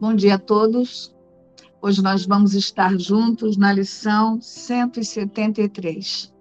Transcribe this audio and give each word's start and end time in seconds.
Bom 0.00 0.14
dia 0.14 0.36
a 0.36 0.38
todos. 0.38 1.14
Hoje 1.82 2.02
nós 2.02 2.24
vamos 2.24 2.54
estar 2.54 2.98
juntos 2.98 3.58
na 3.58 3.70
lição 3.70 4.40
173. 4.40 6.32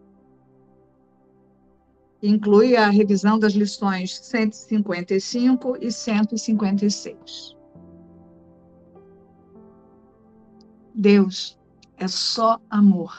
Inclui 2.24 2.78
a 2.78 2.90
revisão 2.90 3.38
das 3.38 3.52
lições 3.52 4.18
155 4.18 5.76
e 5.82 5.92
156. 5.92 7.58
Deus 10.96 11.60
é 11.98 12.08
só 12.08 12.62
amor. 12.70 13.14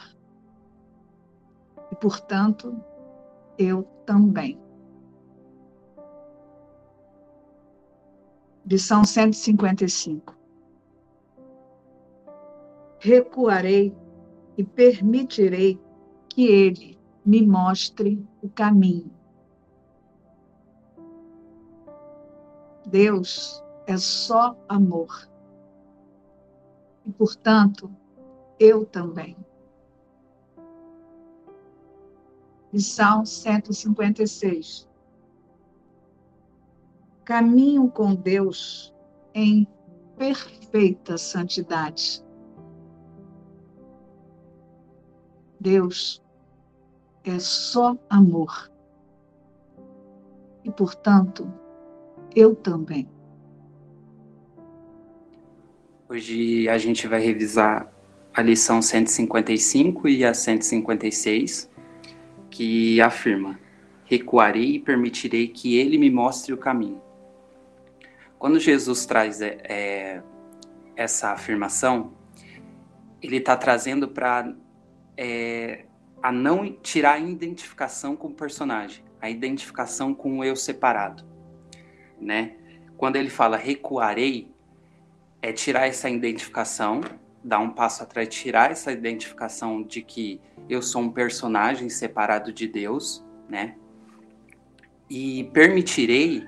E, 1.91 1.95
portanto, 1.97 2.75
eu 3.59 3.83
também. 4.07 4.59
Lição 8.65 9.03
155. 9.03 10.37
Recuarei 12.99 13.95
e 14.55 14.63
permitirei 14.63 15.79
que 16.29 16.45
ele 16.45 16.99
me 17.25 17.45
mostre 17.45 18.23
o 18.41 18.49
caminho. 18.49 19.11
Deus 22.85 23.63
é 23.87 23.97
só 23.97 24.55
amor. 24.69 25.27
E, 27.05 27.11
portanto, 27.11 27.91
eu 28.59 28.85
também. 28.85 29.35
Lição 32.71 33.25
156 33.25 34.90
caminho 37.23 37.89
com 37.89 38.15
Deus 38.15 38.93
em 39.33 39.67
perfeita 40.17 41.17
santidade. 41.17 42.23
Deus 45.59 46.21
é 47.23 47.37
só 47.39 47.95
amor. 48.09 48.71
E, 50.63 50.71
portanto, 50.71 51.51
eu 52.35 52.55
também. 52.55 53.07
Hoje 56.09 56.67
a 56.67 56.77
gente 56.77 57.07
vai 57.07 57.21
revisar 57.21 57.91
a 58.33 58.41
lição 58.41 58.81
155 58.81 60.07
e 60.07 60.25
a 60.25 60.33
156, 60.33 61.69
que 62.49 62.99
afirma: 62.99 63.59
Recuarei 64.05 64.75
e 64.75 64.79
permitirei 64.79 65.47
que 65.47 65.77
ele 65.77 65.97
me 65.97 66.09
mostre 66.09 66.53
o 66.53 66.57
caminho. 66.57 67.01
Quando 68.41 68.59
Jesus 68.59 69.05
traz 69.05 69.39
é, 69.39 69.59
é, 69.65 70.23
essa 70.95 71.29
afirmação, 71.29 72.11
ele 73.21 73.37
está 73.37 73.55
trazendo 73.55 74.07
para 74.07 74.51
é, 75.15 75.85
a 76.23 76.31
não 76.31 76.73
tirar 76.73 77.13
a 77.13 77.19
identificação 77.19 78.15
com 78.15 78.29
o 78.29 78.33
personagem, 78.33 79.03
a 79.21 79.29
identificação 79.29 80.11
com 80.11 80.39
o 80.39 80.43
eu 80.43 80.55
separado, 80.55 81.23
né? 82.19 82.55
Quando 82.97 83.15
ele 83.15 83.29
fala 83.29 83.57
recuarei, 83.57 84.51
é 85.39 85.53
tirar 85.53 85.85
essa 85.85 86.09
identificação, 86.09 87.01
dar 87.43 87.59
um 87.59 87.69
passo 87.69 88.01
atrás, 88.01 88.27
tirar 88.27 88.71
essa 88.71 88.91
identificação 88.91 89.83
de 89.83 90.01
que 90.01 90.41
eu 90.67 90.81
sou 90.81 91.03
um 91.03 91.11
personagem 91.11 91.89
separado 91.89 92.51
de 92.51 92.67
Deus, 92.67 93.23
né? 93.47 93.75
E 95.07 95.43
permitirei 95.53 96.43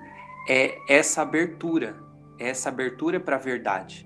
é 0.47 0.77
essa 0.87 1.21
abertura, 1.21 1.95
essa 2.37 2.69
abertura 2.69 3.19
para 3.19 3.35
a 3.35 3.39
verdade, 3.39 4.05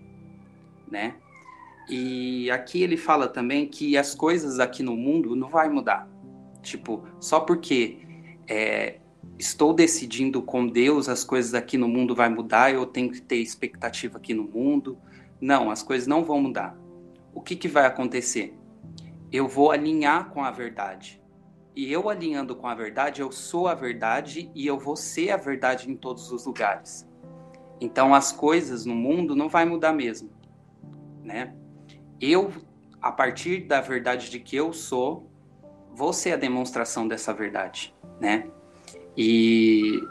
né? 0.89 1.15
E 1.89 2.51
aqui 2.51 2.83
ele 2.83 2.97
fala 2.97 3.27
também 3.27 3.65
que 3.65 3.97
as 3.97 4.13
coisas 4.13 4.59
aqui 4.59 4.83
no 4.83 4.95
mundo 4.95 5.35
não 5.35 5.49
vai 5.49 5.69
mudar. 5.69 6.07
Tipo, 6.61 7.07
só 7.19 7.39
porque 7.39 7.99
é, 8.47 8.99
estou 9.39 9.73
decidindo 9.73 10.41
com 10.41 10.67
Deus 10.67 11.07
as 11.07 11.23
coisas 11.23 11.53
aqui 11.53 11.77
no 11.77 11.87
mundo 11.87 12.13
vai 12.13 12.29
mudar, 12.29 12.73
eu 12.73 12.85
tenho 12.85 13.09
que 13.09 13.21
ter 13.21 13.37
expectativa 13.37 14.17
aqui 14.17 14.33
no 14.33 14.43
mundo. 14.43 14.97
Não, 15.39 15.71
as 15.71 15.81
coisas 15.81 16.07
não 16.07 16.23
vão 16.23 16.41
mudar. 16.41 16.77
O 17.33 17.41
que, 17.41 17.55
que 17.55 17.67
vai 17.67 17.85
acontecer? 17.85 18.53
Eu 19.31 19.47
vou 19.47 19.71
alinhar 19.71 20.29
com 20.29 20.43
a 20.43 20.51
verdade. 20.51 21.21
E 21.77 21.93
eu 21.93 22.09
alinhando 22.09 22.55
com 22.55 22.65
a 22.65 22.73
verdade, 22.73 23.21
eu 23.21 23.31
sou 23.31 23.67
a 23.67 23.75
verdade 23.75 24.49
e 24.55 24.65
eu 24.65 24.79
vou 24.79 24.95
ser 24.95 25.29
a 25.29 25.37
verdade 25.37 25.87
em 25.91 25.95
todos 25.95 26.31
os 26.31 26.43
lugares. 26.43 27.07
Então 27.79 28.15
as 28.15 28.31
coisas 28.31 28.83
no 28.83 28.95
mundo 28.95 29.35
não 29.35 29.47
vai 29.47 29.63
mudar 29.63 29.93
mesmo, 29.93 30.31
né? 31.23 31.53
Eu 32.19 32.51
a 32.99 33.11
partir 33.11 33.67
da 33.67 33.79
verdade 33.79 34.31
de 34.31 34.39
que 34.39 34.55
eu 34.55 34.73
sou, 34.73 35.29
vou 35.93 36.11
ser 36.11 36.31
a 36.31 36.35
demonstração 36.35 37.07
dessa 37.07 37.31
verdade, 37.31 37.93
né? 38.19 38.49
E 39.15 40.01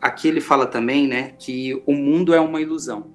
aqui 0.00 0.26
ele 0.26 0.40
fala 0.40 0.66
também, 0.66 1.06
né, 1.06 1.36
que 1.38 1.80
o 1.86 1.92
mundo 1.92 2.34
é 2.34 2.40
uma 2.40 2.60
ilusão. 2.60 3.14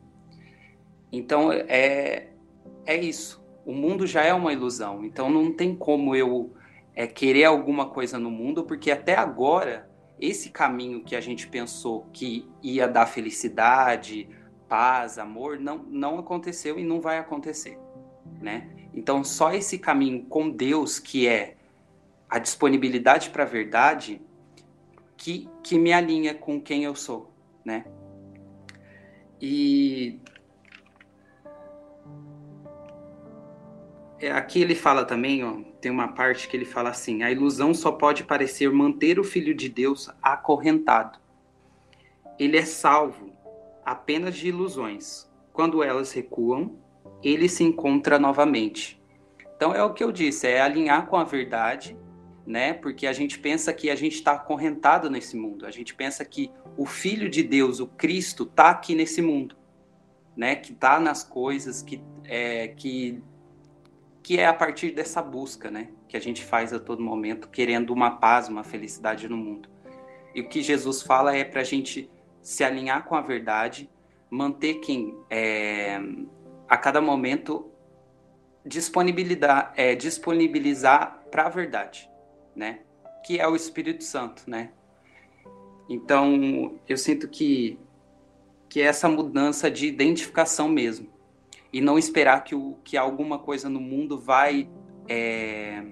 Então 1.11 1.51
é 1.51 2.29
é 2.85 2.95
isso. 2.95 3.43
O 3.65 3.73
mundo 3.73 4.07
já 4.07 4.23
é 4.23 4.33
uma 4.33 4.53
ilusão. 4.53 5.03
Então 5.03 5.29
não 5.29 5.51
tem 5.51 5.75
como 5.75 6.15
eu 6.15 6.53
é, 6.99 7.07
querer 7.07 7.45
alguma 7.45 7.85
coisa 7.87 8.19
no 8.19 8.29
mundo, 8.29 8.65
porque 8.65 8.91
até 8.91 9.15
agora, 9.15 9.89
esse 10.19 10.49
caminho 10.49 11.01
que 11.01 11.15
a 11.15 11.21
gente 11.21 11.47
pensou 11.47 12.09
que 12.11 12.45
ia 12.61 12.89
dar 12.89 13.05
felicidade, 13.05 14.27
paz, 14.67 15.17
amor, 15.17 15.57
não, 15.57 15.77
não 15.77 16.19
aconteceu 16.19 16.77
e 16.77 16.83
não 16.83 16.99
vai 16.99 17.17
acontecer, 17.17 17.79
né? 18.41 18.69
Então, 18.93 19.23
só 19.23 19.53
esse 19.53 19.79
caminho 19.79 20.25
com 20.25 20.49
Deus, 20.49 20.99
que 20.99 21.25
é 21.25 21.55
a 22.29 22.37
disponibilidade 22.37 23.29
para 23.29 23.43
a 23.43 23.47
verdade, 23.47 24.21
que, 25.15 25.49
que 25.63 25.79
me 25.79 25.93
alinha 25.93 26.33
com 26.33 26.59
quem 26.59 26.83
eu 26.83 26.95
sou, 26.95 27.31
né? 27.63 27.85
E 29.39 30.19
É, 34.21 34.31
aqui 34.31 34.61
ele 34.61 34.75
fala 34.75 35.05
também, 35.05 35.45
ó, 35.45 35.61
tem 35.81 35.91
uma 35.91 36.09
parte 36.09 36.47
que 36.47 36.57
ele 36.57 36.65
fala 36.65 36.89
assim: 36.89 37.23
a 37.23 37.31
ilusão 37.31 37.73
só 37.73 37.91
pode 37.91 38.23
parecer 38.23 38.71
manter 38.71 39.19
o 39.19 39.23
Filho 39.23 39.53
de 39.53 39.69
Deus 39.69 40.09
acorrentado. 40.21 41.19
Ele 42.37 42.57
é 42.57 42.65
salvo 42.65 43.33
apenas 43.85 44.35
de 44.35 44.47
ilusões. 44.47 45.29
Quando 45.51 45.83
elas 45.83 46.11
recuam, 46.11 46.77
ele 47.23 47.49
se 47.49 47.63
encontra 47.63 48.19
novamente. 48.19 49.01
Então 49.55 49.73
é 49.73 49.83
o 49.83 49.93
que 49.93 50.03
eu 50.03 50.11
disse, 50.11 50.47
é 50.47 50.61
alinhar 50.61 51.07
com 51.07 51.17
a 51.17 51.23
verdade, 51.23 51.97
né? 52.45 52.73
Porque 52.73 53.05
a 53.05 53.11
gente 53.13 53.37
pensa 53.39 53.73
que 53.73 53.89
a 53.89 53.95
gente 53.95 54.15
está 54.15 54.33
acorrentado 54.33 55.09
nesse 55.09 55.35
mundo. 55.35 55.65
A 55.65 55.71
gente 55.71 55.93
pensa 55.93 56.23
que 56.23 56.49
o 56.77 56.85
Filho 56.85 57.29
de 57.29 57.43
Deus, 57.43 57.79
o 57.79 57.87
Cristo, 57.87 58.43
está 58.43 58.69
aqui 58.69 58.95
nesse 58.95 59.21
mundo, 59.21 59.55
né? 60.35 60.55
Que 60.55 60.71
está 60.71 60.99
nas 60.99 61.23
coisas, 61.23 61.81
que 61.81 62.01
é, 62.23 62.69
que 62.69 63.21
que 64.21 64.39
é 64.39 64.45
a 64.45 64.53
partir 64.53 64.91
dessa 64.91 65.21
busca, 65.21 65.71
né, 65.71 65.89
que 66.07 66.17
a 66.17 66.19
gente 66.19 66.43
faz 66.43 66.73
a 66.73 66.79
todo 66.79 67.01
momento, 67.01 67.49
querendo 67.49 67.91
uma 67.91 68.11
paz, 68.11 68.47
uma 68.47 68.63
felicidade 68.63 69.27
no 69.27 69.37
mundo. 69.37 69.69
E 70.33 70.41
o 70.41 70.49
que 70.49 70.61
Jesus 70.61 71.01
fala 71.01 71.35
é 71.35 71.43
para 71.43 71.61
a 71.61 71.63
gente 71.63 72.09
se 72.41 72.63
alinhar 72.63 73.05
com 73.05 73.15
a 73.15 73.21
verdade, 73.21 73.89
manter 74.29 74.75
quem 74.75 75.17
é, 75.29 75.99
a 76.67 76.77
cada 76.77 77.01
momento 77.01 77.71
disponibilizar, 78.65 79.73
é, 79.75 79.95
disponibilizar 79.95 81.23
para 81.31 81.45
a 81.45 81.49
verdade, 81.49 82.09
né, 82.55 82.81
que 83.25 83.39
é 83.39 83.47
o 83.47 83.55
Espírito 83.55 84.03
Santo, 84.03 84.43
né. 84.47 84.71
Então 85.89 86.79
eu 86.87 86.97
sinto 86.97 87.27
que 87.27 87.79
que 88.67 88.79
é 88.79 88.85
essa 88.85 89.09
mudança 89.09 89.71
de 89.71 89.87
identificação 89.87 90.69
mesmo 90.69 91.09
e 91.71 91.81
não 91.81 91.97
esperar 91.97 92.43
que, 92.43 92.55
o, 92.55 92.77
que 92.83 92.97
alguma 92.97 93.39
coisa 93.39 93.69
no 93.69 93.79
mundo 93.79 94.17
vai 94.17 94.69
é, 95.07 95.83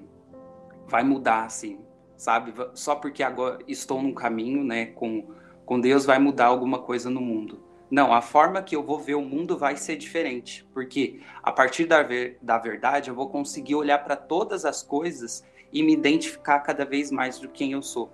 vai 0.87 1.03
mudar 1.03 1.43
assim, 1.43 1.79
sabe? 2.15 2.53
Só 2.73 2.95
porque 2.95 3.23
agora 3.23 3.59
estou 3.67 4.01
num 4.01 4.13
caminho, 4.13 4.63
né, 4.63 4.87
com 4.87 5.35
com 5.67 5.81
Deus 5.81 6.05
vai 6.05 6.17
mudar 6.17 6.45
alguma 6.45 6.79
coisa 6.79 7.09
no 7.09 7.19
mundo. 7.19 7.61
Não, 7.91 8.13
a 8.13 8.21
forma 8.21 8.63
que 8.63 8.73
eu 8.73 8.81
vou 8.81 8.97
ver 8.99 9.15
o 9.15 9.21
mundo 9.21 9.57
vai 9.57 9.75
ser 9.75 9.97
diferente, 9.97 10.65
porque 10.73 11.19
a 11.43 11.51
partir 11.51 11.85
da, 11.85 12.01
ver, 12.01 12.37
da 12.41 12.57
verdade 12.57 13.09
eu 13.09 13.15
vou 13.15 13.29
conseguir 13.29 13.75
olhar 13.75 13.97
para 13.99 14.15
todas 14.15 14.63
as 14.63 14.81
coisas 14.81 15.43
e 15.73 15.83
me 15.83 15.91
identificar 15.91 16.61
cada 16.61 16.85
vez 16.85 17.11
mais 17.11 17.37
do 17.37 17.49
quem 17.49 17.73
eu 17.73 17.81
sou, 17.81 18.09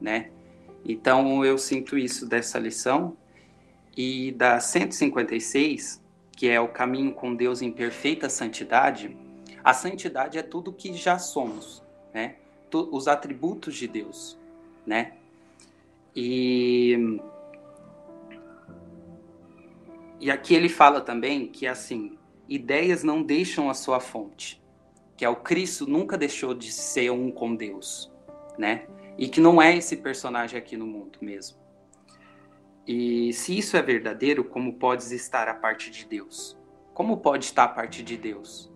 né? 0.00 0.32
Então 0.84 1.44
eu 1.44 1.56
sinto 1.56 1.96
isso 1.96 2.28
dessa 2.28 2.58
lição 2.58 3.16
e 3.96 4.32
da 4.32 4.58
156 4.58 6.01
que 6.42 6.48
é 6.48 6.60
o 6.60 6.66
caminho 6.66 7.12
com 7.12 7.36
Deus 7.36 7.62
em 7.62 7.70
perfeita 7.70 8.28
santidade, 8.28 9.16
a 9.62 9.72
santidade 9.72 10.36
é 10.36 10.42
tudo 10.42 10.72
que 10.72 10.92
já 10.92 11.16
somos, 11.16 11.84
né? 12.12 12.34
Os 12.90 13.06
atributos 13.06 13.76
de 13.76 13.86
Deus, 13.86 14.36
né? 14.84 15.12
E 16.16 17.20
e 20.18 20.32
aqui 20.32 20.52
ele 20.52 20.68
fala 20.68 21.00
também 21.00 21.46
que 21.46 21.64
assim, 21.64 22.18
ideias 22.48 23.04
não 23.04 23.22
deixam 23.22 23.70
a 23.70 23.74
sua 23.74 24.00
fonte, 24.00 24.60
que 25.16 25.24
é 25.24 25.28
o 25.28 25.36
Cristo 25.36 25.86
nunca 25.86 26.18
deixou 26.18 26.54
de 26.54 26.72
ser 26.72 27.12
um 27.12 27.30
com 27.30 27.54
Deus, 27.54 28.10
né? 28.58 28.88
E 29.16 29.28
que 29.28 29.40
não 29.40 29.62
é 29.62 29.76
esse 29.76 29.96
personagem 29.96 30.58
aqui 30.58 30.76
no 30.76 30.88
mundo 30.88 31.20
mesmo. 31.20 31.56
E 32.86 33.32
se 33.32 33.56
isso 33.56 33.76
é 33.76 33.82
verdadeiro, 33.82 34.44
como 34.44 34.74
pode 34.74 35.02
estar 35.14 35.48
a 35.48 35.54
parte 35.54 35.90
de 35.90 36.04
Deus? 36.04 36.58
Como 36.92 37.18
pode 37.18 37.44
estar 37.44 37.64
a 37.64 37.68
parte 37.68 38.02
de 38.02 38.16
Deus? 38.16 38.72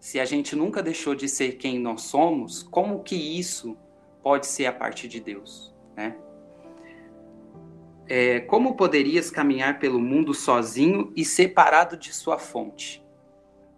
Se 0.00 0.18
a 0.18 0.24
gente 0.24 0.56
nunca 0.56 0.82
deixou 0.82 1.14
de 1.14 1.28
ser 1.28 1.56
quem 1.56 1.78
nós 1.78 2.02
somos, 2.02 2.62
como 2.62 3.02
que 3.02 3.16
isso 3.16 3.76
pode 4.22 4.46
ser 4.46 4.66
a 4.66 4.72
parte 4.72 5.06
de 5.06 5.20
Deus, 5.20 5.74
né? 5.96 6.16
É, 8.10 8.40
como 8.40 8.74
poderias 8.74 9.30
caminhar 9.30 9.78
pelo 9.78 10.00
mundo 10.00 10.32
sozinho 10.32 11.12
e 11.14 11.26
separado 11.26 11.94
de 11.94 12.14
sua 12.14 12.38
fonte? 12.38 13.04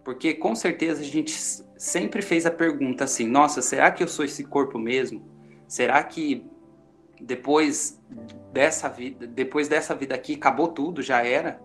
Porque 0.05 0.33
com 0.33 0.55
certeza 0.55 1.01
a 1.01 1.05
gente 1.05 1.33
sempre 1.77 2.21
fez 2.21 2.45
a 2.45 2.51
pergunta 2.51 3.03
assim: 3.03 3.27
nossa, 3.27 3.61
será 3.61 3.91
que 3.91 4.01
eu 4.01 4.07
sou 4.07 4.23
esse 4.23 4.45
corpo 4.45 4.79
mesmo? 4.79 5.21
Será 5.67 6.01
que 6.03 6.45
depois 7.19 7.99
dessa 8.51 8.89
vida, 8.89 9.25
depois 9.25 9.67
dessa 9.67 9.95
vida 9.95 10.13
aqui 10.13 10.35
acabou 10.35 10.67
tudo, 10.67 11.01
já 11.01 11.25
era? 11.25 11.61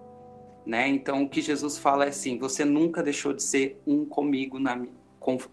Né? 0.65 0.89
Então 0.89 1.23
o 1.23 1.29
que 1.29 1.41
Jesus 1.41 1.79
fala 1.79 2.05
é 2.05 2.09
assim: 2.09 2.39
você 2.39 2.65
nunca 2.65 3.03
deixou 3.03 3.33
de 3.33 3.43
ser 3.43 3.81
um 3.87 4.05
comigo 4.05 4.59
na, 4.59 4.81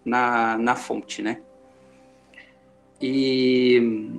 na, 0.04 0.58
na 0.58 0.76
fonte, 0.76 1.22
né? 1.22 1.40
E 3.00 4.18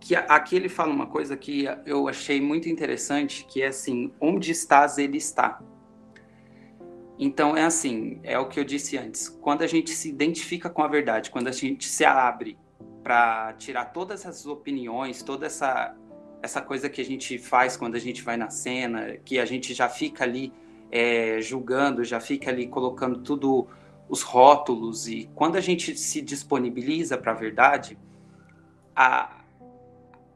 que 0.00 0.14
aqui 0.14 0.54
ele 0.54 0.68
fala 0.68 0.92
uma 0.92 1.06
coisa 1.06 1.34
que 1.34 1.64
eu 1.86 2.08
achei 2.08 2.38
muito 2.40 2.68
interessante, 2.68 3.46
que 3.46 3.62
é 3.62 3.68
assim, 3.68 4.12
onde 4.20 4.52
estás, 4.52 4.98
ele 4.98 5.16
está. 5.16 5.62
Então 7.18 7.56
é 7.56 7.64
assim, 7.64 8.20
é 8.22 8.38
o 8.38 8.46
que 8.46 8.60
eu 8.60 8.64
disse 8.64 8.98
antes. 8.98 9.28
Quando 9.28 9.62
a 9.62 9.66
gente 9.66 9.90
se 9.92 10.10
identifica 10.10 10.68
com 10.68 10.82
a 10.82 10.88
verdade, 10.88 11.30
quando 11.30 11.48
a 11.48 11.52
gente 11.52 11.88
se 11.88 12.04
abre 12.04 12.58
para 13.04 13.52
tirar 13.52 13.84
todas 13.86 14.24
essas 14.24 14.46
opiniões, 14.46 15.22
toda 15.22 15.46
essa 15.46 15.94
essa 16.42 16.60
coisa 16.60 16.90
que 16.90 17.00
a 17.00 17.04
gente 17.04 17.38
faz 17.38 17.74
quando 17.74 17.94
a 17.94 17.98
gente 17.98 18.20
vai 18.20 18.36
na 18.36 18.50
cena, 18.50 19.16
que 19.24 19.38
a 19.38 19.46
gente 19.46 19.72
já 19.72 19.88
fica 19.88 20.24
ali 20.24 20.52
é, 20.90 21.40
julgando, 21.40 22.04
já 22.04 22.20
fica 22.20 22.50
ali 22.50 22.66
colocando 22.66 23.20
tudo 23.20 23.66
os 24.10 24.20
rótulos 24.20 25.08
e 25.08 25.30
quando 25.34 25.56
a 25.56 25.60
gente 25.60 25.96
se 25.96 26.20
disponibiliza 26.20 27.16
para 27.16 27.32
a 27.32 27.34
verdade, 27.34 27.98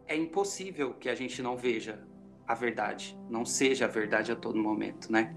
é 0.07 0.17
impossível 0.17 0.95
que 0.95 1.11
a 1.11 1.15
gente 1.15 1.43
não 1.43 1.59
veja 1.59 2.03
a 2.47 2.55
verdade, 2.55 3.19
não 3.29 3.45
seja 3.45 3.85
a 3.85 3.89
verdade 3.89 4.33
a 4.33 4.37
todo 4.37 4.59
momento, 4.59 5.13
né? 5.13 5.35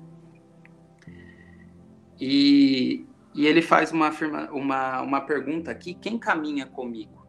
E, 2.18 3.06
e 3.36 3.45
ele 3.45 3.62
faz 3.62 3.92
uma, 3.92 4.10
uma, 4.51 5.01
uma 5.01 5.22
pergunta 5.22 5.69
aqui: 5.69 5.94
quem 5.94 6.18
caminha 6.18 6.66
comigo? 6.66 7.20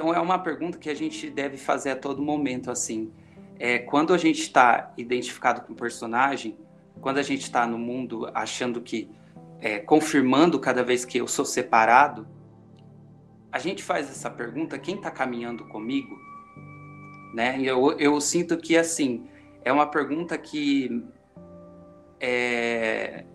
Então 0.00 0.14
é 0.14 0.18
uma 0.18 0.38
pergunta 0.38 0.78
que 0.78 0.88
a 0.88 0.94
gente 0.94 1.28
deve 1.28 1.58
fazer 1.58 1.90
a 1.90 1.96
todo 1.96 2.22
momento, 2.22 2.70
assim. 2.70 3.12
É, 3.58 3.78
quando 3.80 4.14
a 4.14 4.16
gente 4.16 4.40
está 4.40 4.94
identificado 4.96 5.60
com 5.60 5.74
o 5.74 5.76
personagem, 5.76 6.56
quando 7.02 7.18
a 7.18 7.22
gente 7.22 7.42
está 7.42 7.66
no 7.66 7.76
mundo 7.76 8.30
achando 8.32 8.80
que, 8.80 9.10
é, 9.60 9.78
confirmando 9.78 10.58
cada 10.58 10.82
vez 10.82 11.04
que 11.04 11.18
eu 11.18 11.28
sou 11.28 11.44
separado, 11.44 12.26
a 13.52 13.58
gente 13.58 13.82
faz 13.82 14.08
essa 14.08 14.30
pergunta, 14.30 14.78
quem 14.78 14.94
está 14.94 15.10
caminhando 15.10 15.66
comigo? 15.66 16.18
Né? 17.34 17.60
Eu, 17.60 17.92
eu 17.98 18.18
sinto 18.22 18.56
que, 18.56 18.78
assim, 18.78 19.28
é 19.62 19.70
uma 19.70 19.86
pergunta 19.86 20.38
que 20.38 21.04
é, 22.18 23.26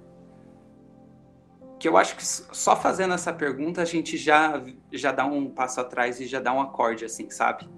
que 1.79 1.87
eu 1.87 1.97
acho 1.97 2.15
que 2.15 2.25
só 2.25 2.75
fazendo 2.75 3.13
essa 3.13 3.33
pergunta 3.33 3.81
a 3.81 3.85
gente 3.85 4.17
já, 4.17 4.61
já 4.91 5.11
dá 5.11 5.25
um 5.25 5.49
passo 5.49 5.81
atrás 5.81 6.19
e 6.19 6.25
já 6.25 6.39
dá 6.39 6.53
um 6.53 6.61
acorde, 6.61 7.05
assim, 7.05 7.29
sabe? 7.29 7.69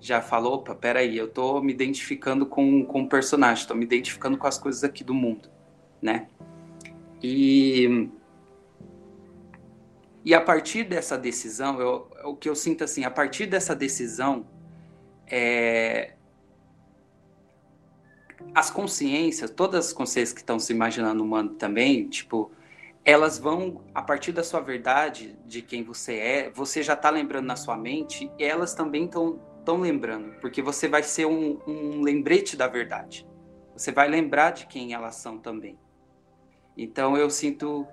Já 0.00 0.20
falou, 0.20 0.54
opa, 0.54 0.74
peraí, 0.74 1.16
eu 1.16 1.28
tô 1.28 1.60
me 1.60 1.72
identificando 1.72 2.46
com, 2.46 2.84
com 2.84 3.02
o 3.02 3.08
personagem, 3.08 3.66
tô 3.66 3.74
me 3.74 3.84
identificando 3.84 4.38
com 4.38 4.46
as 4.46 4.58
coisas 4.58 4.84
aqui 4.84 5.02
do 5.02 5.14
mundo, 5.14 5.48
né? 6.00 6.28
E 7.22 8.08
e 10.24 10.32
a 10.34 10.40
partir 10.40 10.84
dessa 10.84 11.18
decisão, 11.18 11.78
eu, 11.78 12.08
o 12.24 12.34
que 12.34 12.48
eu 12.48 12.54
sinto 12.54 12.82
assim, 12.82 13.04
a 13.04 13.10
partir 13.10 13.44
dessa 13.44 13.76
decisão, 13.76 14.46
é, 15.26 16.14
as 18.54 18.70
consciências, 18.70 19.50
todas 19.50 19.88
as 19.88 19.92
consciências 19.92 20.32
que 20.32 20.40
estão 20.40 20.58
se 20.58 20.72
imaginando 20.72 21.22
humano 21.22 21.50
também, 21.50 22.08
tipo, 22.08 22.50
elas 23.04 23.38
vão, 23.38 23.84
a 23.94 24.00
partir 24.00 24.32
da 24.32 24.42
sua 24.42 24.60
verdade, 24.60 25.38
de 25.44 25.60
quem 25.60 25.84
você 25.84 26.14
é, 26.14 26.50
você 26.50 26.82
já 26.82 26.94
está 26.94 27.10
lembrando 27.10 27.46
na 27.46 27.56
sua 27.56 27.76
mente, 27.76 28.30
e 28.38 28.44
elas 28.44 28.74
também 28.74 29.04
estão 29.04 29.38
tão 29.64 29.80
lembrando, 29.80 30.38
porque 30.40 30.62
você 30.62 30.88
vai 30.88 31.02
ser 31.02 31.26
um, 31.26 31.60
um 31.66 32.00
lembrete 32.00 32.56
da 32.56 32.66
verdade. 32.66 33.26
Você 33.76 33.92
vai 33.92 34.08
lembrar 34.08 34.52
de 34.52 34.66
quem 34.66 34.94
elas 34.94 35.16
são 35.16 35.38
também. 35.38 35.78
Então 36.76 37.16
eu 37.16 37.28
sinto 37.28 37.86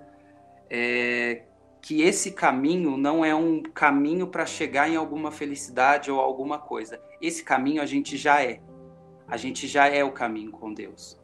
é, 0.70 1.42
que 1.80 2.02
esse 2.02 2.32
caminho 2.32 2.96
não 2.96 3.24
é 3.24 3.34
um 3.34 3.62
caminho 3.62 4.26
para 4.26 4.46
chegar 4.46 4.88
em 4.88 4.96
alguma 4.96 5.30
felicidade 5.30 6.10
ou 6.10 6.20
alguma 6.20 6.58
coisa. 6.58 7.00
Esse 7.20 7.42
caminho 7.42 7.82
a 7.82 7.86
gente 7.86 8.16
já 8.16 8.42
é. 8.42 8.60
A 9.26 9.36
gente 9.36 9.66
já 9.66 9.88
é 9.88 10.04
o 10.04 10.12
caminho 10.12 10.52
com 10.52 10.72
Deus. 10.72 11.21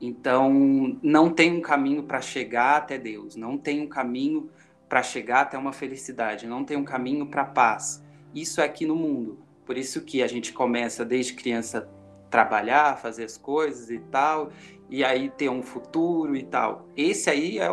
Então, 0.00 0.98
não 1.02 1.30
tem 1.30 1.52
um 1.52 1.60
caminho 1.60 2.02
para 2.02 2.20
chegar 2.20 2.76
até 2.78 2.96
Deus, 2.96 3.36
não 3.36 3.58
tem 3.58 3.82
um 3.82 3.86
caminho 3.86 4.48
para 4.88 5.02
chegar 5.02 5.42
até 5.42 5.58
uma 5.58 5.72
felicidade, 5.72 6.46
não 6.46 6.64
tem 6.64 6.76
um 6.76 6.84
caminho 6.84 7.26
para 7.26 7.44
paz. 7.44 8.02
Isso 8.34 8.60
é 8.60 8.64
aqui 8.64 8.86
no 8.86 8.96
mundo. 8.96 9.38
Por 9.66 9.76
isso 9.76 10.00
que 10.02 10.22
a 10.22 10.26
gente 10.26 10.52
começa 10.52 11.04
desde 11.04 11.34
criança 11.34 11.88
trabalhar, 12.30 12.96
fazer 12.96 13.24
as 13.24 13.36
coisas 13.36 13.90
e 13.90 13.98
tal, 13.98 14.50
e 14.88 15.04
aí 15.04 15.28
ter 15.28 15.48
um 15.48 15.62
futuro 15.62 16.34
e 16.36 16.42
tal. 16.42 16.88
Esse 16.96 17.28
aí 17.28 17.58
é 17.58 17.68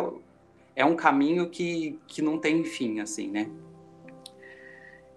é 0.78 0.84
um 0.84 0.94
caminho 0.94 1.50
que, 1.50 1.98
que 2.06 2.22
não 2.22 2.38
tem 2.38 2.62
fim, 2.62 3.00
assim, 3.00 3.26
né? 3.26 3.50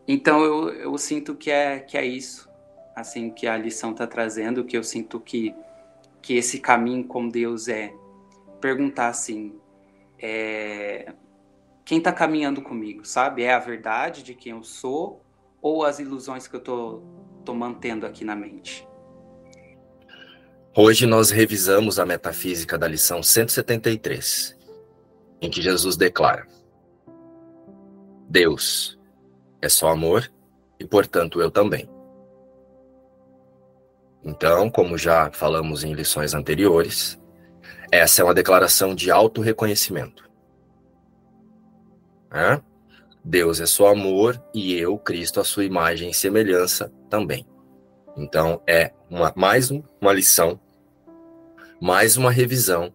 Então 0.08 0.44
eu, 0.44 0.70
eu 0.70 0.98
sinto 0.98 1.36
que 1.36 1.52
é, 1.52 1.78
que 1.80 1.96
é 1.96 2.04
isso, 2.04 2.50
assim, 2.96 3.30
que 3.30 3.46
a 3.46 3.56
lição 3.58 3.92
está 3.92 4.08
trazendo, 4.08 4.66
que 4.66 4.76
eu 4.76 4.84
sinto 4.84 5.20
que, 5.20 5.54
que 6.22 6.36
esse 6.36 6.60
caminho 6.60 7.04
com 7.04 7.28
Deus 7.28 7.68
é 7.68 7.94
perguntar 8.60 9.08
assim, 9.08 9.60
é, 10.20 11.14
quem 11.84 11.98
está 11.98 12.12
caminhando 12.12 12.62
comigo, 12.62 13.06
sabe? 13.06 13.44
É 13.44 13.54
a 13.54 13.60
verdade 13.60 14.24
de 14.24 14.34
quem 14.34 14.52
eu 14.52 14.64
sou 14.64 15.24
ou 15.62 15.84
as 15.84 16.00
ilusões 16.00 16.48
que 16.48 16.56
eu 16.56 16.60
tô, 16.60 17.02
tô 17.44 17.54
mantendo 17.54 18.06
aqui 18.06 18.24
na 18.24 18.36
mente? 18.36 18.88
Hoje 20.76 21.06
nós 21.06 21.32
revisamos 21.32 22.00
a 22.00 22.06
metafísica 22.06 22.78
da 22.78 22.88
lição 22.88 23.22
173 23.22 24.58
em 25.42 25.50
que 25.50 25.62
Jesus 25.62 25.98
declara: 25.98 26.48
Deus 28.30 28.98
é 29.62 29.68
só 29.68 29.90
amor 29.90 30.32
e, 30.80 30.86
portanto, 30.86 31.42
eu 31.42 31.52
também. 31.52 31.90
Então, 34.24 34.70
como 34.70 34.98
já 34.98 35.32
falamos 35.32 35.84
em 35.84 35.94
lições 35.94 36.34
anteriores, 36.34 37.20
essa 37.92 38.22
é 38.22 38.26
uma 38.26 38.34
declaração 38.34 38.94
de 38.94 39.10
auto-reconhecimento. 39.10 40.30
Deus 43.24 43.60
é 43.60 43.66
só 43.66 43.88
amor 43.88 44.42
e 44.54 44.74
eu, 44.74 44.98
Cristo, 44.98 45.40
a 45.40 45.44
sua 45.44 45.66
imagem 45.66 46.10
e 46.10 46.14
semelhança 46.14 46.92
também. 47.10 47.46
Então, 48.16 48.62
é 48.68 48.92
uma, 49.10 49.34
mais 49.36 49.72
uma 49.72 50.14
lição, 50.14 50.60
mais 51.80 52.18
uma 52.18 52.32
revisão 52.32 52.94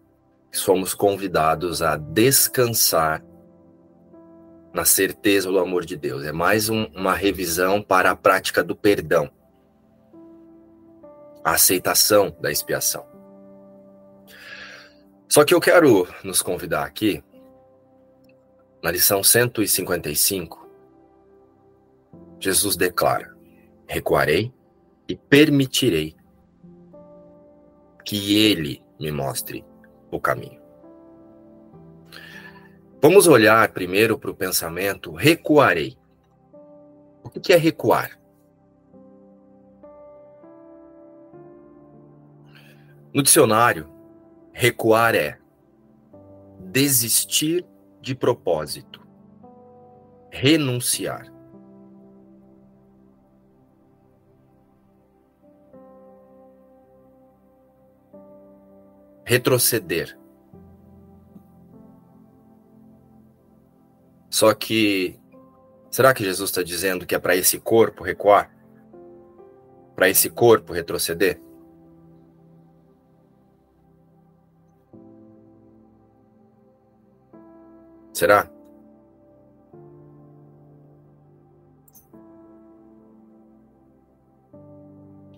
somos 0.51 0.93
convidados 0.93 1.81
a 1.81 1.97
descansar 1.97 3.23
na 4.73 4.85
certeza 4.85 5.49
do 5.49 5.59
amor 5.59 5.85
de 5.85 5.95
Deus. 5.95 6.23
É 6.23 6.31
mais 6.31 6.69
um, 6.69 6.85
uma 6.95 7.13
revisão 7.13 7.81
para 7.81 8.11
a 8.11 8.15
prática 8.15 8.63
do 8.63 8.75
perdão, 8.75 9.29
a 11.47 11.51
aceitação 11.51 12.35
da 12.41 12.51
expiação. 12.51 13.05
Só 15.29 15.45
que 15.45 15.53
eu 15.53 15.61
quero 15.61 16.05
nos 16.21 16.41
convidar 16.41 16.83
aqui, 16.83 17.23
na 18.83 18.91
lição 18.91 19.23
155, 19.23 20.69
Jesus 22.37 22.75
declara: 22.75 23.33
recuarei 23.87 24.53
e 25.07 25.15
permitirei 25.15 26.17
que 28.03 28.45
ele 28.45 28.83
me 28.99 29.09
mostre 29.09 29.63
o 30.11 30.19
caminho. 30.19 30.61
Vamos 33.01 33.25
olhar 33.25 33.71
primeiro 33.71 34.19
para 34.19 34.31
o 34.31 34.35
pensamento 34.35 35.13
recuarei. 35.13 35.97
O 37.23 37.29
que 37.29 37.53
é 37.53 37.57
recuar? 37.57 38.19
No 43.17 43.23
dicionário, 43.23 43.89
recuar 44.53 45.15
é 45.15 45.39
desistir 46.59 47.65
de 47.99 48.13
propósito, 48.13 49.01
renunciar. 50.29 51.25
Retroceder. 59.25 60.15
Só 64.29 64.53
que, 64.53 65.19
será 65.89 66.13
que 66.13 66.23
Jesus 66.23 66.51
está 66.51 66.61
dizendo 66.61 67.03
que 67.07 67.15
é 67.15 67.19
para 67.19 67.35
esse 67.35 67.59
corpo 67.59 68.03
recuar? 68.03 68.55
Para 69.95 70.07
esse 70.07 70.29
corpo 70.29 70.71
retroceder? 70.71 71.46
Será? 78.17 78.49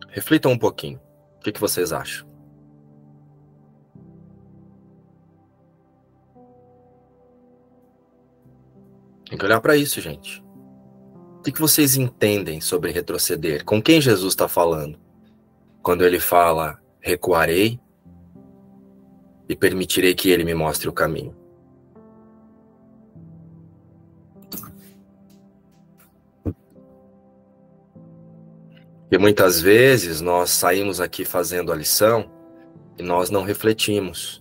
Reflitam 0.08 0.54
um 0.54 0.58
pouquinho. 0.58 0.98
O 1.36 1.40
que, 1.42 1.52
que 1.52 1.60
vocês 1.60 1.92
acham? 1.92 2.26
Tem 9.28 9.38
que 9.38 9.44
olhar 9.44 9.60
para 9.60 9.76
isso, 9.76 10.00
gente. 10.00 10.42
O 11.40 11.42
que, 11.42 11.52
que 11.52 11.60
vocês 11.60 11.98
entendem 11.98 12.62
sobre 12.62 12.92
retroceder? 12.92 13.66
Com 13.66 13.82
quem 13.82 14.00
Jesus 14.00 14.32
está 14.32 14.48
falando? 14.48 14.98
Quando 15.84 16.06
ele 16.06 16.22
fala, 16.22 16.82
recuarei 17.02 17.78
e 19.50 19.54
permitirei 19.54 20.16
que 20.16 20.30
ele 20.30 20.46
me 20.46 20.54
mostre 20.54 20.88
o 20.88 20.94
caminho. 20.94 21.39
Porque 29.10 29.18
muitas 29.18 29.60
vezes 29.60 30.22
nós 30.22 30.52
saímos 30.52 31.02
aqui 31.02 31.26
fazendo 31.26 31.72
a 31.72 31.76
lição 31.76 32.30
e 32.96 33.02
nós 33.02 33.32
não 33.32 33.42
refletimos. 33.42 34.40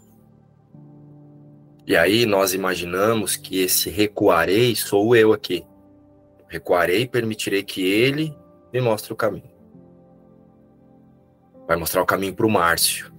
E 1.87 1.97
aí 1.97 2.27
nós 2.27 2.53
imaginamos 2.53 3.35
que 3.35 3.63
esse 3.63 3.89
recuarei 3.89 4.77
sou 4.77 5.17
eu 5.17 5.33
aqui. 5.33 5.65
Recuarei 6.49 7.01
e 7.01 7.09
permitirei 7.09 7.63
que 7.63 7.83
ele 7.83 8.37
me 8.71 8.79
mostre 8.79 9.11
o 9.11 9.17
caminho. 9.17 9.51
Vai 11.67 11.79
mostrar 11.79 12.03
o 12.03 12.07
caminho 12.07 12.35
para 12.35 12.47
o 12.47 12.51
Márcio, 12.51 13.11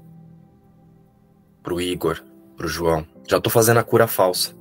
para 1.63 1.73
o 1.73 1.81
Igor, 1.81 2.23
para 2.55 2.67
o 2.67 2.69
João. 2.69 3.07
Já 3.27 3.37
estou 3.37 3.51
fazendo 3.51 3.79
a 3.79 3.83
cura 3.83 4.05
falsa. 4.05 4.55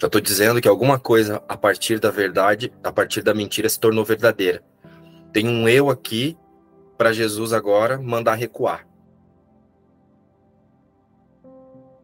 Já 0.00 0.06
estou 0.06 0.20
dizendo 0.20 0.60
que 0.60 0.68
alguma 0.68 0.98
coisa 0.98 1.42
a 1.48 1.56
partir 1.56 1.98
da 1.98 2.10
verdade, 2.10 2.72
a 2.84 2.92
partir 2.92 3.20
da 3.20 3.34
mentira, 3.34 3.68
se 3.68 3.80
tornou 3.80 4.04
verdadeira. 4.04 4.62
Tem 5.32 5.48
um 5.48 5.68
eu 5.68 5.90
aqui 5.90 6.38
para 6.96 7.12
Jesus 7.12 7.52
agora 7.52 7.98
mandar 7.98 8.34
recuar. 8.34 8.86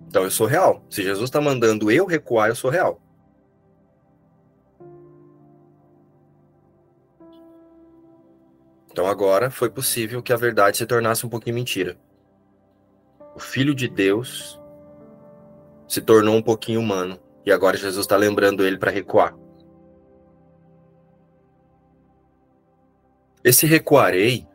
Então 0.09 0.25
eu 0.25 0.31
sou 0.31 0.47
real. 0.47 0.85
Se 0.91 1.03
Jesus 1.03 1.25
está 1.25 1.41
mandando 1.41 1.91
eu 1.91 2.05
recuar, 2.05 2.49
eu 2.49 2.57
sou 2.57 2.71
real. 2.71 3.01
Então 8.91 9.07
agora 9.07 9.51
foi 9.51 9.71
possível 9.71 10.23
que 10.23 10.33
a 10.33 10.37
verdade 10.37 10.77
se 10.77 10.87
tornasse 10.87 11.27
um 11.27 11.29
pouquinho 11.29 11.57
mentira. 11.57 11.97
O 13.35 13.41
Filho 13.41 13.75
de 13.75 13.89
Deus 13.89 14.61
se 15.89 16.01
tornou 16.01 16.37
um 16.37 16.43
pouquinho 16.43 16.79
humano. 16.81 17.24
E 17.45 17.53
agora 17.53 17.77
Jesus 17.77 18.05
está 18.05 18.17
lembrando 18.17 18.65
ele 18.65 18.79
para 18.79 18.91
recuar. 18.91 19.37
Esse 23.43 23.67
recuarei 23.67 24.49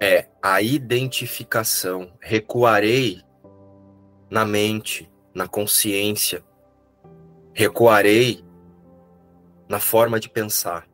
é 0.00 0.28
a 0.40 0.62
identificação. 0.62 2.10
Recuarei 2.20 3.22
na 4.30 4.46
mente, 4.46 5.10
na 5.34 5.46
consciência. 5.46 6.42
Recuarei 7.52 8.42
na 9.68 9.78
forma 9.78 10.18
de 10.18 10.30
pensar. 10.30 10.88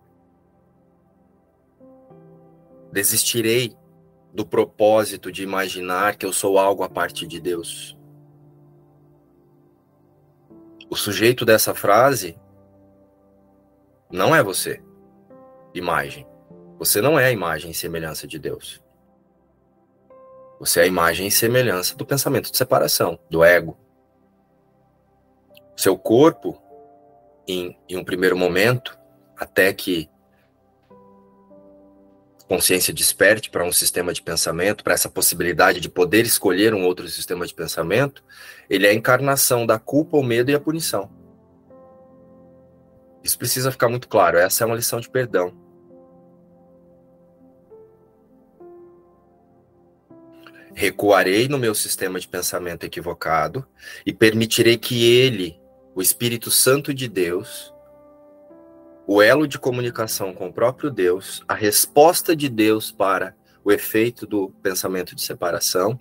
Desistirei 2.90 3.76
do 4.32 4.44
propósito 4.44 5.30
de 5.30 5.44
imaginar 5.44 6.16
que 6.16 6.26
eu 6.26 6.32
sou 6.32 6.58
algo 6.58 6.82
a 6.82 6.88
parte 6.88 7.24
de 7.24 7.40
Deus. 7.40 7.93
O 10.94 10.96
sujeito 10.96 11.44
dessa 11.44 11.74
frase 11.74 12.38
não 14.08 14.32
é 14.32 14.44
você, 14.44 14.80
imagem. 15.74 16.24
Você 16.78 17.00
não 17.00 17.18
é 17.18 17.24
a 17.24 17.32
imagem 17.32 17.72
e 17.72 17.74
semelhança 17.74 18.28
de 18.28 18.38
Deus. 18.38 18.80
Você 20.60 20.78
é 20.78 20.82
a 20.84 20.86
imagem 20.86 21.26
e 21.26 21.32
semelhança 21.32 21.96
do 21.96 22.06
pensamento 22.06 22.48
de 22.48 22.56
separação, 22.56 23.18
do 23.28 23.42
ego. 23.42 23.76
Seu 25.76 25.98
corpo, 25.98 26.62
em, 27.48 27.76
em 27.88 27.96
um 27.96 28.04
primeiro 28.04 28.36
momento, 28.36 28.96
até 29.36 29.72
que 29.72 30.08
consciência 32.48 32.92
desperte 32.92 33.50
para 33.50 33.64
um 33.64 33.72
sistema 33.72 34.12
de 34.12 34.22
pensamento, 34.22 34.84
para 34.84 34.94
essa 34.94 35.08
possibilidade 35.08 35.80
de 35.80 35.88
poder 35.88 36.26
escolher 36.26 36.74
um 36.74 36.84
outro 36.84 37.08
sistema 37.08 37.46
de 37.46 37.54
pensamento, 37.54 38.22
ele 38.68 38.86
é 38.86 38.90
a 38.90 38.94
encarnação 38.94 39.66
da 39.66 39.78
culpa, 39.78 40.16
o 40.16 40.22
medo 40.22 40.50
e 40.50 40.54
a 40.54 40.60
punição. 40.60 41.10
Isso 43.22 43.38
precisa 43.38 43.72
ficar 43.72 43.88
muito 43.88 44.06
claro. 44.06 44.36
Essa 44.36 44.64
é 44.64 44.66
uma 44.66 44.76
lição 44.76 45.00
de 45.00 45.08
perdão. 45.08 45.54
Recuarei 50.74 51.48
no 51.48 51.56
meu 51.56 51.74
sistema 51.74 52.20
de 52.20 52.28
pensamento 52.28 52.84
equivocado 52.84 53.66
e 54.04 54.12
permitirei 54.12 54.76
que 54.76 55.10
ele, 55.10 55.58
o 55.94 56.02
Espírito 56.02 56.50
Santo 56.50 56.92
de 56.92 57.08
Deus, 57.08 57.73
o 59.06 59.20
elo 59.20 59.46
de 59.46 59.58
comunicação 59.58 60.32
com 60.32 60.48
o 60.48 60.52
próprio 60.52 60.90
Deus, 60.90 61.42
a 61.46 61.54
resposta 61.54 62.34
de 62.34 62.48
Deus 62.48 62.90
para 62.90 63.36
o 63.62 63.70
efeito 63.70 64.26
do 64.26 64.50
pensamento 64.62 65.14
de 65.14 65.22
separação, 65.22 65.98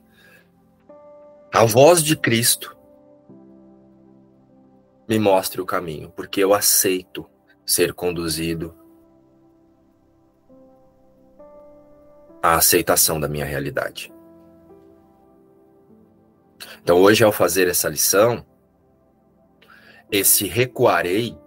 a 1.54 1.66
voz 1.66 2.02
de 2.02 2.16
Cristo 2.16 2.76
me 5.08 5.20
mostre 5.20 5.62
o 5.62 5.66
caminho, 5.66 6.10
porque 6.16 6.42
eu 6.42 6.54
aceito 6.54 7.30
ser 7.66 7.94
conduzido 7.94 8.76
à 12.42 12.56
aceitação 12.56 13.20
da 13.20 13.28
minha 13.28 13.46
realidade. 13.46 14.14
Então, 16.82 16.98
hoje, 16.98 17.24
ao 17.24 17.32
fazer 17.32 17.68
essa 17.68 17.88
lição, 17.88 18.46
esse 20.12 20.48
recuarei 20.48 21.38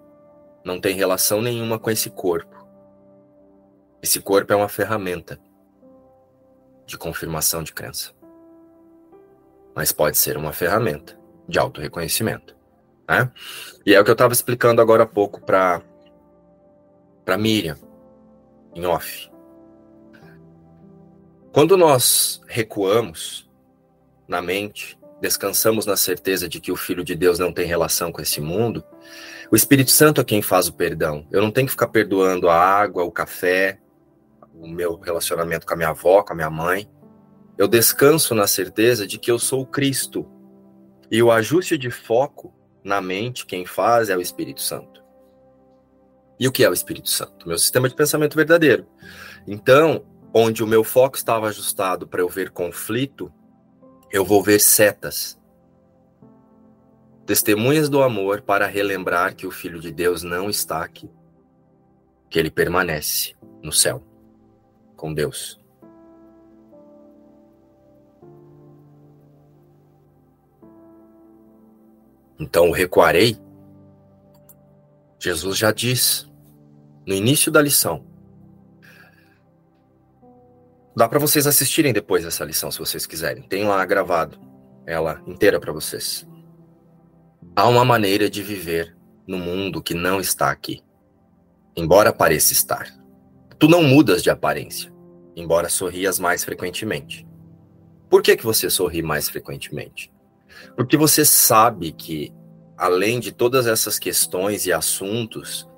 não 0.66 0.80
tem 0.80 0.96
relação 0.96 1.40
nenhuma 1.40 1.78
com 1.78 1.88
esse 1.92 2.11
corpo. 2.11 2.66
Esse 4.02 4.20
corpo 4.20 4.52
é 4.52 4.56
uma 4.56 4.68
ferramenta 4.68 5.38
de 6.85 6.99
confirmação 6.99 7.62
de 7.62 7.73
crença. 7.73 8.12
Mas 9.76 9.92
pode 9.92 10.18
ser 10.18 10.37
uma 10.37 10.52
ferramenta 10.52 11.16
de 11.49 11.56
auto-reconhecimento. 11.56 12.56
Né? 13.08 13.30
E 13.87 13.94
é 13.94 14.00
o 14.00 14.04
que 14.04 14.11
eu 14.11 14.14
estava 14.14 14.32
explicando 14.32 14.82
agora 14.82 15.04
há 15.04 15.06
pouco 15.06 15.40
para 15.40 15.80
para 17.25 17.38
Miriam, 17.38 17.76
em 18.75 18.87
off. 18.87 19.30
Quando 21.52 21.76
nós 21.76 22.40
recuamos 22.46 23.50
na 24.28 24.40
mente, 24.40 24.96
descansamos 25.26 25.85
na 25.87 25.97
certeza 25.97 26.49
de 26.49 26.61
que 26.61 26.71
o 26.71 26.76
Filho 26.76 27.02
de 27.02 27.16
Deus 27.16 27.37
não 27.37 27.52
tem 27.52 27.66
relação 27.66 28.12
com 28.12 28.23
esse 28.23 28.40
mundo, 28.40 28.85
o 29.50 29.56
Espírito 29.56 29.90
Santo 29.90 30.21
é 30.21 30.25
quem 30.25 30.40
faz 30.40 30.68
o 30.68 30.73
perdão. 30.73 31.26
Eu 31.33 31.42
não 31.42 31.50
tenho 31.50 31.66
que 31.66 31.73
ficar 31.73 31.88
perdoando 31.88 32.49
a 32.49 32.56
água, 32.56 33.02
o 33.02 33.11
café, 33.11 33.80
o 34.54 34.68
meu 34.68 34.95
relacionamento 34.95 35.66
com 35.66 35.75
a 35.75 35.76
minha 35.76 35.88
avó, 35.88 36.23
com 36.23 36.33
a 36.33 36.37
minha 36.37 36.50
mãe. 36.50 36.88
Eu 37.59 37.66
descanso 37.66 38.37
na 38.37 38.47
certeza 38.47 39.04
de 39.04 39.18
que 39.18 39.30
eu 39.30 39.38
sou 39.38 39.66
Cristo. 39.66 40.25
E 41.11 41.21
o 41.21 41.33
ajuste 41.33 41.76
de 41.76 41.90
foco 41.90 42.54
na 42.85 43.00
mente, 43.00 43.47
quem 43.47 43.66
faz 43.66 44.09
é 44.09 44.16
o 44.16 44.21
Espírito 44.21 44.61
Santo. 44.61 45.02
E 46.38 46.47
o 46.47 46.52
que 46.52 46.62
é 46.62 46.71
o 46.71 46.73
Espírito 46.73 47.11
Santo? 47.11 47.49
Meu 47.49 47.59
sistema 47.59 47.88
de 47.88 47.97
pensamento 47.97 48.37
verdadeiro. 48.37 48.87
Então, 49.45 50.04
onde 50.33 50.62
o 50.62 50.66
meu 50.66 50.85
foco 50.85 51.16
estava 51.16 51.49
ajustado 51.49 52.06
para 52.06 52.21
eu 52.21 52.28
ver 52.28 52.50
conflito, 52.50 53.33
eu 54.10 54.25
vou 54.25 54.42
ver 54.42 54.60
setas. 54.60 55.38
Testemunhas 57.26 57.88
do 57.88 58.02
amor 58.02 58.42
para 58.42 58.66
relembrar 58.66 59.34
que 59.34 59.46
o 59.46 59.50
Filho 59.50 59.80
de 59.80 59.90
Deus 59.90 60.22
não 60.22 60.48
está 60.48 60.84
aqui, 60.84 61.10
que 62.30 62.38
ele 62.38 62.50
permanece 62.50 63.34
no 63.60 63.72
céu, 63.72 64.00
com 64.96 65.12
Deus. 65.12 65.60
Então 72.38 72.70
recuarei. 72.70 73.36
Jesus 75.18 75.58
já 75.58 75.72
diz 75.72 76.30
no 77.04 77.14
início 77.14 77.50
da 77.50 77.60
lição: 77.60 78.05
Dá 80.96 81.06
para 81.06 81.18
vocês 81.18 81.46
assistirem 81.46 81.92
depois 81.92 82.24
essa 82.24 82.42
lição, 82.42 82.70
se 82.70 82.78
vocês 82.78 83.06
quiserem. 83.06 83.42
Tem 83.42 83.64
lá 83.64 83.84
gravado 83.84 84.40
ela 84.86 85.20
inteira 85.26 85.60
para 85.60 85.70
vocês. 85.70 86.26
Há 87.54 87.68
uma 87.68 87.84
maneira 87.84 88.30
de 88.30 88.42
viver 88.42 88.96
no 89.28 89.36
mundo 89.36 89.82
que 89.82 89.92
não 89.92 90.20
está 90.20 90.50
aqui, 90.50 90.82
embora 91.76 92.14
pareça 92.14 92.54
estar. 92.54 92.86
Tu 93.58 93.68
não 93.68 93.82
mudas 93.82 94.22
de 94.22 94.30
aparência, 94.30 94.90
embora 95.34 95.68
sorrias 95.68 96.18
mais 96.18 96.44
frequentemente. 96.44 97.26
Por 98.08 98.22
que, 98.22 98.34
que 98.34 98.44
você 98.44 98.70
sorri 98.70 99.02
mais 99.02 99.28
frequentemente? 99.28 100.10
Porque 100.76 100.96
você 100.96 101.26
sabe 101.26 101.92
que, 101.92 102.32
além 102.74 103.20
de 103.20 103.32
todas 103.32 103.66
essas 103.66 103.98
questões 103.98 104.64
e 104.64 104.72
assuntos, 104.72 105.68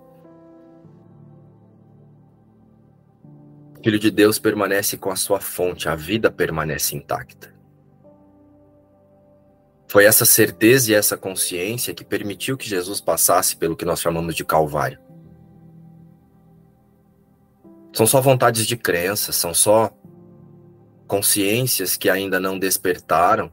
o 3.78 3.85
Filho 3.85 3.99
de 3.99 4.11
Deus 4.11 4.38
permanece 4.38 4.97
com 4.97 5.11
a 5.11 5.16
sua 5.16 5.40
fonte, 5.40 5.88
a 5.88 5.94
vida 5.94 6.30
permanece 6.30 6.97
intacta. 6.97 7.54
Foi 9.87 10.04
essa 10.04 10.26
certeza 10.26 10.90
e 10.90 10.94
essa 10.94 11.16
consciência 11.16 11.94
que 11.94 12.04
permitiu 12.04 12.56
que 12.58 12.68
Jesus 12.68 13.00
passasse 13.00 13.56
pelo 13.56 13.76
que 13.76 13.85
nós 13.85 14.00
chamamos 14.00 14.35
de 14.35 14.44
Calvário. 14.44 14.99
São 17.94 18.06
só 18.06 18.20
vontades 18.20 18.66
de 18.66 18.76
crença, 18.76 19.32
são 19.32 19.54
só 19.54 19.90
consciências 21.06 21.97
que 21.97 22.11
ainda 22.11 22.38
não 22.38 22.58
despertaram, 22.58 23.50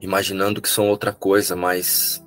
imaginando 0.00 0.62
que 0.62 0.68
são 0.68 0.88
outra 0.88 1.12
coisa, 1.12 1.56
mas 1.56 2.24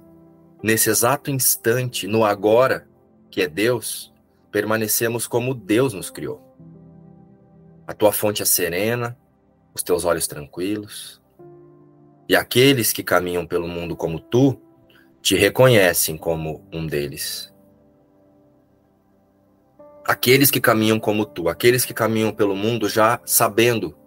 nesse 0.62 0.89
exato 0.89 1.31
instante, 1.31 2.05
no 2.05 2.25
agora, 2.25 2.88
que 3.31 3.41
é 3.41 3.47
Deus, 3.47 4.12
permanecemos 4.53 5.25
como 5.25 5.55
Deus 5.55 5.93
nos 5.93 6.12
criou. 6.12 6.39
A 7.88 7.93
tua 7.93 8.12
fonte 8.13 8.43
é 8.43 8.45
serena, 8.45 9.17
os 9.74 9.81
teus 9.81 10.05
olhos 10.05 10.27
tranquilos, 10.27 11.19
e 12.29 12.36
aqueles 12.36 12.93
que 12.93 13.03
caminham 13.03 13.48
pelo 13.48 13.67
mundo 13.67 13.98
como 13.98 14.19
tu 14.19 14.62
te 15.24 15.36
reconhecem 15.36 16.15
como 16.15 16.65
um 16.72 16.86
deles. 16.86 17.51
Aqueles 20.05 20.51
que 20.51 20.62
caminham 20.62 21.00
como 21.00 21.25
tu, 21.25 21.50
aqueles 21.50 21.83
que 21.83 21.93
caminham 21.93 22.31
pelo 22.31 22.55
mundo 22.55 22.88
já 22.88 23.19
sabendo, 23.25 23.98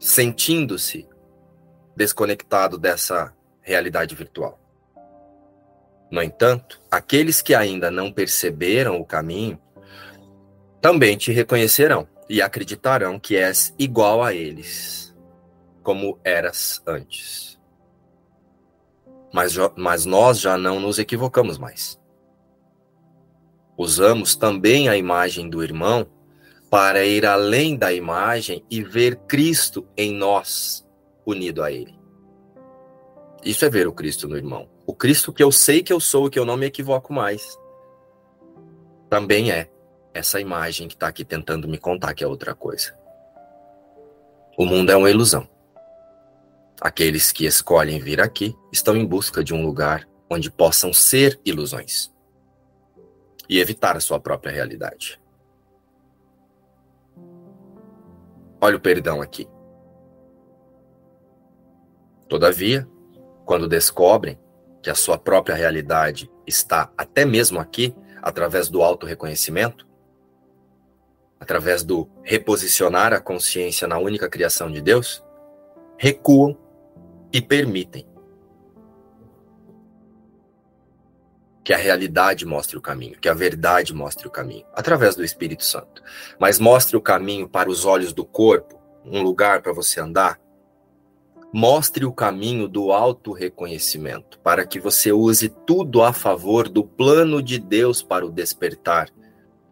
sentindo-se 0.00 1.08
desconectado 1.96 2.76
dessa 2.76 3.32
realidade 3.60 4.16
virtual. 4.16 4.59
No 6.10 6.22
entanto, 6.22 6.80
aqueles 6.90 7.40
que 7.40 7.54
ainda 7.54 7.90
não 7.90 8.12
perceberam 8.12 9.00
o 9.00 9.04
caminho 9.04 9.60
também 10.80 11.16
te 11.16 11.30
reconhecerão 11.30 12.08
e 12.28 12.40
acreditarão 12.40 13.18
que 13.18 13.36
és 13.36 13.74
igual 13.78 14.22
a 14.22 14.34
eles 14.34 15.14
como 15.82 16.18
eras 16.24 16.82
antes. 16.86 17.58
Mas, 19.32 19.54
mas 19.76 20.04
nós 20.04 20.40
já 20.40 20.56
não 20.58 20.80
nos 20.80 20.98
equivocamos 20.98 21.58
mais. 21.58 22.00
Usamos 23.76 24.36
também 24.36 24.88
a 24.88 24.96
imagem 24.96 25.48
do 25.48 25.62
irmão 25.62 26.06
para 26.70 27.04
ir 27.04 27.26
além 27.26 27.76
da 27.76 27.92
imagem 27.92 28.64
e 28.70 28.82
ver 28.82 29.16
Cristo 29.26 29.86
em 29.96 30.14
nós, 30.14 30.86
unido 31.26 31.62
a 31.62 31.72
Ele. 31.72 31.98
Isso 33.44 33.64
é 33.64 33.70
ver 33.70 33.88
o 33.88 33.92
Cristo 33.92 34.28
no 34.28 34.36
irmão. 34.36 34.68
O 34.86 34.94
Cristo 34.94 35.32
que 35.32 35.42
eu 35.42 35.52
sei 35.52 35.82
que 35.82 35.92
eu 35.92 36.00
sou 36.00 36.26
e 36.26 36.30
que 36.30 36.38
eu 36.38 36.44
não 36.44 36.56
me 36.56 36.66
equivoco 36.66 37.12
mais. 37.12 37.58
Também 39.08 39.50
é 39.50 39.70
essa 40.12 40.40
imagem 40.40 40.88
que 40.88 40.94
está 40.94 41.08
aqui 41.08 41.24
tentando 41.24 41.68
me 41.68 41.78
contar 41.78 42.14
que 42.14 42.24
é 42.24 42.26
outra 42.26 42.54
coisa. 42.54 42.98
O 44.58 44.64
mundo 44.64 44.90
é 44.90 44.96
uma 44.96 45.10
ilusão. 45.10 45.48
Aqueles 46.80 47.30
que 47.30 47.44
escolhem 47.46 48.00
vir 48.00 48.20
aqui 48.20 48.54
estão 48.72 48.96
em 48.96 49.06
busca 49.06 49.44
de 49.44 49.54
um 49.54 49.64
lugar 49.64 50.08
onde 50.30 50.50
possam 50.50 50.92
ser 50.92 51.40
ilusões 51.44 52.12
e 53.48 53.58
evitar 53.58 53.96
a 53.96 54.00
sua 54.00 54.20
própria 54.20 54.52
realidade. 54.52 55.20
Olha 58.60 58.76
o 58.76 58.80
perdão 58.80 59.20
aqui. 59.20 59.48
Todavia, 62.28 62.88
quando 63.44 63.66
descobrem 63.66 64.38
que 64.82 64.90
a 64.90 64.94
sua 64.94 65.18
própria 65.18 65.54
realidade 65.54 66.30
está 66.46 66.90
até 66.96 67.24
mesmo 67.24 67.60
aqui, 67.60 67.94
através 68.22 68.68
do 68.68 68.82
auto-reconhecimento, 68.82 69.86
através 71.38 71.82
do 71.82 72.08
reposicionar 72.22 73.12
a 73.12 73.20
consciência 73.20 73.88
na 73.88 73.98
única 73.98 74.28
criação 74.28 74.70
de 74.70 74.80
Deus, 74.80 75.24
recuam 75.96 76.56
e 77.32 77.40
permitem 77.40 78.06
que 81.62 81.74
a 81.74 81.76
realidade 81.76 82.44
mostre 82.44 82.76
o 82.76 82.80
caminho, 82.80 83.18
que 83.20 83.28
a 83.28 83.34
verdade 83.34 83.94
mostre 83.94 84.26
o 84.26 84.30
caminho, 84.30 84.66
através 84.74 85.14
do 85.14 85.24
Espírito 85.24 85.64
Santo. 85.64 86.02
Mas 86.38 86.58
mostre 86.58 86.96
o 86.96 87.00
caminho 87.00 87.48
para 87.48 87.70
os 87.70 87.84
olhos 87.84 88.12
do 88.12 88.24
corpo, 88.24 88.80
um 89.04 89.22
lugar 89.22 89.62
para 89.62 89.72
você 89.72 90.00
andar. 90.00 90.40
Mostre 91.52 92.04
o 92.04 92.12
caminho 92.12 92.68
do 92.68 92.92
auto-reconhecimento, 92.92 94.38
para 94.38 94.64
que 94.64 94.78
você 94.78 95.12
use 95.12 95.48
tudo 95.66 96.02
a 96.02 96.12
favor 96.12 96.68
do 96.68 96.84
plano 96.84 97.42
de 97.42 97.58
Deus 97.58 98.02
para 98.02 98.24
o 98.24 98.30
despertar 98.30 99.08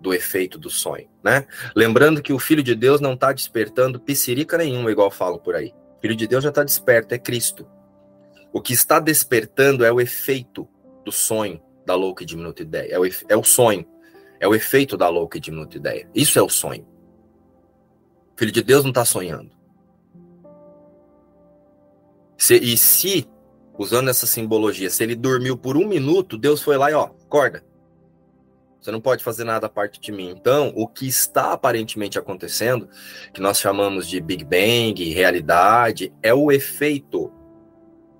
do 0.00 0.12
efeito 0.12 0.58
do 0.58 0.70
sonho, 0.70 1.08
né? 1.22 1.46
Lembrando 1.74 2.22
que 2.22 2.32
o 2.32 2.38
Filho 2.38 2.62
de 2.62 2.74
Deus 2.74 3.00
não 3.00 3.14
está 3.14 3.32
despertando 3.32 4.00
piscirica 4.00 4.58
nenhuma, 4.58 4.90
igual 4.90 5.10
falam 5.10 5.38
por 5.38 5.54
aí. 5.54 5.72
Filho 6.00 6.16
de 6.16 6.26
Deus 6.26 6.44
já 6.44 6.50
está 6.50 6.62
desperto, 6.62 7.14
é 7.14 7.18
Cristo. 7.18 7.66
O 8.52 8.60
que 8.60 8.72
está 8.72 9.00
despertando 9.00 9.84
é 9.84 9.92
o 9.92 10.00
efeito 10.00 10.68
do 11.04 11.12
sonho 11.12 11.60
da 11.84 11.94
louca 11.94 12.22
e 12.22 12.26
diminuta 12.26 12.62
ideia. 12.62 12.92
É 12.92 12.98
o, 12.98 13.04
é 13.06 13.36
o 13.36 13.44
sonho. 13.44 13.86
É 14.40 14.46
o 14.46 14.54
efeito 14.54 14.96
da 14.96 15.08
louca 15.08 15.38
e 15.38 15.40
diminuta 15.40 15.76
ideia. 15.76 16.08
Isso 16.14 16.38
é 16.38 16.42
o 16.42 16.48
sonho. 16.48 16.86
O 18.34 18.38
filho 18.38 18.52
de 18.52 18.62
Deus 18.62 18.84
não 18.84 18.90
está 18.90 19.04
sonhando. 19.04 19.50
Se, 22.38 22.54
e 22.54 22.78
se, 22.78 23.28
usando 23.76 24.08
essa 24.08 24.26
simbologia, 24.26 24.88
se 24.88 25.02
ele 25.02 25.16
dormiu 25.16 25.56
por 25.56 25.76
um 25.76 25.86
minuto, 25.86 26.38
Deus 26.38 26.62
foi 26.62 26.76
lá 26.76 26.90
e 26.90 26.94
ó, 26.94 27.10
acorda. 27.26 27.64
Você 28.80 28.92
não 28.92 29.00
pode 29.00 29.24
fazer 29.24 29.42
nada 29.42 29.66
a 29.66 29.70
parte 29.70 30.00
de 30.00 30.12
mim. 30.12 30.30
Então, 30.30 30.72
o 30.76 30.86
que 30.86 31.06
está 31.06 31.52
aparentemente 31.52 32.16
acontecendo, 32.16 32.88
que 33.34 33.40
nós 33.40 33.58
chamamos 33.58 34.06
de 34.06 34.20
Big 34.20 34.44
Bang, 34.44 35.02
realidade, 35.10 36.12
é 36.22 36.32
o 36.32 36.52
efeito 36.52 37.32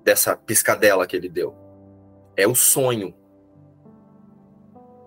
dessa 0.03 0.35
piscadela 0.35 1.07
que 1.07 1.15
ele 1.15 1.29
deu. 1.29 1.55
É 2.35 2.45
o 2.45 2.53
sonho 2.53 3.13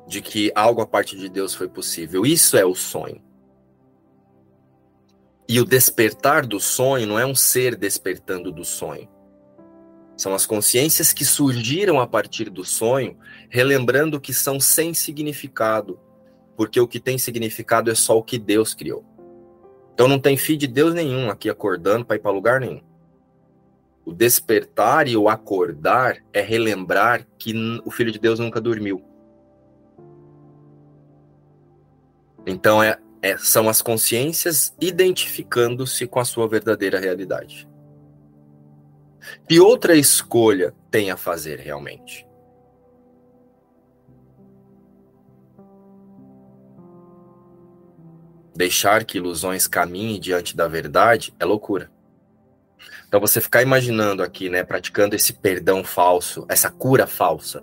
de 0.09 0.23
que 0.23 0.51
algo 0.55 0.81
a 0.81 0.87
parte 0.87 1.17
de 1.17 1.29
Deus 1.29 1.55
foi 1.55 1.69
possível. 1.69 2.25
Isso 2.25 2.57
é 2.57 2.65
o 2.65 2.75
sonho. 2.75 3.23
E 5.53 5.61
o 5.61 5.67
despertar 5.67 6.47
do 6.47 6.59
sonho 6.59 7.07
não 7.07 7.19
é 7.19 7.27
um 7.27 7.35
ser 7.35 7.77
despertando 7.77 8.51
do 8.51 8.65
sonho. 8.65 9.07
São 10.17 10.33
as 10.33 10.47
consciências 10.47 11.13
que 11.13 11.27
surgiram 11.27 12.01
a 12.01 12.07
partir 12.07 12.49
do 12.49 12.65
sonho, 12.65 13.19
relembrando 13.51 14.19
que 14.19 14.33
são 14.33 14.59
sem 14.59 14.95
significado, 14.95 16.01
porque 16.57 16.81
o 16.81 16.89
que 16.89 16.99
tem 16.99 17.19
significado 17.19 17.91
é 17.91 17.95
só 17.95 18.17
o 18.17 18.23
que 18.23 18.39
Deus 18.39 18.73
criou. 18.73 19.05
Então 19.93 20.09
não 20.09 20.19
tem 20.19 20.39
filho 20.39 20.59
de 20.59 20.67
Deus 20.67 20.95
nenhum 20.95 21.29
aqui 21.29 21.51
acordando 21.51 22.07
para 22.07 22.17
ir 22.17 22.21
para 22.21 22.31
lugar 22.31 22.59
nenhum. 22.59 22.81
O 24.07 24.13
despertar 24.15 25.07
e 25.07 25.19
o 25.19 25.29
acordar 25.29 26.17
é 26.33 26.41
relembrar 26.41 27.27
que 27.39 27.53
o 27.85 27.91
filho 27.91 28.11
de 28.11 28.19
Deus 28.19 28.39
nunca 28.39 28.59
dormiu. 28.59 29.05
Então 32.47 32.83
é, 32.83 32.99
é 33.23 33.39
são 33.39 33.69
as 33.69 33.81
consciências 33.81 34.75
identificando-se 34.81 36.07
com 36.09 36.19
a 36.19 36.25
sua 36.25 36.49
verdadeira 36.49 36.99
realidade. 36.99 37.69
Que 39.49 39.61
outra 39.61 39.95
escolha 39.95 40.75
tem 40.91 41.11
a 41.11 41.17
fazer 41.17 41.61
realmente? 41.61 42.27
Deixar 48.55 49.05
que 49.05 49.17
ilusões 49.17 49.67
caminhem 49.67 50.21
diante 50.21 50.57
da 50.57 50.67
verdade 50.67 51.33
é 51.39 51.45
loucura. 51.45 51.91
Então 53.07 53.21
você 53.21 53.41
ficar 53.41 53.63
imaginando 53.63 54.23
aqui, 54.23 54.49
né, 54.49 54.65
praticando 54.65 55.15
esse 55.15 55.33
perdão 55.33 55.85
falso, 55.85 56.45
essa 56.49 56.71
cura 56.71 57.07
falsa, 57.07 57.63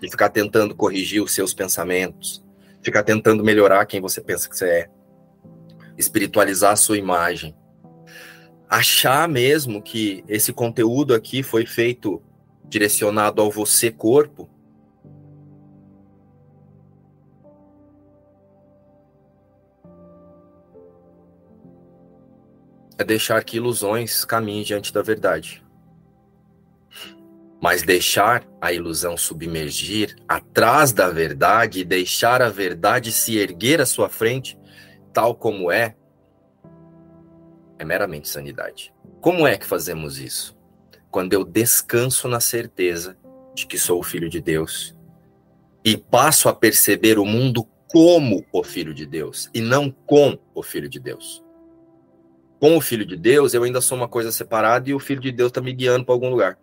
de 0.00 0.10
ficar 0.10 0.28
tentando 0.28 0.74
corrigir 0.74 1.22
os 1.22 1.32
seus 1.32 1.54
pensamentos, 1.54 2.44
ficar 2.82 3.02
tentando 3.02 3.42
melhorar 3.42 3.86
quem 3.86 4.00
você 4.00 4.20
pensa 4.20 4.48
que 4.48 4.56
você 4.56 4.68
é, 4.68 4.90
espiritualizar 5.98 6.72
a 6.72 6.76
sua 6.76 6.96
imagem, 6.96 7.54
achar 8.70 9.28
mesmo 9.28 9.82
que 9.82 10.24
esse 10.28 10.52
conteúdo 10.52 11.12
aqui 11.12 11.42
foi 11.42 11.66
feito 11.66 12.22
direcionado 12.64 13.42
ao 13.42 13.50
você 13.50 13.90
corpo, 13.90 14.48
é 22.98 23.04
deixar 23.04 23.42
que 23.44 23.56
ilusões 23.56 24.24
caminhem 24.24 24.64
diante 24.64 24.92
da 24.92 25.00
verdade. 25.00 25.64
Mas 27.60 27.82
deixar 27.82 28.46
a 28.60 28.72
ilusão 28.72 29.16
submergir 29.16 30.16
atrás 30.28 30.92
da 30.92 31.08
verdade 31.08 31.80
e 31.80 31.84
deixar 31.84 32.42
a 32.42 32.48
verdade 32.48 33.12
se 33.12 33.36
erguer 33.36 33.80
à 33.80 33.86
sua 33.86 34.08
frente, 34.08 34.57
tal 35.18 35.34
como 35.34 35.72
é, 35.72 35.96
é 37.76 37.84
meramente 37.84 38.28
sanidade. 38.28 38.94
Como 39.20 39.48
é 39.48 39.58
que 39.58 39.66
fazemos 39.66 40.20
isso? 40.20 40.56
Quando 41.10 41.32
eu 41.32 41.44
descanso 41.44 42.28
na 42.28 42.38
certeza 42.38 43.18
de 43.52 43.66
que 43.66 43.76
sou 43.76 43.98
o 43.98 44.04
filho 44.04 44.30
de 44.30 44.40
Deus 44.40 44.94
e 45.84 45.96
passo 45.96 46.48
a 46.48 46.54
perceber 46.54 47.18
o 47.18 47.24
mundo 47.24 47.66
como 47.88 48.46
o 48.52 48.62
filho 48.62 48.94
de 48.94 49.04
Deus 49.04 49.50
e 49.52 49.60
não 49.60 49.90
com 49.90 50.38
o 50.54 50.62
filho 50.62 50.88
de 50.88 51.00
Deus. 51.00 51.44
Com 52.60 52.76
o 52.76 52.80
filho 52.80 53.04
de 53.04 53.16
Deus, 53.16 53.54
eu 53.54 53.64
ainda 53.64 53.80
sou 53.80 53.98
uma 53.98 54.06
coisa 54.06 54.30
separada 54.30 54.88
e 54.88 54.94
o 54.94 55.00
filho 55.00 55.20
de 55.20 55.32
Deus 55.32 55.48
está 55.48 55.60
me 55.60 55.72
guiando 55.72 56.04
para 56.04 56.14
algum 56.14 56.30
lugar 56.30 56.56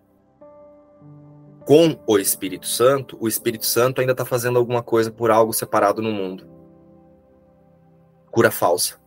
com 1.66 2.00
o 2.08 2.18
Espírito 2.20 2.68
Santo, 2.68 3.18
o 3.20 3.28
Espírito 3.28 3.66
Santo 3.66 4.00
ainda 4.00 4.14
está 4.14 4.24
fazendo 4.24 4.60
alguma 4.60 4.84
coisa 4.84 5.12
por 5.12 5.32
algo 5.32 5.52
separado 5.52 6.00
no 6.00 6.12
mundo. 6.12 6.55
Cura 8.36 8.52
falsa. 8.52 9.00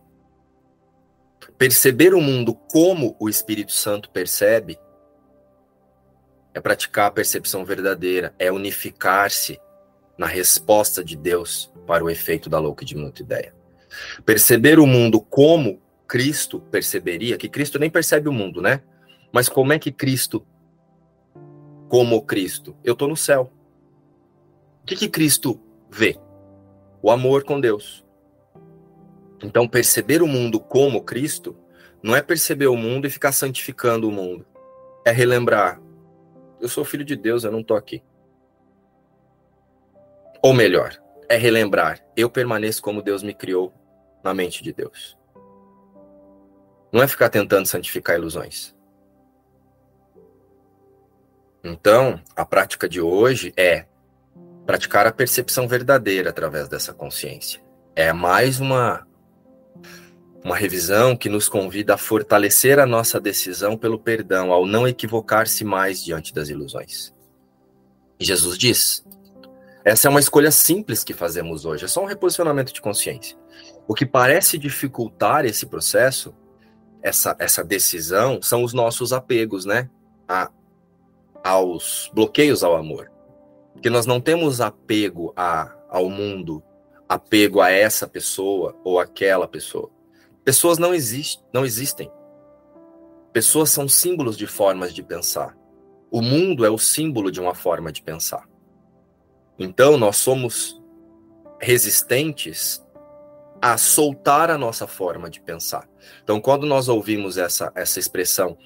Perceber 1.55 2.15
o 2.15 2.19
mundo 2.19 2.55
como 2.55 3.15
o 3.19 3.29
Espírito 3.29 3.71
Santo 3.71 4.09
percebe 4.09 4.79
é 6.51 6.59
praticar 6.59 7.05
a 7.05 7.11
percepção 7.11 7.63
verdadeira, 7.63 8.33
é 8.39 8.51
unificar-se 8.51 9.61
na 10.17 10.25
resposta 10.25 11.03
de 11.03 11.15
Deus 11.15 11.71
para 11.85 12.03
o 12.03 12.09
efeito 12.09 12.49
da 12.49 12.57
louca 12.57 12.83
de 12.83 12.95
muita 12.95 13.21
ideia. 13.21 13.53
Perceber 14.25 14.79
o 14.79 14.87
mundo 14.87 15.21
como 15.21 15.79
Cristo 16.07 16.59
perceberia, 16.71 17.37
que 17.37 17.47
Cristo 17.47 17.77
nem 17.77 17.91
percebe 17.91 18.27
o 18.27 18.33
mundo, 18.33 18.63
né? 18.63 18.81
Mas 19.31 19.47
como 19.47 19.71
é 19.71 19.77
que 19.77 19.91
Cristo 19.91 20.43
como 21.87 22.19
Cristo? 22.23 22.75
Eu 22.83 22.93
estou 22.93 23.07
no 23.07 23.15
céu. 23.15 23.53
O 24.81 24.85
que, 24.87 24.95
que 24.95 25.07
Cristo 25.07 25.61
vê? 25.87 26.17
O 26.99 27.11
amor 27.11 27.43
com 27.43 27.61
Deus. 27.61 28.08
Então, 29.43 29.67
perceber 29.67 30.21
o 30.21 30.27
mundo 30.27 30.59
como 30.59 31.03
Cristo 31.03 31.55
não 32.01 32.15
é 32.15 32.21
perceber 32.21 32.67
o 32.67 32.75
mundo 32.75 33.07
e 33.07 33.09
ficar 33.09 33.31
santificando 33.31 34.07
o 34.07 34.11
mundo. 34.11 34.45
É 35.05 35.11
relembrar: 35.11 35.81
eu 36.59 36.67
sou 36.67 36.83
filho 36.83 37.05
de 37.05 37.15
Deus, 37.15 37.43
eu 37.43 37.51
não 37.51 37.61
estou 37.61 37.77
aqui. 37.77 38.03
Ou 40.41 40.53
melhor, 40.53 40.97
é 41.27 41.37
relembrar: 41.37 42.03
eu 42.15 42.29
permaneço 42.29 42.81
como 42.81 43.01
Deus 43.01 43.23
me 43.23 43.33
criou 43.33 43.73
na 44.23 44.33
mente 44.33 44.63
de 44.63 44.73
Deus. 44.73 45.17
Não 46.91 47.03
é 47.03 47.07
ficar 47.07 47.29
tentando 47.29 47.67
santificar 47.67 48.17
ilusões. 48.17 48.75
Então, 51.63 52.21
a 52.35 52.45
prática 52.45 52.87
de 52.87 53.01
hoje 53.01 53.53
é 53.55 53.85
praticar 54.65 55.05
a 55.05 55.11
percepção 55.11 55.67
verdadeira 55.67 56.29
através 56.29 56.67
dessa 56.67 56.93
consciência. 56.93 57.61
É 57.95 58.13
mais 58.13 58.59
uma 58.59 59.05
uma 60.43 60.55
revisão 60.55 61.15
que 61.15 61.29
nos 61.29 61.49
convida 61.49 61.95
a 61.95 61.97
fortalecer 61.97 62.79
a 62.79 62.85
nossa 62.85 63.19
decisão 63.19 63.77
pelo 63.77 63.99
perdão, 63.99 64.51
ao 64.51 64.65
não 64.65 64.87
equivocar-se 64.87 65.63
mais 65.63 66.03
diante 66.03 66.33
das 66.33 66.49
ilusões. 66.49 67.13
E 68.19 68.25
Jesus 68.25 68.57
diz: 68.57 69.03
essa 69.83 70.07
é 70.07 70.11
uma 70.11 70.19
escolha 70.19 70.51
simples 70.51 71.03
que 71.03 71.13
fazemos 71.13 71.65
hoje, 71.65 71.85
é 71.85 71.87
só 71.87 72.03
um 72.03 72.07
reposicionamento 72.07 72.73
de 72.73 72.81
consciência. 72.81 73.37
O 73.87 73.93
que 73.93 74.05
parece 74.05 74.57
dificultar 74.57 75.45
esse 75.45 75.65
processo, 75.65 76.33
essa, 77.01 77.35
essa 77.39 77.63
decisão, 77.63 78.41
são 78.41 78.63
os 78.63 78.73
nossos 78.73 79.13
apegos, 79.13 79.65
né? 79.65 79.89
A, 80.27 80.51
aos 81.43 82.11
bloqueios 82.13 82.63
ao 82.63 82.75
amor. 82.75 83.09
Porque 83.73 83.89
nós 83.89 84.05
não 84.05 84.19
temos 84.19 84.61
apego 84.61 85.33
a, 85.35 85.73
ao 85.89 86.09
mundo, 86.09 86.61
apego 87.07 87.61
a 87.61 87.71
essa 87.71 88.07
pessoa 88.07 88.77
ou 88.83 88.99
aquela 88.99 89.47
pessoa. 89.47 89.89
Pessoas 90.49 90.79
não, 90.79 90.95
exist, 90.95 91.43
não 91.53 91.63
existem. 91.63 92.11
Pessoas 93.31 93.69
são 93.69 93.87
símbolos 93.87 94.35
de 94.35 94.47
formas 94.47 94.95
de 94.95 95.03
pensar. 95.03 95.55
O 96.09 96.23
mundo 96.23 96.65
é 96.65 96.71
o 96.71 96.77
símbolo 96.79 97.31
de 97.31 97.39
uma 97.39 97.53
forma 97.53 97.91
de 97.91 98.01
pensar. 98.01 98.49
Então, 99.59 99.95
nós 99.95 100.17
somos 100.17 100.81
resistentes 101.61 102.83
a 103.61 103.77
soltar 103.77 104.49
a 104.49 104.57
nossa 104.57 104.87
forma 104.87 105.29
de 105.29 105.39
pensar. 105.39 105.87
Então, 106.23 106.41
quando 106.41 106.65
nós 106.65 106.89
ouvimos 106.89 107.37
essa, 107.37 107.71
essa 107.75 107.99
expressão 107.99 108.57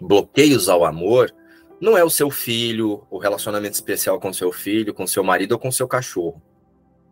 bloqueios 0.00 0.68
ao 0.68 0.84
amor, 0.84 1.32
não 1.80 1.96
é 1.96 2.02
o 2.02 2.10
seu 2.10 2.28
filho, 2.28 3.06
o 3.08 3.18
relacionamento 3.18 3.74
especial 3.74 4.18
com 4.18 4.32
seu 4.32 4.50
filho, 4.50 4.92
com 4.92 5.06
seu 5.06 5.22
marido 5.22 5.52
ou 5.52 5.60
com 5.60 5.70
seu 5.70 5.86
cachorro. 5.86 6.42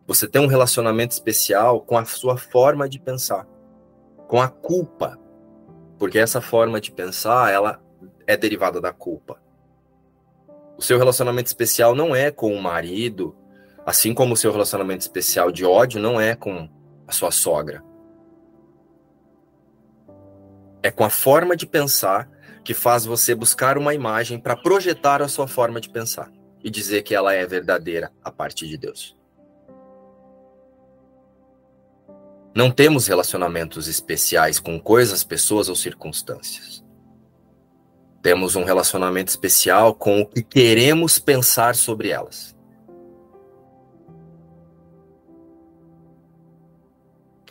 Você 0.09 0.27
tem 0.27 0.43
um 0.43 0.49
relacionamento 0.49 1.12
especial 1.12 1.81
com 1.83 1.97
a 1.97 2.05
sua 2.05 2.37
forma 2.37 2.88
de 2.88 2.99
pensar, 2.99 3.47
com 4.33 4.40
a 4.40 4.49
culpa, 4.49 5.21
porque 5.99 6.18
essa 6.18 6.40
forma 6.40 6.81
de 6.81 6.90
pensar, 6.90 7.53
ela 7.53 7.83
é 8.27 8.35
derivada 8.35 8.81
da 8.81 8.90
culpa. 8.90 9.38
O 10.75 10.81
seu 10.81 10.97
relacionamento 10.97 11.49
especial 11.49 11.95
não 11.95 12.16
é 12.16 12.31
com 12.31 12.51
o 12.51 12.62
marido, 12.62 13.37
assim 13.85 14.14
como 14.14 14.33
o 14.33 14.37
seu 14.37 14.51
relacionamento 14.51 15.03
especial 15.03 15.53
de 15.53 15.66
ódio 15.66 16.01
não 16.01 16.18
é 16.18 16.35
com 16.35 16.66
a 17.07 17.12
sua 17.12 17.31
sogra. 17.31 17.85
É 20.83 20.90
com 20.90 21.05
a 21.05 21.11
forma 21.11 21.55
de 21.55 21.66
pensar 21.66 22.27
que 22.64 22.73
faz 22.73 23.05
você 23.05 23.35
buscar 23.35 23.77
uma 23.77 23.92
imagem 23.92 24.40
para 24.40 24.57
projetar 24.57 25.21
a 25.21 25.29
sua 25.29 25.47
forma 25.47 25.79
de 25.79 25.90
pensar 25.90 26.33
e 26.64 26.71
dizer 26.71 27.03
que 27.03 27.14
ela 27.14 27.35
é 27.35 27.45
verdadeira 27.47 28.11
a 28.25 28.33
partir 28.33 28.66
de 28.66 28.79
Deus. 28.79 29.14
Não 32.55 32.71
temos 32.71 33.07
relacionamentos 33.07 33.88
especiais 33.88 34.59
com 34.59 34.79
coisas, 34.79 35.25
pessoas 35.25 35.69
ou 35.69 35.77
circunstâncias. 35.77 36.85
Temos 38.23 38.57
um 38.57 38.65
relacionamento 38.65 39.31
especial 39.31 39.95
com 39.95 40.21
o 40.21 40.27
que 40.27 40.43
queremos 40.43 41.19
pensar 41.19 41.75
sobre 41.75 42.11
elas. 42.11 42.55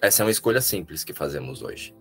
Essa 0.02 0.24
é 0.24 0.26
uma 0.26 0.32
escolha 0.32 0.62
simples 0.62 1.04
que 1.04 1.14
fazemos 1.14 1.62
hoje 1.62 1.94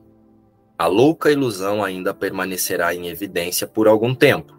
a 0.81 0.87
louca 0.87 1.31
ilusão 1.31 1.85
ainda 1.85 2.15
permanecerá 2.15 2.95
em 2.95 3.09
evidência 3.09 3.67
por 3.67 3.87
algum 3.87 4.15
tempo, 4.15 4.59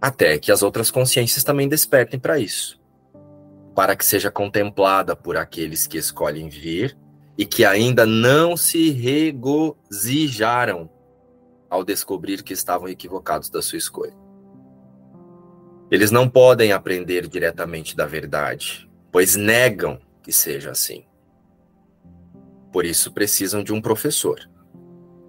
até 0.00 0.36
que 0.40 0.50
as 0.50 0.60
outras 0.60 0.90
consciências 0.90 1.44
também 1.44 1.68
despertem 1.68 2.18
para 2.18 2.36
isso, 2.36 2.80
para 3.76 3.94
que 3.94 4.04
seja 4.04 4.28
contemplada 4.28 5.14
por 5.14 5.36
aqueles 5.36 5.86
que 5.86 5.98
escolhem 5.98 6.48
vir 6.48 6.98
e 7.38 7.46
que 7.46 7.64
ainda 7.64 8.04
não 8.04 8.56
se 8.56 8.90
regozijaram 8.90 10.90
ao 11.70 11.84
descobrir 11.84 12.42
que 12.42 12.52
estavam 12.52 12.88
equivocados 12.88 13.48
da 13.48 13.62
sua 13.62 13.78
escolha. 13.78 14.16
Eles 15.90 16.10
não 16.10 16.28
podem 16.28 16.72
aprender 16.72 17.28
diretamente 17.28 17.96
da 17.96 18.04
verdade, 18.04 18.90
pois 19.12 19.36
negam 19.36 20.00
que 20.20 20.32
seja 20.32 20.72
assim. 20.72 21.06
Por 22.72 22.84
isso 22.84 23.12
precisam 23.12 23.62
de 23.62 23.72
um 23.72 23.80
professor 23.80 24.40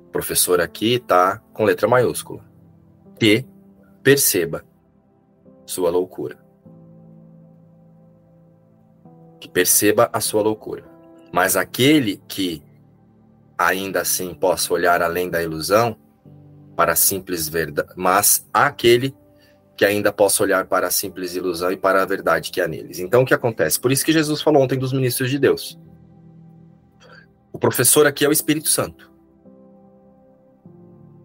professor 0.09 0.59
aqui 0.59 0.95
está 0.95 1.41
com 1.53 1.63
letra 1.63 1.87
maiúscula. 1.87 2.43
Que 3.19 3.45
perceba 4.03 4.65
sua 5.65 5.89
loucura. 5.89 6.37
Que 9.39 9.47
perceba 9.47 10.09
a 10.11 10.19
sua 10.19 10.41
loucura. 10.41 10.88
Mas 11.31 11.55
aquele 11.55 12.21
que 12.27 12.63
ainda 13.57 14.01
assim 14.01 14.33
possa 14.33 14.73
olhar 14.73 15.01
além 15.01 15.29
da 15.29 15.43
ilusão 15.43 15.97
para 16.75 16.93
a 16.93 16.95
simples 16.95 17.49
verdade, 17.49 17.91
mas 17.97 18.47
aquele 18.53 19.13
que 19.75 19.85
ainda 19.85 20.11
possa 20.11 20.43
olhar 20.43 20.65
para 20.65 20.87
a 20.87 20.91
simples 20.91 21.35
ilusão 21.35 21.71
e 21.71 21.77
para 21.77 22.01
a 22.01 22.05
verdade 22.05 22.51
que 22.51 22.61
há 22.61 22.67
neles. 22.67 22.99
Então 22.99 23.21
o 23.21 23.25
que 23.25 23.33
acontece? 23.33 23.79
Por 23.79 23.91
isso 23.91 24.03
que 24.03 24.11
Jesus 24.11 24.41
falou 24.41 24.61
ontem 24.61 24.77
dos 24.77 24.91
ministros 24.91 25.29
de 25.29 25.39
Deus. 25.39 25.79
O 27.51 27.57
professor 27.57 28.05
aqui 28.05 28.25
é 28.25 28.27
o 28.29 28.31
Espírito 28.31 28.69
Santo. 28.69 29.09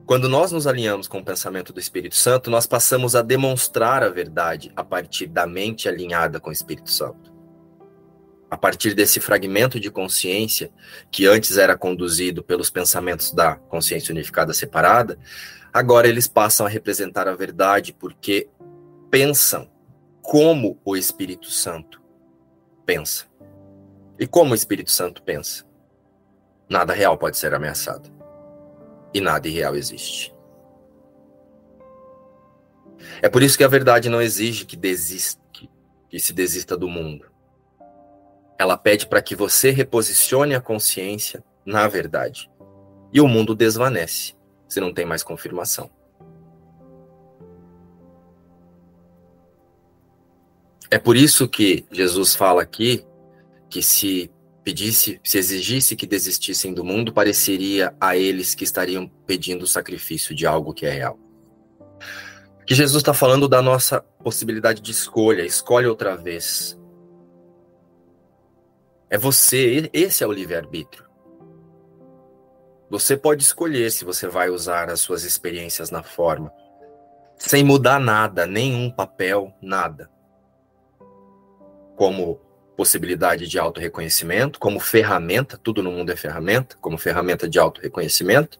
Quando 0.07 0.29
nós 0.29 0.53
nos 0.53 0.69
alinhamos 0.69 1.09
com 1.09 1.19
o 1.19 1.25
pensamento 1.25 1.73
do 1.73 1.81
Espírito 1.81 2.15
Santo, 2.15 2.49
nós 2.49 2.65
passamos 2.65 3.17
a 3.17 3.23
demonstrar 3.23 4.05
a 4.05 4.09
verdade 4.09 4.71
a 4.77 4.85
partir 4.85 5.27
da 5.27 5.49
mente 5.49 5.89
alinhada 5.89 6.39
com 6.39 6.51
o 6.51 6.53
Espírito 6.53 6.93
Santo. 6.93 7.34
A 8.51 8.57
partir 8.57 8.95
desse 8.95 9.21
fragmento 9.21 9.81
de 9.81 9.91
consciência 9.91 10.71
que 11.11 11.27
antes 11.27 11.57
era 11.57 11.77
conduzido 11.77 12.43
pelos 12.43 12.71
pensamentos 12.71 13.33
da 13.33 13.57
consciência 13.57 14.13
unificada 14.13 14.53
separada, 14.53 15.19
agora 15.73 16.07
eles 16.07 16.29
passam 16.29 16.67
a 16.67 16.69
representar 16.69 17.27
a 17.27 17.35
verdade 17.35 17.93
porque 17.93 18.49
pensam 19.11 19.71
como 20.23 20.79
o 20.85 20.97
Espírito 20.97 21.51
Santo 21.51 22.01
pensa. 22.87 23.27
E 24.19 24.27
como 24.27 24.53
o 24.53 24.55
Espírito 24.55 24.91
Santo 24.91 25.23
pensa? 25.23 25.65
Nada 26.69 26.93
real 26.93 27.19
pode 27.19 27.37
ser 27.37 27.53
ameaçado. 27.55 28.11
E 29.13 29.21
nada 29.21 29.49
irreal 29.49 29.77
existe. 29.77 30.35
É 33.21 33.29
por 33.29 33.43
isso 33.43 33.59
que 33.59 33.65
a 33.65 33.69
verdade 33.69 34.09
não 34.09 34.23
exige 34.23 34.65
que 34.65 34.77
desista, 34.77 35.43
que 36.09 36.19
se 36.19 36.33
desista 36.33 36.77
do 36.77 36.89
mundo. 36.89 37.34
Ela 38.59 38.77
pede 38.77 39.07
para 39.07 39.23
que 39.23 39.35
você 39.35 39.71
reposicione 39.71 40.55
a 40.55 40.61
consciência 40.61 41.43
na 41.65 41.89
verdade. 41.89 42.51
E 43.13 43.21
o 43.21 43.29
mundo 43.29 43.55
desvanece 43.55 44.35
se 44.69 44.81
não 44.81 44.93
tem 44.93 45.05
mais 45.05 45.23
confirmação. 45.23 45.91
É 50.91 50.99
por 50.99 51.17
isso 51.17 51.49
que 51.49 51.85
Jesus 51.91 52.35
fala 52.35 52.63
aqui 52.63 53.05
que 53.69 53.83
se 53.83 54.31
pedisse, 54.63 55.21
se 55.25 55.39
exigisse 55.39 55.97
que 55.97 56.07
desistissem 56.07 56.73
do 56.73 56.85
mundo, 56.85 57.13
pareceria 57.13 57.95
a 58.01 58.17
eles 58.17 58.55
que 58.55 58.65
estariam 58.65 59.09
pedindo 59.27 59.63
o 59.63 59.67
sacrifício 59.67 60.35
de 60.35 60.47
algo 60.47 60.73
que 60.73 60.87
é 60.87 60.91
real. 60.91 61.19
Que 62.67 62.75
Jesus 62.75 63.01
está 63.01 63.13
falando 63.13 63.49
da 63.49 63.61
nossa 63.61 64.01
possibilidade 64.01 64.81
de 64.81 64.91
escolha, 64.91 65.45
escolhe 65.45 65.87
outra 65.87 66.17
vez. 66.17 66.79
É 69.15 69.17
você, 69.17 69.89
esse 69.93 70.25
é 70.25 70.27
o 70.27 70.33
livre-arbítrio. 70.33 71.05
Você 72.91 73.17
pode 73.17 73.45
escolher 73.45 73.93
se 73.93 74.05
você 74.05 74.27
vai 74.27 74.51
usar 74.51 74.91
as 74.91 74.99
suas 74.99 75.23
experiências 75.23 75.89
na 75.89 76.03
forma, 76.03 76.53
sem 77.39 77.63
mudar 77.63 78.01
nada, 78.01 78.45
nenhum 78.45 78.91
papel, 78.91 79.55
nada. 79.63 80.11
Como 81.95 82.41
possibilidade 82.77 83.47
de 83.47 83.57
auto-reconhecimento, 83.57 84.59
como 84.59 84.81
ferramenta, 84.81 85.57
tudo 85.57 85.81
no 85.81 85.93
mundo 85.93 86.11
é 86.11 86.17
ferramenta, 86.17 86.77
como 86.81 86.99
ferramenta 86.99 87.49
de 87.49 87.57
auto-reconhecimento, 87.57 88.59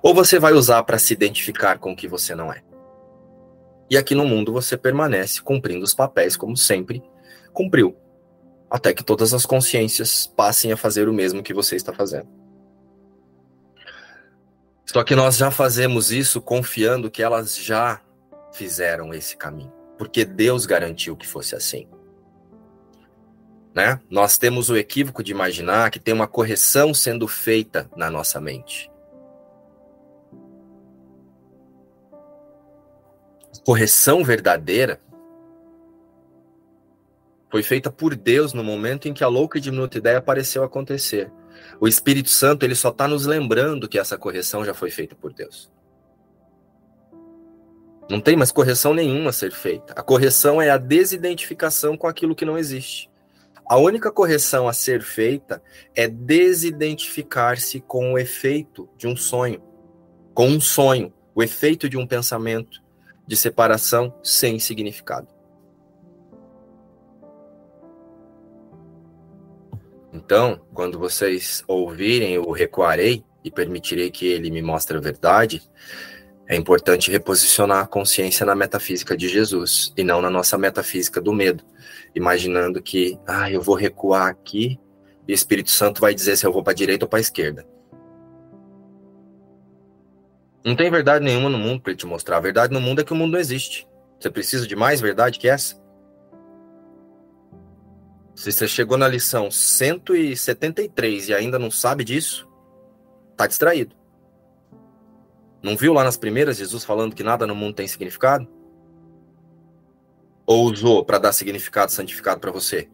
ou 0.00 0.14
você 0.14 0.38
vai 0.38 0.52
usar 0.52 0.84
para 0.84 1.00
se 1.00 1.14
identificar 1.14 1.80
com 1.80 1.90
o 1.90 1.96
que 1.96 2.06
você 2.06 2.32
não 2.32 2.52
é. 2.52 2.62
E 3.90 3.98
aqui 3.98 4.14
no 4.14 4.24
mundo 4.24 4.52
você 4.52 4.76
permanece 4.76 5.42
cumprindo 5.42 5.84
os 5.84 5.94
papéis 5.94 6.36
como 6.36 6.56
sempre 6.56 7.02
cumpriu, 7.52 7.96
até 8.70 8.92
que 8.92 9.04
todas 9.04 9.32
as 9.32 9.46
consciências 9.46 10.26
passem 10.26 10.72
a 10.72 10.76
fazer 10.76 11.08
o 11.08 11.12
mesmo 11.12 11.42
que 11.42 11.54
você 11.54 11.76
está 11.76 11.92
fazendo. 11.92 12.28
Só 14.84 15.02
que 15.02 15.14
nós 15.14 15.36
já 15.36 15.50
fazemos 15.50 16.10
isso 16.10 16.40
confiando 16.40 17.10
que 17.10 17.22
elas 17.22 17.56
já 17.56 18.00
fizeram 18.52 19.12
esse 19.12 19.36
caminho, 19.36 19.72
porque 19.98 20.24
Deus 20.24 20.64
garantiu 20.64 21.16
que 21.16 21.26
fosse 21.26 21.54
assim. 21.54 21.88
Né? 23.74 24.00
Nós 24.08 24.38
temos 24.38 24.70
o 24.70 24.76
equívoco 24.76 25.22
de 25.22 25.32
imaginar 25.32 25.90
que 25.90 25.98
tem 25.98 26.14
uma 26.14 26.26
correção 26.26 26.94
sendo 26.94 27.28
feita 27.28 27.90
na 27.94 28.10
nossa 28.10 28.40
mente. 28.40 28.90
correção 33.66 34.22
verdadeira 34.22 35.00
foi 37.56 37.62
feita 37.62 37.90
por 37.90 38.14
Deus 38.14 38.52
no 38.52 38.62
momento 38.62 39.08
em 39.08 39.14
que 39.14 39.24
a 39.24 39.28
louca 39.28 39.56
e 39.56 39.62
diminuta 39.62 39.96
ideia 39.96 40.18
apareceu 40.18 40.62
acontecer. 40.62 41.32
O 41.80 41.88
Espírito 41.88 42.28
Santo 42.28 42.64
ele 42.64 42.74
só 42.74 42.90
está 42.90 43.08
nos 43.08 43.24
lembrando 43.24 43.88
que 43.88 43.98
essa 43.98 44.18
correção 44.18 44.62
já 44.62 44.74
foi 44.74 44.90
feita 44.90 45.16
por 45.16 45.32
Deus. 45.32 45.72
Não 48.10 48.20
tem 48.20 48.36
mais 48.36 48.52
correção 48.52 48.92
nenhuma 48.92 49.30
a 49.30 49.32
ser 49.32 49.52
feita. 49.52 49.94
A 49.94 50.02
correção 50.02 50.60
é 50.60 50.68
a 50.68 50.76
desidentificação 50.76 51.96
com 51.96 52.06
aquilo 52.06 52.36
que 52.36 52.44
não 52.44 52.58
existe. 52.58 53.10
A 53.66 53.78
única 53.78 54.12
correção 54.12 54.68
a 54.68 54.74
ser 54.74 55.00
feita 55.00 55.62
é 55.94 56.06
desidentificar-se 56.06 57.80
com 57.80 58.12
o 58.12 58.18
efeito 58.18 58.86
de 58.98 59.06
um 59.06 59.16
sonho, 59.16 59.62
com 60.34 60.46
um 60.46 60.60
sonho, 60.60 61.10
o 61.34 61.42
efeito 61.42 61.88
de 61.88 61.96
um 61.96 62.06
pensamento, 62.06 62.82
de 63.26 63.34
separação 63.34 64.14
sem 64.22 64.58
significado. 64.58 65.35
Então, 70.16 70.58
quando 70.72 70.98
vocês 70.98 71.62
ouvirem 71.68 72.38
o 72.38 72.50
recuarei 72.50 73.22
e 73.44 73.50
permitirei 73.50 74.10
que 74.10 74.26
ele 74.26 74.50
me 74.50 74.62
mostre 74.62 74.96
a 74.96 75.00
verdade, 75.00 75.60
é 76.48 76.56
importante 76.56 77.10
reposicionar 77.10 77.84
a 77.84 77.86
consciência 77.86 78.46
na 78.46 78.54
metafísica 78.54 79.14
de 79.14 79.28
Jesus 79.28 79.92
e 79.94 80.02
não 80.02 80.22
na 80.22 80.30
nossa 80.30 80.56
metafísica 80.56 81.20
do 81.20 81.34
medo, 81.34 81.62
imaginando 82.14 82.80
que, 82.80 83.18
ah, 83.26 83.50
eu 83.50 83.60
vou 83.60 83.74
recuar 83.74 84.28
aqui 84.28 84.80
e 85.28 85.32
o 85.32 85.34
Espírito 85.34 85.70
Santo 85.70 86.00
vai 86.00 86.14
dizer 86.14 86.36
se 86.36 86.46
eu 86.46 86.52
vou 86.52 86.62
para 86.62 86.72
a 86.72 86.76
direita 86.76 87.04
ou 87.04 87.08
para 87.10 87.18
a 87.18 87.20
esquerda. 87.20 87.66
Não 90.64 90.74
tem 90.74 90.90
verdade 90.90 91.22
nenhuma 91.22 91.50
no 91.50 91.58
mundo 91.58 91.82
para 91.82 91.92
ele 91.92 91.98
te 91.98 92.06
mostrar. 92.06 92.38
A 92.38 92.40
verdade 92.40 92.72
no 92.72 92.80
mundo 92.80 93.02
é 93.02 93.04
que 93.04 93.12
o 93.12 93.16
mundo 93.16 93.32
não 93.32 93.38
existe. 93.38 93.86
Você 94.18 94.30
precisa 94.30 94.66
de 94.66 94.74
mais 94.74 94.98
verdade 94.98 95.38
que 95.38 95.46
essa? 95.46 95.76
Se 98.36 98.52
você 98.52 98.68
chegou 98.68 98.98
na 98.98 99.08
lição 99.08 99.50
173 99.50 101.30
e 101.30 101.34
ainda 101.34 101.58
não 101.58 101.70
sabe 101.70 102.04
disso, 102.04 102.46
tá 103.34 103.46
distraído. 103.46 103.96
Não 105.62 105.74
viu 105.74 105.94
lá 105.94 106.04
nas 106.04 106.18
primeiras 106.18 106.58
Jesus 106.58 106.84
falando 106.84 107.14
que 107.14 107.22
nada 107.22 107.46
no 107.46 107.54
mundo 107.54 107.76
tem 107.76 107.88
significado? 107.88 108.46
Ou 110.44 110.66
usou 110.66 111.02
para 111.02 111.18
dar 111.18 111.32
significado 111.32 111.90
santificado 111.90 112.38
para 112.38 112.52
você? 112.52 112.90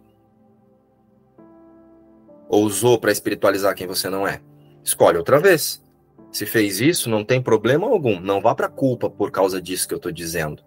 Ou 2.48 2.64
usou 2.64 2.98
para 2.98 3.10
espiritualizar 3.10 3.74
quem 3.74 3.86
você 3.86 4.08
não 4.08 4.26
é? 4.26 4.40
Escolhe 4.84 5.18
outra 5.18 5.40
vez. 5.40 5.84
Se 6.30 6.46
fez 6.46 6.80
isso, 6.80 7.10
não 7.10 7.24
tem 7.24 7.42
problema 7.42 7.88
algum. 7.88 8.20
Não 8.20 8.40
vá 8.40 8.54
para 8.54 8.68
culpa 8.68 9.10
por 9.10 9.32
causa 9.32 9.60
disso 9.60 9.88
que 9.88 9.94
eu 9.94 9.98
estou 9.98 10.12
dizendo. 10.12 10.62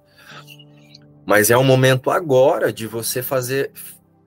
Mas 1.25 1.49
é 1.49 1.57
o 1.57 1.63
momento 1.63 2.11
agora 2.11 2.71
de 2.71 2.85
você 2.85 3.23
fazer, 3.23 3.71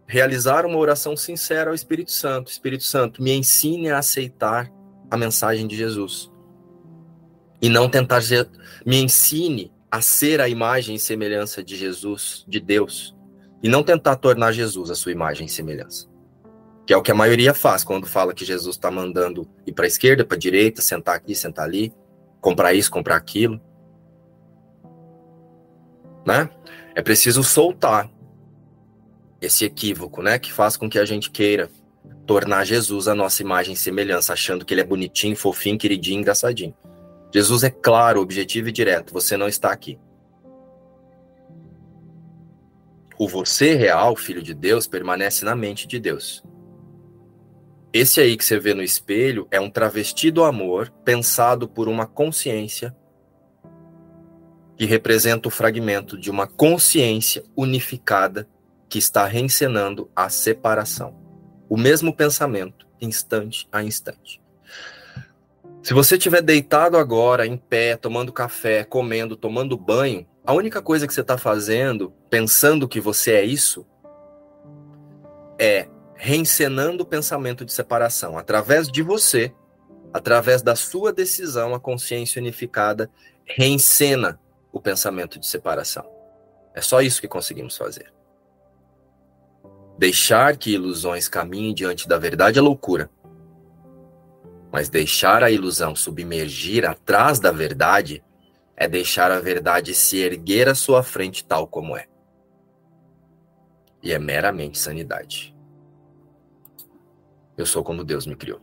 realizar 0.09 0.67
uma 0.67 0.79
oração 0.79 1.17
sincera 1.17 1.71
ao 1.71 1.75
Espírito 1.75 2.11
Santo. 2.11 2.51
Espírito 2.51 2.83
Santo, 2.83 3.23
me 3.23 3.33
ensine 3.33 3.91
a 3.91 3.99
aceitar 3.99 4.73
a 5.09 5.17
mensagem 5.17 5.67
de 5.67 5.77
Jesus. 5.77 6.31
E 7.63 7.69
não 7.69 7.89
tentar. 7.89 8.21
Me 8.85 8.97
ensine 8.97 9.73
a 9.91 10.01
ser 10.01 10.41
a 10.41 10.49
imagem 10.49 10.97
e 10.97 10.99
semelhança 10.99 11.63
de 11.63 11.77
Jesus, 11.77 12.45
de 12.49 12.59
Deus. 12.59 13.15
E 13.63 13.69
não 13.69 13.85
tentar 13.85 14.17
tornar 14.17 14.53
Jesus 14.53 14.91
a 14.91 14.95
sua 14.95 15.13
imagem 15.13 15.47
e 15.47 15.49
semelhança 15.49 16.09
que 16.89 16.95
é 16.95 16.97
o 16.97 17.03
que 17.03 17.13
a 17.13 17.15
maioria 17.15 17.53
faz 17.53 17.85
quando 17.85 18.07
fala 18.07 18.33
que 18.33 18.47
Jesus 18.47 18.77
está 18.77 18.91
mandando 18.91 19.47
ir 19.67 19.75
para 19.75 19.85
a 19.85 19.87
esquerda, 19.87 20.25
para 20.25 20.37
a 20.37 20.41
direita, 20.41 20.81
sentar 20.81 21.17
aqui, 21.17 21.35
sentar 21.35 21.67
ali, 21.67 21.93
comprar 22.41 22.73
isso, 22.73 22.91
comprar 22.91 23.15
aquilo. 23.15 23.61
Né? 26.27 26.49
É 26.95 27.03
preciso 27.03 27.45
soltar 27.45 28.11
esse 29.41 29.65
equívoco, 29.65 30.23
né, 30.23 30.39
que 30.39 30.53
faz 30.53 30.77
com 30.77 30.89
que 30.89 30.99
a 30.99 31.05
gente 31.05 31.31
queira 31.31 31.71
tornar 32.27 32.65
Jesus 32.65 33.09
a 33.09 33.15
nossa 33.15 33.43
imagem 33.43 33.75
e 33.75 33.77
semelhança, 33.77 34.33
achando 34.33 34.65
que 34.65 34.75
ele 34.75 34.81
é 34.81 34.85
bonitinho, 34.85 35.37
fofinho, 35.37 35.79
queridinho, 35.79 36.21
engraçadinho. 36.21 36.75
Jesus 37.33 37.63
é 37.63 37.71
claro, 37.71 38.21
objetivo 38.21 38.69
e 38.69 38.73
direto, 38.73 39.13
você 39.13 39.37
não 39.37 39.49
está 39.49 39.71
aqui. 39.71 39.99
O 43.19 43.29
você 43.29 43.75
real, 43.75 44.15
filho 44.15 44.43
de 44.43 44.55
Deus, 44.55 44.87
permanece 44.87 45.45
na 45.45 45.57
mente 45.57 45.89
de 45.89 45.99
Deus. 45.99 46.43
Esse 47.93 48.21
aí 48.21 48.37
que 48.37 48.45
você 48.45 48.61
vê 48.61 48.75
no 48.75 48.83
espelho 48.83 49.49
é 49.51 49.59
um 49.59 49.71
travesti 49.71 50.31
do 50.31 50.45
amor 50.45 50.91
pensado 51.05 51.67
por 51.67 51.89
uma 51.89 52.07
consciência 52.07 52.95
que 54.77 54.85
representa 54.85 55.49
o 55.49 55.51
fragmento 55.51 56.17
de 56.17 56.31
uma 56.31 56.47
consciência 56.47 57.43
unificada 57.57 58.49
que 58.89 58.99
está 58.99 59.27
reencenando 59.27 60.11
a 60.15 60.29
separação. 60.29 61.15
O 61.69 61.77
mesmo 61.77 62.15
pensamento, 62.15 62.87
instante 63.01 63.69
a 63.71 63.83
instante. 63.83 64.41
Se 65.83 65.95
você 65.95 66.17
estiver 66.17 66.43
deitado 66.43 66.97
agora, 66.97 67.47
em 67.47 67.57
pé, 67.57 67.97
tomando 67.97 68.33
café, 68.33 68.85
comendo, 68.85 69.37
tomando 69.37 69.77
banho, 69.77 70.27
a 70.45 70.53
única 70.53 70.83
coisa 70.83 71.07
que 71.07 71.13
você 71.13 71.21
está 71.21 71.39
fazendo, 71.39 72.13
pensando 72.31 72.89
que 72.89 73.01
você 73.01 73.33
é 73.33 73.45
isso, 73.45 73.87
é 75.59 75.89
reencenando 76.15 77.03
o 77.03 77.07
pensamento 77.07 77.65
de 77.65 77.73
separação. 77.73 78.37
Através 78.37 78.89
de 78.89 79.03
você, 79.03 79.53
através 80.13 80.63
da 80.63 80.75
sua 80.75 81.13
decisão, 81.13 81.75
a 81.75 81.81
consciência 81.81 82.41
unificada 82.41 83.11
reencena 83.45 84.41
o 84.73 84.81
pensamento 84.81 85.39
de 85.39 85.47
separação. 85.47 86.07
É 86.75 86.81
só 86.81 87.01
isso 87.01 87.21
que 87.21 87.29
conseguimos 87.29 87.77
fazer. 87.77 88.13
Deixar 89.99 90.57
que 90.57 90.71
ilusões 90.71 91.29
caminhem 91.29 91.75
diante 91.75 92.07
da 92.07 92.17
verdade 92.17 92.59
é 92.59 92.63
loucura. 92.63 93.11
Mas 94.71 94.89
deixar 94.89 95.43
a 95.43 95.51
ilusão 95.51 95.97
submergir 95.97 96.89
atrás 96.89 97.41
da 97.41 97.51
verdade 97.51 98.23
é 98.77 98.87
deixar 98.87 99.33
a 99.33 99.41
verdade 99.41 99.93
se 99.95 100.19
erguer 100.19 100.69
à 100.69 100.75
sua 100.75 101.03
frente 101.03 101.45
tal 101.45 101.67
como 101.67 101.97
é. 101.97 102.07
E 104.01 104.13
é 104.13 104.19
meramente 104.21 104.79
sanidade. 104.79 105.53
Eu 107.57 107.67
sou 107.67 107.83
como 107.83 108.05
Deus 108.05 108.25
me 108.25 108.37
criou. 108.37 108.61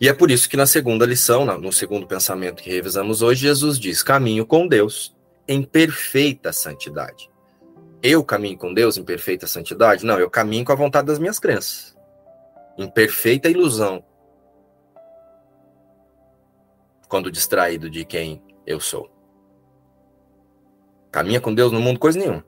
E 0.00 0.08
é 0.08 0.12
por 0.12 0.28
isso 0.28 0.48
que 0.48 0.56
na 0.56 0.66
segunda 0.66 1.06
lição, 1.06 1.44
no 1.56 1.72
segundo 1.72 2.04
pensamento 2.04 2.64
que 2.64 2.70
revisamos 2.70 3.22
hoje, 3.22 3.42
Jesus 3.42 3.78
diz: 3.78 4.02
caminho 4.02 4.44
com 4.44 4.66
Deus 4.66 5.16
em 5.46 5.62
perfeita 5.62 6.52
santidade. 6.52 7.29
Eu 8.02 8.24
caminho 8.24 8.56
com 8.56 8.72
Deus 8.72 8.96
em 8.96 9.04
perfeita 9.04 9.46
santidade? 9.46 10.06
Não, 10.06 10.18
eu 10.18 10.30
caminho 10.30 10.64
com 10.64 10.72
a 10.72 10.76
vontade 10.76 11.06
das 11.06 11.18
minhas 11.18 11.38
crenças. 11.38 11.96
Em 12.78 12.88
perfeita 12.88 13.48
ilusão. 13.48 14.02
Quando 17.08 17.30
distraído 17.30 17.90
de 17.90 18.04
quem 18.04 18.42
eu 18.66 18.80
sou. 18.80 19.10
Caminha 21.10 21.40
com 21.40 21.52
Deus 21.52 21.72
no 21.72 21.80
mundo 21.80 21.98
coisa 21.98 22.18
nenhuma. 22.18 22.44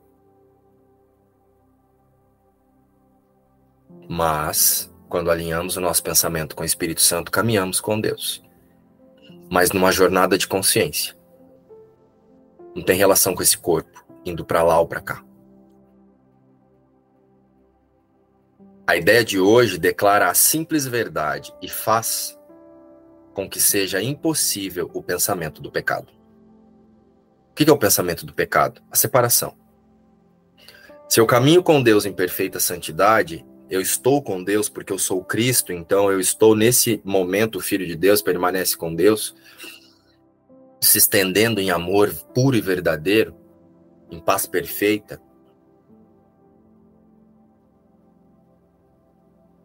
Mas, 4.09 4.91
quando 5.07 5.29
alinhamos 5.29 5.77
o 5.77 5.81
nosso 5.81 6.01
pensamento 6.01 6.55
com 6.55 6.63
o 6.63 6.65
Espírito 6.65 7.01
Santo, 7.01 7.31
caminhamos 7.31 7.79
com 7.79 7.99
Deus. 7.99 8.43
Mas 9.51 9.71
numa 9.71 9.91
jornada 9.91 10.37
de 10.37 10.47
consciência. 10.47 11.15
Não 12.75 12.83
tem 12.83 12.97
relação 12.97 13.35
com 13.35 13.43
esse 13.43 13.57
corpo, 13.57 14.03
indo 14.25 14.43
para 14.43 14.63
lá 14.63 14.79
ou 14.79 14.87
para 14.87 15.01
cá. 15.01 15.23
A 18.85 18.97
ideia 18.97 19.23
de 19.23 19.39
hoje 19.39 19.77
declara 19.77 20.29
a 20.29 20.33
simples 20.33 20.85
verdade 20.85 21.53
e 21.61 21.69
faz 21.69 22.37
com 23.33 23.49
que 23.49 23.59
seja 23.59 24.01
impossível 24.01 24.91
o 24.93 25.01
pensamento 25.01 25.61
do 25.61 25.71
pecado. 25.71 26.11
O 27.51 27.55
que 27.55 27.69
é 27.69 27.71
o 27.71 27.77
pensamento 27.77 28.25
do 28.25 28.33
pecado? 28.33 28.81
A 28.91 28.95
separação. 28.95 29.55
Se 31.07 31.19
eu 31.19 31.25
caminho 31.25 31.63
com 31.63 31.81
Deus 31.81 32.05
em 32.05 32.11
perfeita 32.11 32.59
santidade, 32.59 33.45
eu 33.69 33.79
estou 33.79 34.21
com 34.21 34.43
Deus 34.43 34.67
porque 34.67 34.91
eu 34.91 34.99
sou 34.99 35.23
Cristo, 35.23 35.71
então 35.71 36.11
eu 36.11 36.19
estou 36.19 36.53
nesse 36.53 37.01
momento, 37.05 37.59
o 37.59 37.61
Filho 37.61 37.87
de 37.87 37.95
Deus 37.95 38.21
permanece 38.21 38.75
com 38.75 38.93
Deus, 38.93 39.33
se 40.81 40.97
estendendo 40.97 41.61
em 41.61 41.71
amor 41.71 42.13
puro 42.33 42.57
e 42.57 42.61
verdadeiro, 42.61 43.33
em 44.11 44.19
paz 44.19 44.45
perfeita, 44.45 45.21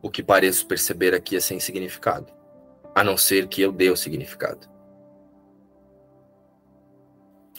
o 0.00 0.10
que 0.10 0.22
pareço 0.22 0.66
perceber 0.66 1.14
aqui 1.14 1.36
é 1.36 1.40
sem 1.40 1.58
significado, 1.58 2.32
a 2.94 3.02
não 3.02 3.16
ser 3.16 3.48
que 3.48 3.60
eu 3.60 3.72
dê 3.72 3.90
o 3.90 3.96
significado. 3.96 4.68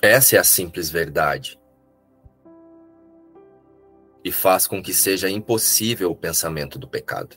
Essa 0.02 0.38
é 0.38 0.40
a 0.40 0.44
simples 0.44 0.90
verdade. 0.90 1.60
E 4.24 4.32
faz 4.32 4.66
com 4.66 4.82
que 4.82 4.94
seja 4.94 5.30
impossível 5.30 6.12
o 6.12 6.16
pensamento 6.16 6.80
do 6.80 6.88
pecado. 6.88 7.36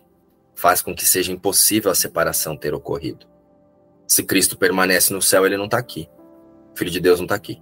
Faz 0.55 0.81
com 0.81 0.95
que 0.95 1.05
seja 1.05 1.33
impossível 1.33 1.91
a 1.91 1.95
separação 1.95 2.57
ter 2.57 2.73
ocorrido. 2.73 3.27
Se 4.07 4.23
Cristo 4.23 4.57
permanece 4.57 5.13
no 5.13 5.23
céu, 5.23 5.45
ele 5.45 5.57
não 5.57 5.65
está 5.65 5.79
aqui. 5.79 6.09
O 6.73 6.79
Filho 6.79 6.91
de 6.91 7.01
Deus 7.01 7.19
não 7.19 7.25
está 7.25 7.35
aqui. 7.35 7.61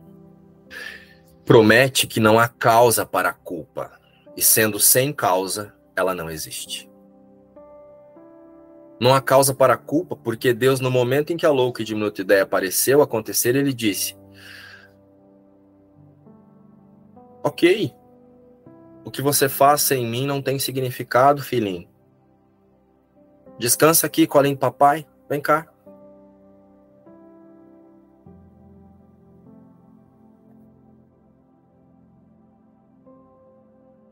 Promete 1.47 2.07
que 2.07 2.21
não 2.21 2.39
há 2.39 2.49
causa 2.49 3.07
para 3.07 3.31
a 3.31 3.35
culpa. 3.35 3.99
E 4.37 4.43
sendo 4.43 4.79
sem 4.79 5.13
causa, 5.13 5.75
ela 5.97 6.15
não 6.15 6.31
existe. 6.31 6.90
Não 9.01 9.15
há 9.15 9.21
causa 9.23 9.55
para 9.55 9.73
a 9.73 9.79
culpa, 9.79 10.15
porque 10.15 10.53
Deus, 10.53 10.79
no 10.79 10.91
momento 10.91 11.33
em 11.33 11.37
que 11.39 11.47
a 11.47 11.51
louca 11.51 11.81
e 11.81 11.85
diminuta 11.87 12.21
ideia 12.21 12.43
apareceu 12.43 13.01
acontecer, 13.01 13.57
ele 13.57 13.73
disse: 13.73 14.15
Ok, 17.43 17.95
o 19.03 19.11
que 19.11 19.23
você 19.23 19.49
faz 19.49 19.81
sem 19.81 20.07
mim 20.07 20.27
não 20.27 20.43
tem 20.43 20.59
significado, 20.59 21.43
filhinho. 21.43 21.89
Descansa 23.59 24.07
aqui, 24.07 24.27
colinho 24.27 24.57
papai. 24.57 25.07
Vem 25.29 25.41
cá. 25.41 25.67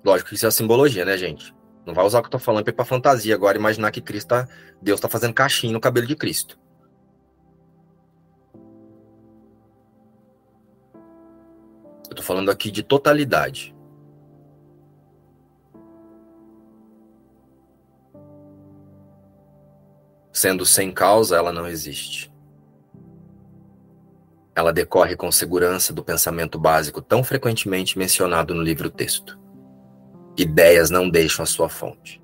Lógico 0.03 0.31
que 0.31 0.37
isso 0.37 0.47
é 0.47 0.51
simbologia, 0.51 1.05
né, 1.05 1.19
gente? 1.19 1.58
Não 1.89 1.95
vai 1.95 2.05
usar 2.05 2.19
o 2.19 2.23
que 2.23 2.27
eu 2.27 2.33
tô 2.33 2.39
falando 2.39 2.71
para 2.71 2.85
fantasia 2.85 3.35
agora, 3.35 3.57
imaginar 3.57 3.91
que 3.91 4.03
Cristo 4.03 4.29
tá, 4.29 4.47
Deus 4.83 5.01
tá 5.01 5.09
fazendo 5.09 5.33
caixinha 5.33 5.73
no 5.73 5.81
cabelo 5.81 6.07
de 6.07 6.15
Cristo. 6.15 6.61
Eu 12.11 12.15
tô 12.15 12.23
falando 12.23 12.51
aqui 12.51 12.71
de 12.71 12.83
totalidade. 12.83 13.75
Sendo 20.31 20.67
sem 20.67 20.93
causa, 20.93 21.39
ela 21.39 21.55
não 21.55 21.67
existe. 21.67 22.31
Ela 24.55 24.75
decorre 24.75 25.17
com 25.17 25.33
segurança 25.33 25.91
do 25.91 26.05
pensamento 26.05 26.59
básico 26.59 27.01
tão 27.01 27.25
frequentemente 27.25 27.99
mencionado 27.99 28.55
no 28.55 28.61
livro-texto 28.61 29.48
ideias 30.39 30.89
não 30.89 31.11
deixam 31.11 31.43
a 31.43 31.47
sua 31.47 31.69
fonte. 31.69 32.23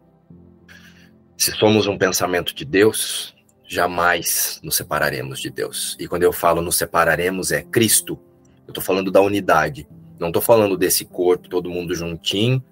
Se 1.36 1.50
somos 1.50 1.88
um 1.88 1.98
pensamento 1.98 2.54
de 2.54 2.64
Deus, 2.64 3.34
jamais 3.66 4.60
nos 4.62 4.76
separaremos 4.76 5.40
de 5.40 5.50
Deus. 5.50 5.96
E 5.98 6.06
quando 6.06 6.22
eu 6.22 6.32
falo 6.32 6.62
nos 6.62 6.76
separaremos, 6.76 7.50
é 7.50 7.62
Cristo. 7.62 8.18
Eu 8.66 8.70
estou 8.70 8.82
falando 8.82 9.10
da 9.10 9.20
unidade. 9.20 9.86
Não 10.18 10.28
estou 10.28 10.40
falando 10.40 10.76
desse 10.76 11.04
corpo, 11.04 11.48
todo 11.48 11.68
mundo 11.68 11.92
juntinho, 11.92 12.62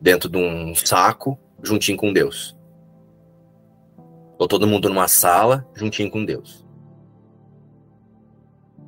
dentro 0.00 0.28
de 0.30 0.38
um 0.38 0.72
saco, 0.74 1.36
juntinho 1.60 1.98
com 1.98 2.12
Deus. 2.12 2.56
Ou 4.38 4.46
todo 4.46 4.68
mundo 4.68 4.88
numa 4.88 5.08
sala, 5.08 5.68
juntinho 5.74 6.10
com 6.10 6.24
Deus. 6.24 6.64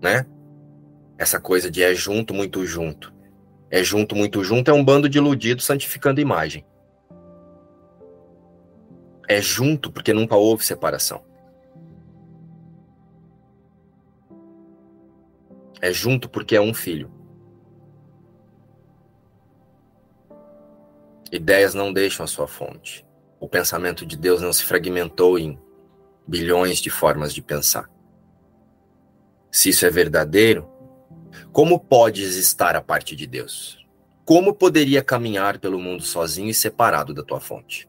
Né? 0.01 0.25
Essa 1.19 1.41
coisa 1.41 1.69
de 1.69 1.83
é 1.83 1.93
junto, 1.93 2.33
muito 2.33 2.65
junto 2.65 3.14
é 3.75 3.83
junto, 3.83 4.15
muito 4.15 4.45
junto, 4.45 4.71
é 4.71 4.73
um 4.73 4.85
bando 4.85 5.09
de 5.09 5.19
iludidos 5.19 5.65
santificando 5.65 6.21
imagem. 6.21 6.65
É 9.29 9.43
junto 9.43 9.91
porque 9.91 10.13
nunca 10.13 10.37
houve 10.37 10.65
separação. 10.65 11.25
É 15.83 15.93
junto 15.93 16.31
porque 16.31 16.55
é 16.55 16.61
um 16.61 16.73
filho. 16.73 17.11
Ideias 21.33 21.75
não 21.75 21.93
deixam 21.93 22.23
a 22.23 22.29
sua 22.29 22.47
fonte. 22.47 23.05
O 23.41 23.49
pensamento 23.49 24.07
de 24.07 24.17
Deus 24.17 24.41
não 24.41 24.53
se 24.53 24.63
fragmentou 24.63 25.37
em 25.37 25.59
bilhões 26.25 26.79
de 26.79 26.91
formas 26.91 27.35
de 27.35 27.43
pensar. 27.43 27.91
Se 29.51 29.71
isso 29.71 29.85
é 29.85 29.91
verdadeiro, 29.91 30.71
como 31.53 31.79
podes 31.79 32.37
estar 32.37 32.77
a 32.77 32.81
parte 32.81 33.15
de 33.15 33.27
Deus? 33.27 33.85
Como 34.25 34.55
poderia 34.55 35.03
caminhar 35.03 35.59
pelo 35.59 35.79
mundo 35.79 36.03
sozinho 36.03 36.49
e 36.49 36.55
separado 36.55 37.13
da 37.13 37.23
tua 37.23 37.41
fonte? 37.41 37.89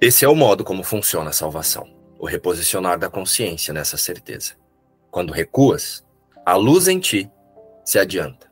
Esse 0.00 0.24
é 0.24 0.28
o 0.28 0.34
modo 0.34 0.64
como 0.64 0.82
funciona 0.82 1.28
a 1.28 1.32
salvação, 1.32 1.94
o 2.18 2.24
reposicionar 2.24 2.98
da 2.98 3.10
consciência 3.10 3.74
nessa 3.74 3.98
certeza. 3.98 4.54
Quando 5.10 5.30
recuas, 5.30 6.02
a 6.46 6.54
luz 6.54 6.88
em 6.88 6.98
ti 6.98 7.30
se 7.84 7.98
adianta. 7.98 8.49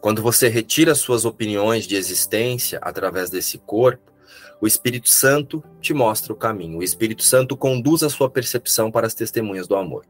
Quando 0.00 0.22
você 0.22 0.48
retira 0.48 0.94
suas 0.94 1.24
opiniões 1.24 1.86
de 1.86 1.96
existência 1.96 2.78
através 2.80 3.30
desse 3.30 3.58
corpo, 3.58 4.12
o 4.60 4.66
Espírito 4.66 5.08
Santo 5.08 5.62
te 5.80 5.92
mostra 5.92 6.32
o 6.32 6.36
caminho. 6.36 6.78
O 6.78 6.82
Espírito 6.82 7.22
Santo 7.22 7.56
conduz 7.56 8.02
a 8.02 8.10
sua 8.10 8.30
percepção 8.30 8.90
para 8.90 9.06
as 9.06 9.14
testemunhas 9.14 9.66
do 9.66 9.76
amor. 9.76 10.04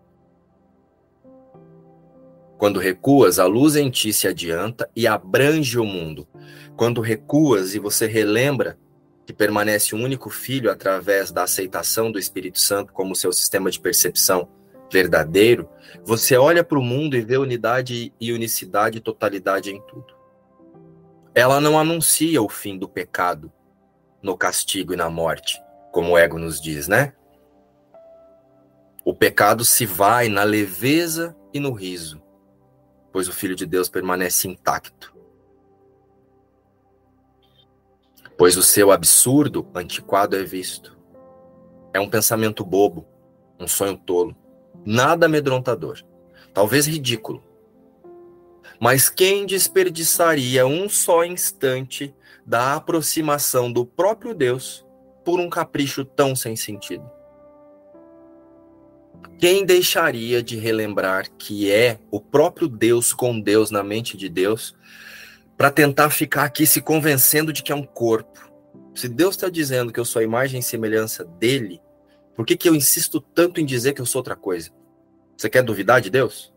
Quando 2.58 2.80
recuas, 2.80 3.38
a 3.38 3.46
luz 3.46 3.76
em 3.76 3.88
ti 3.88 4.12
se 4.12 4.26
adianta 4.26 4.90
e 4.94 5.06
abrange 5.06 5.78
o 5.78 5.84
mundo. 5.84 6.26
Quando 6.76 7.00
recuas 7.00 7.74
e 7.74 7.78
você 7.78 8.06
relembra 8.06 8.76
que 9.24 9.32
permanece 9.32 9.94
um 9.94 10.02
único 10.02 10.28
filho 10.28 10.70
através 10.70 11.30
da 11.30 11.44
aceitação 11.44 12.10
do 12.10 12.18
Espírito 12.18 12.58
Santo 12.58 12.92
como 12.92 13.14
seu 13.14 13.32
sistema 13.32 13.70
de 13.70 13.78
percepção 13.78 14.48
verdadeiro, 14.90 15.68
você 16.04 16.36
olha 16.36 16.64
para 16.64 16.78
o 16.78 16.82
mundo 16.82 17.16
e 17.16 17.20
vê 17.20 17.36
unidade 17.36 18.12
e 18.20 18.32
unicidade 18.32 18.98
e 18.98 19.00
totalidade 19.00 19.70
em 19.70 19.80
tudo. 19.82 20.16
Ela 21.34 21.60
não 21.60 21.78
anuncia 21.78 22.42
o 22.42 22.48
fim 22.48 22.76
do 22.76 22.88
pecado 22.88 23.52
no 24.22 24.36
castigo 24.36 24.92
e 24.92 24.96
na 24.96 25.08
morte, 25.08 25.62
como 25.92 26.12
o 26.12 26.18
ego 26.18 26.38
nos 26.38 26.60
diz, 26.60 26.88
né? 26.88 27.12
O 29.04 29.14
pecado 29.14 29.64
se 29.64 29.86
vai 29.86 30.28
na 30.28 30.42
leveza 30.42 31.36
e 31.52 31.60
no 31.60 31.72
riso, 31.72 32.20
pois 33.12 33.28
o 33.28 33.32
Filho 33.32 33.54
de 33.54 33.64
Deus 33.64 33.88
permanece 33.88 34.48
intacto. 34.48 35.16
Pois 38.36 38.56
o 38.56 38.62
seu 38.62 38.92
absurdo, 38.92 39.68
antiquado 39.74 40.36
é 40.36 40.44
visto. 40.44 40.96
É 41.92 41.98
um 41.98 42.08
pensamento 42.08 42.64
bobo, 42.64 43.06
um 43.58 43.66
sonho 43.66 43.96
tolo, 43.96 44.36
nada 44.90 45.26
amedrontador, 45.26 46.02
talvez 46.54 46.86
ridículo. 46.86 47.44
Mas 48.80 49.10
quem 49.10 49.44
desperdiçaria 49.44 50.66
um 50.66 50.88
só 50.88 51.26
instante 51.26 52.14
da 52.46 52.74
aproximação 52.74 53.70
do 53.70 53.84
próprio 53.84 54.34
Deus 54.34 54.86
por 55.26 55.40
um 55.40 55.50
capricho 55.50 56.06
tão 56.06 56.34
sem 56.34 56.56
sentido? 56.56 57.04
Quem 59.38 59.66
deixaria 59.66 60.42
de 60.42 60.56
relembrar 60.56 61.26
que 61.36 61.70
é 61.70 61.98
o 62.10 62.18
próprio 62.18 62.66
Deus 62.66 63.12
com 63.12 63.38
Deus 63.38 63.70
na 63.70 63.82
mente 63.82 64.16
de 64.16 64.30
Deus 64.30 64.74
para 65.54 65.70
tentar 65.70 66.08
ficar 66.08 66.44
aqui 66.44 66.66
se 66.66 66.80
convencendo 66.80 67.52
de 67.52 67.62
que 67.62 67.72
é 67.72 67.74
um 67.74 67.84
corpo? 67.84 68.50
Se 68.94 69.06
Deus 69.06 69.34
está 69.34 69.50
dizendo 69.50 69.92
que 69.92 70.00
eu 70.00 70.04
sou 70.06 70.20
a 70.20 70.24
imagem 70.24 70.60
e 70.60 70.62
semelhança 70.62 71.26
dele, 71.26 71.78
por 72.34 72.46
que, 72.46 72.56
que 72.56 72.68
eu 72.68 72.74
insisto 72.74 73.20
tanto 73.20 73.60
em 73.60 73.66
dizer 73.66 73.92
que 73.92 74.00
eu 74.00 74.06
sou 74.06 74.20
outra 74.20 74.34
coisa? 74.34 74.77
Você 75.38 75.48
quer 75.48 75.62
duvidar 75.62 76.00
de 76.00 76.10
Deus? 76.10 76.52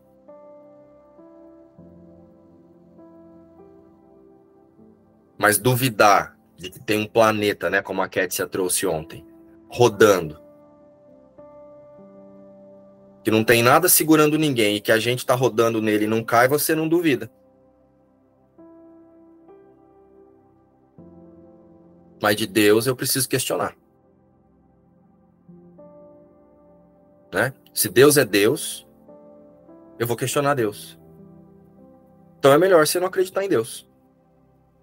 Mas 5.38 5.56
duvidar 5.56 6.36
de 6.56 6.68
que 6.68 6.80
tem 6.80 7.00
um 7.00 7.06
planeta, 7.06 7.70
né, 7.70 7.80
como 7.80 8.02
a 8.02 8.08
Kétia 8.08 8.46
trouxe 8.46 8.84
ontem, 8.84 9.24
rodando, 9.68 10.40
que 13.22 13.30
não 13.30 13.44
tem 13.44 13.62
nada 13.62 13.88
segurando 13.88 14.36
ninguém 14.36 14.76
e 14.76 14.80
que 14.80 14.90
a 14.90 14.98
gente 14.98 15.20
está 15.20 15.34
rodando 15.34 15.80
nele 15.80 16.04
e 16.06 16.08
não 16.08 16.24
cai, 16.24 16.48
você 16.48 16.74
não 16.74 16.88
duvida. 16.88 17.30
Mas 22.20 22.34
de 22.34 22.48
Deus 22.48 22.88
eu 22.88 22.96
preciso 22.96 23.28
questionar. 23.28 23.76
Né? 27.32 27.54
Se 27.72 27.88
Deus 27.88 28.16
é 28.16 28.24
Deus, 28.24 28.86
eu 29.98 30.06
vou 30.06 30.16
questionar 30.16 30.54
Deus. 30.54 30.98
Então 32.38 32.52
é 32.52 32.58
melhor 32.58 32.86
você 32.86 33.00
não 33.00 33.06
acreditar 33.06 33.44
em 33.44 33.48
Deus. 33.48 33.88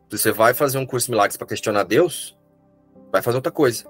Se 0.10 0.18
você 0.18 0.32
vai 0.32 0.54
fazer 0.54 0.78
um 0.78 0.86
curso 0.86 1.08
de 1.08 1.12
milagres 1.12 1.38
para 1.38 1.46
questionar 1.46 1.84
Deus, 1.84 2.38
vai 3.12 3.22
fazer 3.22 3.38
outra 3.38 3.52
coisa. 3.52 3.86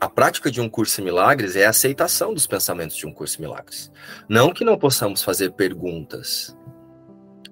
A 0.00 0.08
prática 0.08 0.50
de 0.50 0.60
um 0.60 0.68
curso 0.68 0.96
de 0.96 1.02
milagres 1.02 1.54
é 1.54 1.64
a 1.64 1.70
aceitação 1.70 2.34
dos 2.34 2.44
pensamentos 2.44 2.96
de 2.96 3.06
um 3.06 3.12
curso 3.12 3.36
de 3.36 3.42
milagres. 3.42 3.92
Não 4.28 4.52
que 4.52 4.64
não 4.64 4.76
possamos 4.76 5.22
fazer 5.22 5.52
perguntas, 5.52 6.56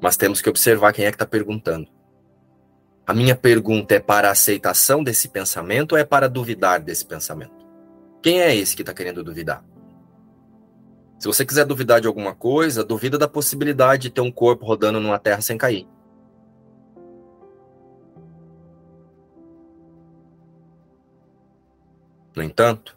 mas 0.01 0.17
temos 0.17 0.43
que 0.43 0.49
observar 0.49 0.93
quem 0.93 1.05
é 1.05 1.11
que 1.11 1.15
está 1.15 1.27
perguntando. 1.27 1.89
A 3.11 3.13
minha 3.13 3.35
pergunta 3.35 3.97
é 3.97 3.99
para 3.99 4.29
a 4.29 4.31
aceitação 4.31 5.03
desse 5.03 5.29
pensamento 5.31 5.95
ou 5.95 5.99
é 5.99 6.05
para 6.05 6.29
duvidar 6.29 6.79
desse 6.81 7.05
pensamento? 7.05 7.67
Quem 8.23 8.41
é 8.41 8.55
esse 8.55 8.77
que 8.77 8.83
está 8.83 8.95
querendo 8.95 9.25
duvidar? 9.25 9.65
Se 11.19 11.27
você 11.27 11.45
quiser 11.45 11.67
duvidar 11.67 12.01
de 12.01 12.07
alguma 12.07 12.37
coisa, 12.37 12.85
duvida 12.85 13.19
da 13.19 13.27
possibilidade 13.27 14.03
de 14.03 14.11
ter 14.11 14.21
um 14.21 14.31
corpo 14.31 14.65
rodando 14.65 15.01
numa 15.01 15.19
terra 15.19 15.41
sem 15.41 15.59
cair. 15.59 15.89
No 22.37 22.45
entanto, 22.45 22.97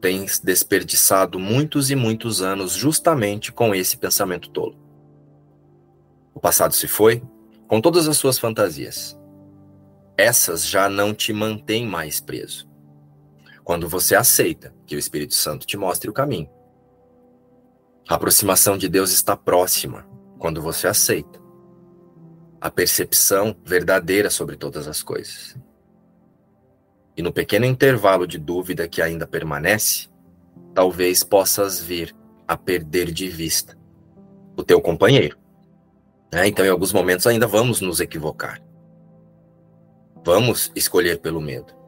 tens 0.00 0.38
desperdiçado 0.38 1.40
muitos 1.40 1.90
e 1.90 1.96
muitos 1.96 2.40
anos 2.40 2.74
justamente 2.74 3.50
com 3.50 3.74
esse 3.74 3.96
pensamento 3.96 4.48
tolo. 4.48 4.78
O 6.32 6.38
passado 6.38 6.72
se 6.72 6.86
foi, 6.86 7.20
com 7.66 7.80
todas 7.80 8.06
as 8.06 8.16
suas 8.16 8.38
fantasias. 8.38 9.18
Essas 10.20 10.66
já 10.66 10.86
não 10.86 11.14
te 11.14 11.32
mantêm 11.32 11.86
mais 11.86 12.20
preso. 12.20 12.68
Quando 13.64 13.88
você 13.88 14.14
aceita 14.14 14.74
que 14.84 14.94
o 14.94 14.98
Espírito 14.98 15.32
Santo 15.32 15.66
te 15.66 15.78
mostre 15.78 16.10
o 16.10 16.12
caminho, 16.12 16.50
a 18.06 18.16
aproximação 18.16 18.76
de 18.76 18.86
Deus 18.86 19.12
está 19.12 19.34
próxima 19.34 20.06
quando 20.38 20.60
você 20.60 20.86
aceita 20.86 21.40
a 22.60 22.70
percepção 22.70 23.56
verdadeira 23.64 24.28
sobre 24.28 24.56
todas 24.56 24.86
as 24.86 25.02
coisas. 25.02 25.56
E 27.16 27.22
no 27.22 27.32
pequeno 27.32 27.64
intervalo 27.64 28.26
de 28.26 28.36
dúvida 28.36 28.86
que 28.86 29.00
ainda 29.00 29.26
permanece, 29.26 30.10
talvez 30.74 31.24
possas 31.24 31.80
vir 31.80 32.14
a 32.46 32.58
perder 32.58 33.10
de 33.10 33.26
vista 33.26 33.74
o 34.54 34.62
teu 34.62 34.82
companheiro. 34.82 35.38
É, 36.30 36.46
então, 36.46 36.62
em 36.62 36.68
alguns 36.68 36.92
momentos, 36.92 37.26
ainda 37.26 37.46
vamos 37.46 37.80
nos 37.80 38.00
equivocar. 38.00 38.60
Vamos 40.24 40.70
escolher 40.74 41.20
pelo 41.20 41.40
medo. 41.40 41.80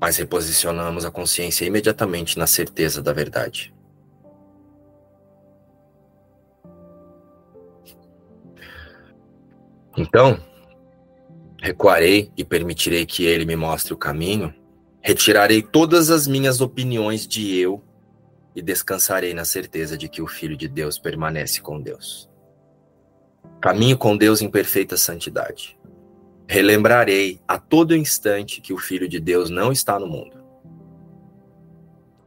mas 0.00 0.16
reposicionamos 0.16 1.04
a 1.04 1.10
consciência 1.10 1.64
imediatamente 1.64 2.38
na 2.38 2.46
certeza 2.46 3.02
da 3.02 3.12
verdade. 3.12 3.74
Então, 9.96 10.40
recuarei 11.60 12.30
e 12.36 12.44
permitirei 12.44 13.04
que 13.04 13.26
ele 13.26 13.44
me 13.44 13.56
mostre 13.56 13.92
o 13.92 13.96
caminho, 13.96 14.54
retirarei 15.02 15.60
todas 15.60 16.08
as 16.08 16.28
minhas 16.28 16.60
opiniões 16.60 17.26
de 17.26 17.58
eu 17.58 17.82
e 18.54 18.62
descansarei 18.62 19.34
na 19.34 19.44
certeza 19.44 19.98
de 19.98 20.08
que 20.08 20.22
o 20.22 20.28
Filho 20.28 20.56
de 20.56 20.68
Deus 20.68 20.98
permanece 20.98 21.60
com 21.60 21.80
Deus. 21.80 22.27
Caminho 23.60 23.98
com 23.98 24.16
Deus 24.16 24.40
em 24.40 24.48
perfeita 24.48 24.96
santidade. 24.96 25.78
Relembrarei 26.46 27.40
a 27.46 27.58
todo 27.58 27.96
instante 27.96 28.60
que 28.60 28.72
o 28.72 28.78
Filho 28.78 29.08
de 29.08 29.18
Deus 29.18 29.50
não 29.50 29.72
está 29.72 29.98
no 29.98 30.06
mundo. 30.06 30.38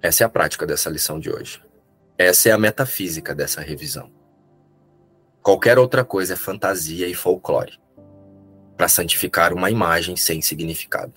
Essa 0.01 0.23
é 0.23 0.25
a 0.25 0.29
prática 0.29 0.65
dessa 0.65 0.89
lição 0.89 1.19
de 1.19 1.31
hoje. 1.31 1.61
Essa 2.17 2.49
é 2.49 2.51
a 2.51 2.57
metafísica 2.57 3.33
dessa 3.33 3.61
revisão. 3.61 4.11
Qualquer 5.41 5.79
outra 5.79 6.03
coisa 6.03 6.33
é 6.33 6.37
fantasia 6.37 7.07
e 7.07 7.13
folclore 7.13 7.79
para 8.77 8.87
santificar 8.87 9.53
uma 9.53 9.71
imagem 9.71 10.15
sem 10.15 10.41
significado. 10.41 11.13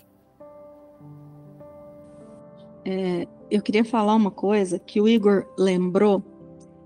É, 2.84 3.26
eu 3.50 3.62
queria 3.62 3.84
falar 3.84 4.14
uma 4.14 4.30
coisa 4.30 4.78
que 4.78 5.00
o 5.00 5.08
Igor 5.08 5.46
lembrou 5.58 6.22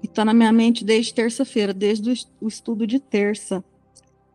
e 0.02 0.06
está 0.06 0.24
na 0.24 0.34
minha 0.34 0.52
mente 0.52 0.84
desde 0.84 1.14
terça-feira, 1.14 1.72
desde 1.74 2.26
o 2.40 2.48
estudo 2.48 2.86
de 2.86 2.98
terça 2.98 3.64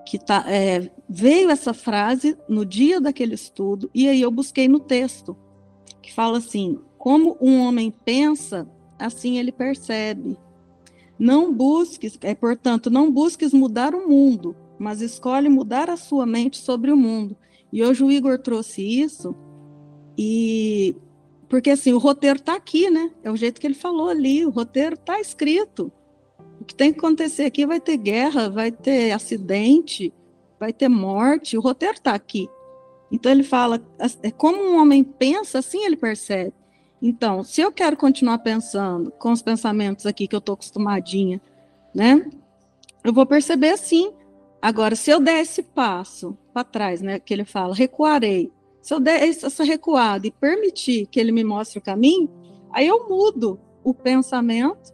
que 0.06 0.20
tá, 0.20 0.44
é, 0.48 0.92
veio 1.10 1.50
essa 1.50 1.74
frase 1.74 2.38
no 2.48 2.66
dia 2.66 3.00
daquele 3.00 3.36
estudo, 3.36 3.90
e 3.94 4.08
aí 4.08 4.22
eu 4.22 4.32
busquei 4.32 4.68
no 4.68 4.80
texto, 4.80 5.36
que 6.02 6.14
fala 6.14 6.38
assim: 6.38 6.80
como 6.98 7.38
um 7.42 7.62
homem 7.62 7.92
pensa, 7.92 8.68
assim 9.00 9.38
ele 9.38 9.52
percebe. 9.52 10.38
Não 11.18 11.54
busques, 11.54 12.18
é, 12.22 12.36
portanto, 12.36 12.90
não 12.90 13.12
busques 13.12 13.54
mudar 13.54 13.94
o 13.96 14.08
mundo, 14.08 14.56
mas 14.78 15.02
escolhe 15.02 15.48
mudar 15.48 15.90
a 15.90 15.96
sua 15.96 16.26
mente 16.26 16.58
sobre 16.58 16.92
o 16.92 16.98
mundo. 16.98 17.38
E 17.72 17.84
hoje 17.84 18.04
o 18.04 18.12
Igor 18.12 18.40
trouxe 18.40 18.82
isso, 18.82 19.36
e 20.18 20.96
porque 21.54 21.70
assim, 21.70 21.94
o 21.94 22.00
roteiro 22.00 22.40
está 22.40 22.56
aqui, 22.56 22.90
né? 22.90 23.12
É 23.24 23.30
o 23.30 23.36
jeito 23.36 23.62
que 23.62 23.68
ele 23.68 23.76
falou 23.76 24.10
ali, 24.10 24.44
o 24.44 24.50
roteiro 24.50 24.96
está 24.96 25.20
escrito. 25.20 25.92
O 26.60 26.66
que 26.66 26.74
tem 26.74 26.92
que 26.92 26.98
acontecer 26.98 27.44
aqui 27.44 27.64
vai 27.64 27.80
ter 27.80 27.96
guerra, 27.96 28.50
vai 28.50 28.72
ter 28.72 29.12
acidente, 29.12 30.12
vai 30.60 30.74
ter 30.74 30.90
morte. 30.90 31.56
O 31.56 31.62
roteiro 31.62 31.94
está 31.94 32.16
aqui. 32.16 32.50
Então 33.12 33.32
ele 33.32 33.44
fala, 33.44 33.80
é 34.24 34.32
como 34.32 34.64
um 34.64 34.82
homem 34.82 35.04
pensa, 35.04 35.60
assim 35.60 35.86
ele 35.86 35.96
percebe. 35.96 36.56
Então, 37.00 37.44
se 37.44 37.62
eu 37.62 37.72
quero 37.72 37.96
continuar 37.98 38.40
pensando 38.40 39.12
com 39.12 39.32
os 39.32 39.44
pensamentos 39.44 40.08
aqui 40.08 40.28
que 40.28 40.36
eu 40.36 40.40
estou 40.40 40.54
acostumadinha, 40.54 41.40
né? 41.94 42.26
Eu 43.04 43.14
vou 43.14 43.28
perceber 43.28 43.70
assim. 43.70 44.12
Agora, 44.60 44.96
se 44.96 45.12
eu 45.12 45.20
der 45.20 45.42
esse 45.42 45.62
passo 45.62 46.36
para 46.52 46.64
trás, 46.64 47.00
né? 47.00 47.20
Que 47.20 47.32
ele 47.32 47.46
fala, 47.46 47.76
recuarei. 47.76 48.52
Se 48.84 48.94
eu 48.94 49.00
der 49.00 49.24
essa 49.24 49.64
recuada 49.64 50.28
e 50.28 50.32
permitir 50.32 51.08
que 51.08 51.18
ele 51.18 51.32
me 51.32 51.42
mostre 51.44 51.80
o 51.80 51.82
caminho, 51.82 52.30
aí 52.70 52.86
eu 52.86 53.08
mudo 53.08 53.58
o 53.82 53.94
pensamento 53.94 54.94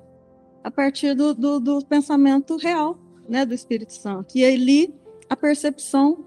a 0.64 0.70
partir 0.70 1.16
do, 1.16 1.34
do, 1.34 1.60
do 1.60 1.84
pensamento 1.84 2.56
real, 2.56 3.00
né, 3.28 3.44
do 3.48 3.54
Espírito 3.56 3.94
Santo. 3.94 4.38
E 4.38 4.46
ali 4.46 4.94
a 5.28 5.36
percepção 5.36 6.24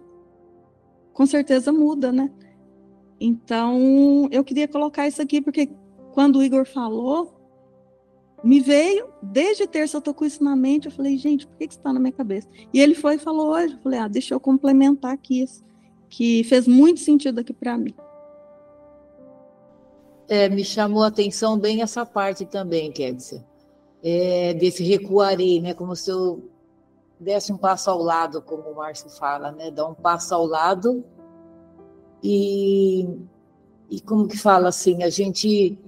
com 1.13 1.25
certeza 1.25 1.73
muda, 1.73 2.11
né? 2.11 2.33
Então, 3.21 4.29
eu 4.33 4.43
queria 4.43 4.67
colocar 4.67 5.07
isso 5.07 5.23
aqui 5.23 5.41
porque 5.41 5.71
quando 6.13 6.41
o 6.41 6.43
Igor 6.43 6.67
falou, 6.67 7.33
me 8.43 8.59
veio, 8.59 9.07
desde 9.23 9.69
terça 9.69 9.99
eu 9.99 10.03
tô 10.03 10.13
com 10.13 10.25
isso 10.25 10.43
na 10.43 10.57
mente, 10.57 10.87
eu 10.87 10.93
falei, 10.93 11.17
gente, 11.17 11.47
por 11.47 11.57
que, 11.57 11.69
que 11.69 11.75
isso 11.75 11.83
tá 11.83 11.93
na 11.93 12.01
minha 12.01 12.13
cabeça? 12.13 12.49
E 12.75 12.81
ele 12.81 12.97
foi 12.97 13.15
e 13.15 13.19
falou 13.19 13.51
hoje, 13.51 13.75
eu 13.75 13.81
falei, 13.81 14.01
ah, 14.01 14.09
deixa 14.09 14.35
eu 14.35 14.41
complementar 14.41 15.13
aqui 15.13 15.43
isso. 15.43 15.63
Que 16.13 16.45
fez 16.45 16.69
muito 16.69 17.01
sentido 17.01 17.41
aqui 17.41 17.55
para 17.55 17.79
mim. 17.79 17.95
É, 20.29 20.47
me 20.47 20.63
chamou 20.63 21.03
a 21.03 21.07
atenção 21.07 21.59
bem 21.59 21.81
essa 21.81 22.05
parte 22.05 22.45
também, 22.45 22.93
Kédia. 22.93 23.43
É, 24.05 24.53
desse 24.53 24.85
recuarei, 24.85 25.59
né? 25.59 25.73
Como 25.73 25.97
se 25.97 26.11
eu 26.11 26.51
desse 27.19 27.51
um 27.51 27.57
passo 27.57 27.89
ao 27.89 28.03
lado, 28.03 28.43
como 28.43 28.63
o 28.65 28.77
Márcio 28.77 29.09
fala, 29.09 29.53
né? 29.53 29.71
Dar 29.71 29.87
um 29.87 29.95
passo 29.95 30.35
ao 30.35 30.45
lado 30.45 31.03
e, 32.23 33.09
e 33.89 33.99
como 34.03 34.29
que 34.29 34.37
fala 34.37 34.69
assim, 34.69 35.03
a 35.03 35.09
gente 35.09 35.79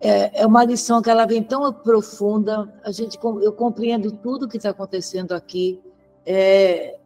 é, 0.00 0.40
é 0.40 0.46
uma 0.46 0.64
lição 0.64 1.02
que 1.02 1.10
ela 1.10 1.26
vem 1.26 1.42
tão 1.42 1.70
profunda, 1.74 2.72
a 2.82 2.90
gente 2.90 3.18
eu 3.22 3.52
compreendo 3.52 4.12
tudo 4.12 4.48
que 4.48 4.56
está 4.56 4.70
acontecendo 4.70 5.32
aqui, 5.32 5.78
é, 6.24 6.98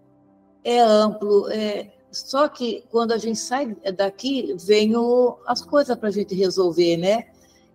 é 0.63 0.79
amplo, 0.79 1.51
é, 1.51 1.96
só 2.25 2.49
que 2.49 2.85
quando 2.91 3.13
a 3.13 3.19
gente 3.19 3.39
sai 3.39 3.77
daqui, 3.97 4.55
vem 4.59 4.97
o, 4.97 5.37
as 5.47 5.63
coisas 5.63 5.97
para 5.97 6.09
a 6.09 6.13
gente 6.13 6.35
resolver, 6.35 6.97
né? 6.97 7.27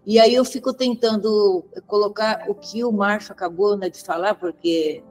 E 0.06 0.20
aí 0.20 0.34
eu 0.34 0.44
fico 0.44 0.74
tentando 0.74 1.64
colocar 1.86 2.50
o 2.50 2.56
que 2.56 2.84
o 2.84 2.92
Márcio 2.92 3.34
acabou 3.34 3.78
né, 3.78 3.90
de 3.90 4.02
falar, 4.02 4.34
porque 4.34 5.04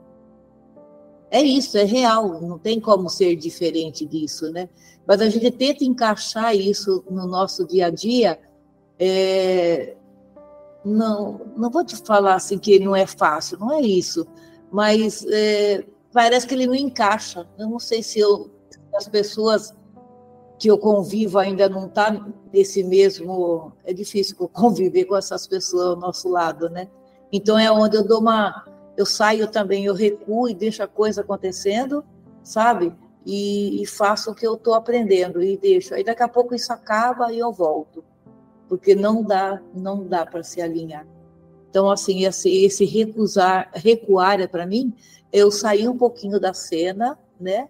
é 1.30 1.40
isso, 1.40 1.78
é 1.78 1.84
real, 1.84 2.40
não 2.40 2.58
tem 2.58 2.80
como 2.80 3.08
ser 3.08 3.36
diferente 3.36 4.04
disso, 4.04 4.50
né? 4.50 4.68
Mas 5.06 5.20
a 5.20 5.28
gente 5.28 5.50
tenta 5.52 5.84
encaixar 5.84 6.56
isso 6.56 7.04
no 7.08 7.26
nosso 7.26 7.64
dia 7.66 7.86
a 7.86 7.90
dia. 7.90 8.38
É... 8.98 9.96
Não, 10.84 11.40
não 11.56 11.70
vou 11.70 11.84
te 11.84 11.96
falar 11.96 12.34
assim 12.34 12.58
que 12.58 12.80
não 12.80 12.96
é 12.96 13.06
fácil, 13.06 13.58
não 13.58 13.72
é 13.72 13.80
isso, 13.80 14.26
mas 14.72 15.24
é... 15.28 15.84
parece 16.12 16.46
que 16.46 16.54
ele 16.54 16.66
não 16.66 16.74
encaixa. 16.74 17.46
Eu 17.56 17.68
não 17.68 17.78
sei 17.78 18.02
se 18.02 18.18
eu 18.18 18.50
as 19.00 19.08
pessoas 19.08 19.74
que 20.58 20.70
eu 20.70 20.76
convivo 20.76 21.38
ainda 21.38 21.68
não 21.70 21.86
está 21.86 22.28
nesse 22.52 22.84
mesmo. 22.84 23.72
É 23.82 23.94
difícil 23.94 24.36
conviver 24.52 25.06
com 25.06 25.16
essas 25.16 25.46
pessoas 25.46 25.86
ao 25.88 25.96
nosso 25.96 26.28
lado, 26.28 26.68
né? 26.68 26.88
Então 27.32 27.58
é 27.58 27.72
onde 27.72 27.96
eu 27.96 28.06
dou 28.06 28.20
uma. 28.20 28.66
Eu 28.96 29.06
saio 29.06 29.48
também, 29.48 29.86
eu 29.86 29.94
recuo 29.94 30.48
e 30.48 30.54
deixo 30.54 30.82
a 30.82 30.86
coisa 30.86 31.22
acontecendo, 31.22 32.04
sabe? 32.42 32.94
E, 33.24 33.82
e 33.82 33.86
faço 33.86 34.30
o 34.30 34.34
que 34.34 34.46
eu 34.46 34.54
estou 34.54 34.74
aprendendo 34.74 35.42
e 35.42 35.56
deixo. 35.56 35.94
Aí 35.94 36.04
daqui 36.04 36.22
a 36.22 36.28
pouco 36.28 36.54
isso 36.54 36.72
acaba 36.72 37.32
e 37.32 37.38
eu 37.38 37.50
volto, 37.50 38.04
porque 38.68 38.94
não 38.94 39.22
dá, 39.22 39.62
não 39.74 40.06
dá 40.06 40.26
para 40.26 40.42
se 40.42 40.60
alinhar. 40.60 41.06
Então 41.70 41.90
assim, 41.90 42.24
esse, 42.24 42.64
esse 42.64 42.84
recusar, 42.84 43.70
recuar 43.72 44.40
é 44.40 44.46
para 44.46 44.66
mim, 44.66 44.92
eu 45.32 45.50
sair 45.50 45.88
um 45.88 45.96
pouquinho 45.96 46.38
da 46.38 46.52
cena, 46.52 47.18
né? 47.40 47.68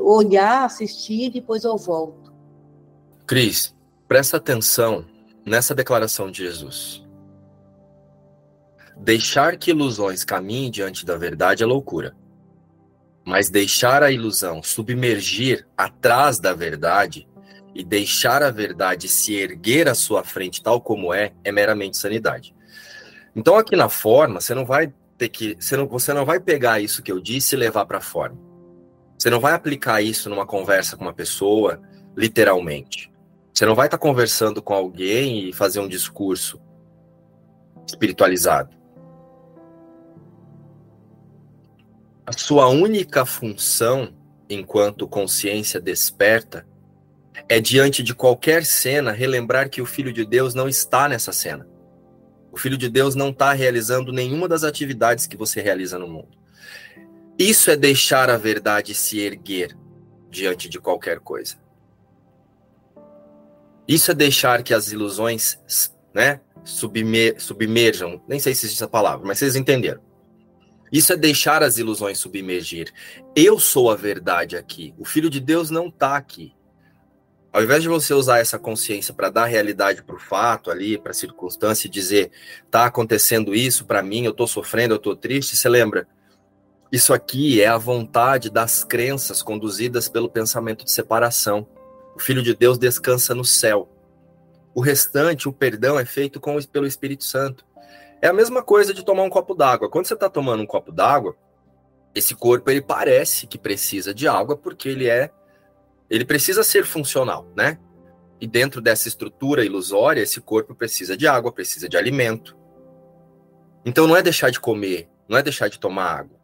Olhar, 0.00 0.64
assistir 0.64 1.26
e 1.26 1.30
depois 1.30 1.64
eu 1.64 1.76
volto. 1.76 2.32
Cris, 3.26 3.74
presta 4.08 4.36
atenção 4.36 5.04
nessa 5.44 5.74
declaração 5.74 6.30
de 6.30 6.44
Jesus. 6.44 7.06
Deixar 8.96 9.56
que 9.56 9.70
ilusões 9.70 10.24
caminhem 10.24 10.70
diante 10.70 11.06
da 11.06 11.16
verdade 11.16 11.62
é 11.62 11.66
loucura. 11.66 12.14
Mas 13.24 13.48
deixar 13.48 14.02
a 14.02 14.10
ilusão 14.10 14.62
submergir 14.62 15.66
atrás 15.76 16.38
da 16.38 16.52
verdade 16.52 17.28
e 17.74 17.84
deixar 17.84 18.42
a 18.42 18.50
verdade 18.50 19.08
se 19.08 19.34
erguer 19.34 19.88
à 19.88 19.94
sua 19.94 20.24
frente 20.24 20.62
tal 20.62 20.80
como 20.80 21.14
é, 21.14 21.32
é 21.44 21.52
meramente 21.52 21.96
sanidade. 21.96 22.54
Então 23.34 23.56
aqui 23.56 23.76
na 23.76 23.88
forma, 23.88 24.40
você 24.40 24.54
não 24.54 24.64
vai 24.64 24.92
ter 25.16 25.28
que, 25.28 25.56
você 25.58 25.76
não, 25.76 25.86
você 25.86 26.12
não 26.12 26.24
vai 26.24 26.40
pegar 26.40 26.80
isso 26.80 27.02
que 27.02 27.12
eu 27.12 27.20
disse 27.20 27.54
e 27.54 27.58
levar 27.58 27.86
para 27.86 27.98
a 27.98 28.02
forma. 28.02 28.49
Você 29.20 29.28
não 29.28 29.38
vai 29.38 29.52
aplicar 29.52 30.00
isso 30.00 30.30
numa 30.30 30.46
conversa 30.46 30.96
com 30.96 31.04
uma 31.04 31.12
pessoa, 31.12 31.78
literalmente. 32.16 33.12
Você 33.52 33.66
não 33.66 33.74
vai 33.74 33.86
estar 33.86 33.98
tá 33.98 34.02
conversando 34.02 34.62
com 34.62 34.72
alguém 34.72 35.46
e 35.46 35.52
fazer 35.52 35.78
um 35.78 35.86
discurso 35.86 36.58
espiritualizado. 37.86 38.74
A 42.24 42.32
sua 42.32 42.68
única 42.68 43.26
função, 43.26 44.14
enquanto 44.48 45.06
consciência 45.06 45.78
desperta, 45.78 46.66
é 47.46 47.60
diante 47.60 48.02
de 48.02 48.14
qualquer 48.14 48.64
cena 48.64 49.12
relembrar 49.12 49.68
que 49.68 49.82
o 49.82 49.86
Filho 49.86 50.14
de 50.14 50.24
Deus 50.24 50.54
não 50.54 50.66
está 50.66 51.06
nessa 51.10 51.30
cena. 51.30 51.68
O 52.50 52.56
Filho 52.56 52.78
de 52.78 52.88
Deus 52.88 53.14
não 53.14 53.28
está 53.28 53.52
realizando 53.52 54.14
nenhuma 54.14 54.48
das 54.48 54.64
atividades 54.64 55.26
que 55.26 55.36
você 55.36 55.60
realiza 55.60 55.98
no 55.98 56.08
mundo. 56.08 56.39
Isso 57.40 57.70
é 57.70 57.76
deixar 57.76 58.28
a 58.28 58.36
verdade 58.36 58.94
se 58.94 59.18
erguer 59.18 59.74
diante 60.28 60.68
de 60.68 60.78
qualquer 60.78 61.20
coisa. 61.20 61.56
Isso 63.88 64.10
é 64.10 64.14
deixar 64.14 64.62
que 64.62 64.74
as 64.74 64.92
ilusões, 64.92 65.58
né, 66.12 66.42
submer, 66.62 67.40
submerjam. 67.40 68.22
Nem 68.28 68.38
sei 68.38 68.54
se 68.54 68.66
existe 68.66 68.82
essa 68.82 68.90
palavra, 68.90 69.26
mas 69.26 69.38
vocês 69.38 69.56
entenderam. 69.56 70.02
Isso 70.92 71.14
é 71.14 71.16
deixar 71.16 71.62
as 71.62 71.78
ilusões 71.78 72.18
submergir. 72.18 72.92
Eu 73.34 73.58
sou 73.58 73.90
a 73.90 73.96
verdade 73.96 74.54
aqui. 74.54 74.92
O 74.98 75.06
Filho 75.06 75.30
de 75.30 75.40
Deus 75.40 75.70
não 75.70 75.88
está 75.88 76.18
aqui. 76.18 76.54
Ao 77.50 77.62
invés 77.62 77.82
de 77.82 77.88
você 77.88 78.12
usar 78.12 78.40
essa 78.40 78.58
consciência 78.58 79.14
para 79.14 79.30
dar 79.30 79.46
realidade 79.46 80.02
para 80.02 80.14
o 80.14 80.20
fato 80.20 80.70
ali, 80.70 80.98
para 80.98 81.12
a 81.12 81.14
circunstância 81.14 81.86
e 81.86 81.90
dizer, 81.90 82.32
está 82.66 82.84
acontecendo 82.84 83.54
isso 83.54 83.86
para 83.86 84.02
mim, 84.02 84.26
eu 84.26 84.32
estou 84.32 84.46
sofrendo, 84.46 84.92
eu 84.92 84.98
estou 84.98 85.16
triste, 85.16 85.56
você 85.56 85.70
lembra? 85.70 86.06
Isso 86.92 87.14
aqui 87.14 87.62
é 87.62 87.68
a 87.68 87.78
vontade 87.78 88.50
das 88.50 88.82
crenças 88.82 89.42
conduzidas 89.42 90.08
pelo 90.08 90.28
pensamento 90.28 90.84
de 90.84 90.90
separação. 90.90 91.64
O 92.16 92.18
Filho 92.18 92.42
de 92.42 92.52
Deus 92.52 92.78
descansa 92.78 93.32
no 93.32 93.44
céu. 93.44 93.88
O 94.74 94.80
restante, 94.80 95.48
o 95.48 95.52
perdão, 95.52 96.00
é 96.00 96.04
feito 96.04 96.40
com, 96.40 96.60
pelo 96.62 96.88
Espírito 96.88 97.22
Santo. 97.22 97.64
É 98.20 98.26
a 98.26 98.32
mesma 98.32 98.60
coisa 98.60 98.92
de 98.92 99.04
tomar 99.04 99.22
um 99.22 99.30
copo 99.30 99.54
d'água. 99.54 99.88
Quando 99.88 100.06
você 100.06 100.14
está 100.14 100.28
tomando 100.28 100.64
um 100.64 100.66
copo 100.66 100.90
d'água, 100.90 101.36
esse 102.12 102.34
corpo 102.34 102.68
ele 102.68 102.82
parece 102.82 103.46
que 103.46 103.56
precisa 103.56 104.12
de 104.12 104.26
água 104.26 104.56
porque 104.56 104.88
ele 104.88 105.08
é, 105.08 105.30
ele 106.10 106.24
precisa 106.24 106.64
ser 106.64 106.84
funcional, 106.84 107.46
né? 107.54 107.78
E 108.40 108.48
dentro 108.48 108.80
dessa 108.80 109.06
estrutura 109.06 109.64
ilusória, 109.64 110.22
esse 110.22 110.40
corpo 110.40 110.74
precisa 110.74 111.16
de 111.16 111.28
água, 111.28 111.52
precisa 111.52 111.88
de 111.88 111.96
alimento. 111.96 112.58
Então 113.84 114.08
não 114.08 114.16
é 114.16 114.22
deixar 114.22 114.50
de 114.50 114.58
comer, 114.58 115.08
não 115.28 115.38
é 115.38 115.42
deixar 115.42 115.68
de 115.68 115.78
tomar 115.78 116.18
água 116.18 116.39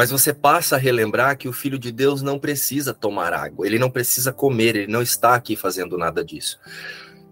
mas 0.00 0.10
você 0.10 0.32
passa 0.32 0.76
a 0.76 0.78
relembrar 0.78 1.36
que 1.36 1.46
o 1.46 1.52
Filho 1.52 1.78
de 1.78 1.92
Deus 1.92 2.22
não 2.22 2.38
precisa 2.38 2.94
tomar 2.94 3.34
água, 3.34 3.66
ele 3.66 3.78
não 3.78 3.90
precisa 3.90 4.32
comer, 4.32 4.74
ele 4.74 4.90
não 4.90 5.02
está 5.02 5.34
aqui 5.34 5.54
fazendo 5.54 5.98
nada 5.98 6.24
disso. 6.24 6.58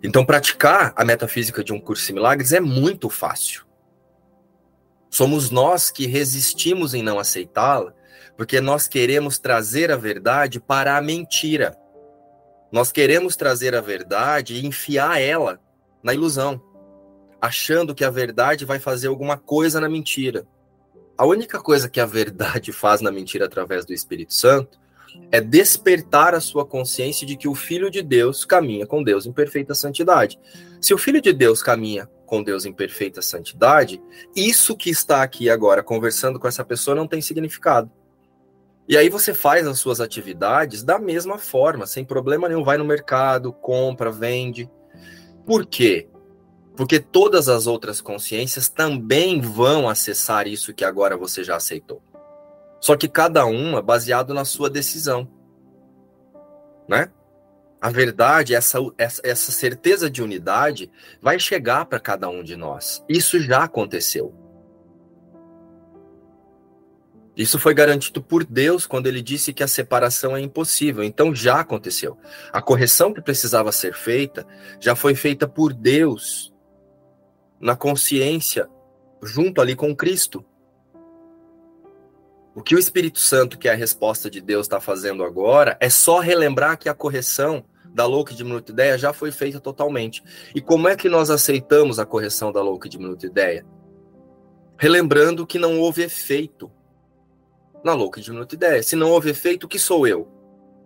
Então, 0.02 0.22
praticar 0.22 0.92
a 0.94 1.02
metafísica 1.02 1.64
de 1.64 1.72
um 1.72 1.80
curso 1.80 2.06
de 2.06 2.12
milagres 2.12 2.52
é 2.52 2.60
muito 2.60 3.08
fácil. 3.08 3.64
Somos 5.08 5.50
nós 5.50 5.90
que 5.90 6.06
resistimos 6.06 6.92
em 6.92 7.02
não 7.02 7.18
aceitá-la, 7.18 7.94
porque 8.36 8.60
nós 8.60 8.86
queremos 8.86 9.38
trazer 9.38 9.90
a 9.90 9.96
verdade 9.96 10.60
para 10.60 10.98
a 10.98 11.00
mentira. 11.00 11.74
Nós 12.70 12.92
queremos 12.92 13.34
trazer 13.34 13.74
a 13.74 13.80
verdade 13.80 14.56
e 14.56 14.66
enfiar 14.66 15.18
ela 15.18 15.58
na 16.02 16.12
ilusão, 16.12 16.60
achando 17.40 17.94
que 17.94 18.04
a 18.04 18.10
verdade 18.10 18.66
vai 18.66 18.78
fazer 18.78 19.08
alguma 19.08 19.38
coisa 19.38 19.80
na 19.80 19.88
mentira. 19.88 20.46
A 21.18 21.26
única 21.26 21.58
coisa 21.58 21.88
que 21.88 21.98
a 21.98 22.06
verdade 22.06 22.70
faz 22.70 23.00
na 23.00 23.10
mentira 23.10 23.46
através 23.46 23.84
do 23.84 23.92
Espírito 23.92 24.32
Santo 24.32 24.78
é 25.32 25.40
despertar 25.40 26.32
a 26.32 26.40
sua 26.40 26.64
consciência 26.64 27.26
de 27.26 27.36
que 27.36 27.48
o 27.48 27.56
Filho 27.56 27.90
de 27.90 28.02
Deus 28.02 28.44
caminha 28.44 28.86
com 28.86 29.02
Deus 29.02 29.26
em 29.26 29.32
perfeita 29.32 29.74
santidade. 29.74 30.38
Se 30.80 30.94
o 30.94 30.98
Filho 30.98 31.20
de 31.20 31.32
Deus 31.32 31.60
caminha 31.60 32.08
com 32.24 32.40
Deus 32.40 32.64
em 32.64 32.72
perfeita 32.72 33.20
santidade, 33.20 34.00
isso 34.36 34.76
que 34.76 34.90
está 34.90 35.24
aqui 35.24 35.50
agora 35.50 35.82
conversando 35.82 36.38
com 36.38 36.46
essa 36.46 36.64
pessoa 36.64 36.94
não 36.94 37.08
tem 37.08 37.20
significado. 37.20 37.90
E 38.86 38.96
aí 38.96 39.08
você 39.08 39.34
faz 39.34 39.66
as 39.66 39.80
suas 39.80 40.00
atividades 40.00 40.84
da 40.84 41.00
mesma 41.00 41.36
forma, 41.36 41.84
sem 41.84 42.04
problema 42.04 42.48
nenhum, 42.48 42.62
vai 42.62 42.78
no 42.78 42.84
mercado, 42.84 43.52
compra, 43.52 44.12
vende. 44.12 44.70
Por 45.44 45.66
quê? 45.66 46.08
Porque 46.78 47.00
todas 47.00 47.48
as 47.48 47.66
outras 47.66 48.00
consciências 48.00 48.68
também 48.68 49.40
vão 49.40 49.88
acessar 49.88 50.46
isso 50.46 50.72
que 50.72 50.84
agora 50.84 51.16
você 51.16 51.42
já 51.42 51.56
aceitou. 51.56 52.00
Só 52.80 52.96
que 52.96 53.08
cada 53.08 53.44
uma 53.44 53.82
baseado 53.82 54.32
na 54.32 54.44
sua 54.44 54.70
decisão. 54.70 55.28
Né? 56.88 57.10
A 57.80 57.90
verdade, 57.90 58.54
essa, 58.54 58.78
essa, 58.96 59.20
essa 59.24 59.50
certeza 59.50 60.08
de 60.08 60.22
unidade 60.22 60.88
vai 61.20 61.40
chegar 61.40 61.84
para 61.86 61.98
cada 61.98 62.28
um 62.28 62.44
de 62.44 62.54
nós. 62.54 63.04
Isso 63.08 63.40
já 63.40 63.64
aconteceu. 63.64 64.32
Isso 67.36 67.58
foi 67.58 67.74
garantido 67.74 68.22
por 68.22 68.44
Deus 68.44 68.86
quando 68.86 69.08
ele 69.08 69.20
disse 69.20 69.52
que 69.52 69.64
a 69.64 69.68
separação 69.68 70.36
é 70.36 70.40
impossível. 70.40 71.02
Então 71.02 71.34
já 71.34 71.58
aconteceu. 71.58 72.16
A 72.52 72.62
correção 72.62 73.12
que 73.12 73.20
precisava 73.20 73.72
ser 73.72 73.94
feita 73.94 74.46
já 74.78 74.94
foi 74.94 75.16
feita 75.16 75.48
por 75.48 75.74
Deus 75.74 76.56
na 77.60 77.76
consciência, 77.76 78.68
junto 79.22 79.60
ali 79.60 79.74
com 79.74 79.94
Cristo. 79.94 80.44
O 82.54 82.62
que 82.62 82.74
o 82.74 82.78
Espírito 82.78 83.18
Santo, 83.20 83.58
que 83.58 83.68
é 83.68 83.72
a 83.72 83.76
resposta 83.76 84.30
de 84.30 84.40
Deus, 84.40 84.66
está 84.66 84.80
fazendo 84.80 85.22
agora 85.22 85.76
é 85.80 85.88
só 85.88 86.18
relembrar 86.18 86.78
que 86.78 86.88
a 86.88 86.94
correção 86.94 87.64
da 87.94 88.04
louca 88.04 88.32
e 88.32 88.36
diminuta 88.36 88.72
ideia 88.72 88.98
já 88.98 89.12
foi 89.12 89.30
feita 89.30 89.60
totalmente. 89.60 90.22
E 90.54 90.60
como 90.60 90.88
é 90.88 90.96
que 90.96 91.08
nós 91.08 91.30
aceitamos 91.30 91.98
a 91.98 92.06
correção 92.06 92.52
da 92.52 92.60
louca 92.60 92.86
e 92.86 92.90
diminuta 92.90 93.26
ideia? 93.26 93.64
Relembrando 94.76 95.46
que 95.46 95.58
não 95.58 95.80
houve 95.80 96.02
efeito 96.02 96.70
na 97.82 97.94
louca 97.94 98.20
e 98.20 98.22
diminuta 98.22 98.54
ideia. 98.54 98.82
Se 98.82 98.96
não 98.96 99.10
houve 99.10 99.30
efeito, 99.30 99.64
o 99.64 99.68
que 99.68 99.78
sou 99.78 100.06
eu 100.06 100.28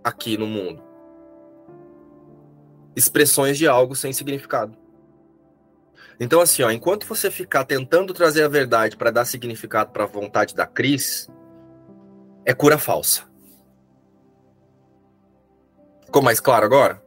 aqui 0.05 0.37
no 0.37 0.47
mundo? 0.47 0.83
Expressões 2.95 3.57
de 3.57 3.67
algo 3.67 3.95
sem 3.95 4.13
significado. 4.13 4.77
Então, 6.21 6.41
assim, 6.41 6.63
ó, 6.63 6.71
enquanto 6.71 7.07
você 7.07 7.31
ficar 7.31 7.65
tentando 7.65 8.13
trazer 8.15 8.45
a 8.45 8.49
verdade 8.49 8.97
para 8.97 9.11
dar 9.11 9.25
significado 9.25 9.91
para 9.91 10.05
a 10.05 10.07
vontade 10.07 10.55
da 10.55 10.67
Cris, 10.67 11.29
é 12.45 12.55
cura 12.55 12.79
falsa. 12.79 13.25
Ficou 16.05 16.23
mais 16.23 16.41
claro 16.41 16.67
agora? 16.67 17.03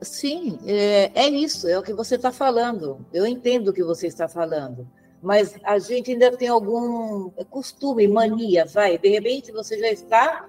Sim, 0.00 0.58
é, 0.64 1.10
é 1.14 1.28
isso, 1.28 1.66
é 1.66 1.78
o 1.78 1.82
que 1.82 1.92
você 1.92 2.14
está 2.14 2.30
falando. 2.30 3.04
Eu 3.12 3.26
entendo 3.26 3.68
o 3.68 3.72
que 3.72 3.82
você 3.82 4.06
está 4.06 4.28
falando. 4.28 4.88
Mas 5.20 5.56
a 5.64 5.78
gente 5.78 6.12
ainda 6.12 6.36
tem 6.36 6.48
algum 6.48 7.30
costume, 7.50 8.06
mania, 8.06 8.64
vai. 8.66 8.96
De 8.96 9.08
repente 9.08 9.50
você 9.50 9.76
já 9.78 9.90
está 9.90 10.48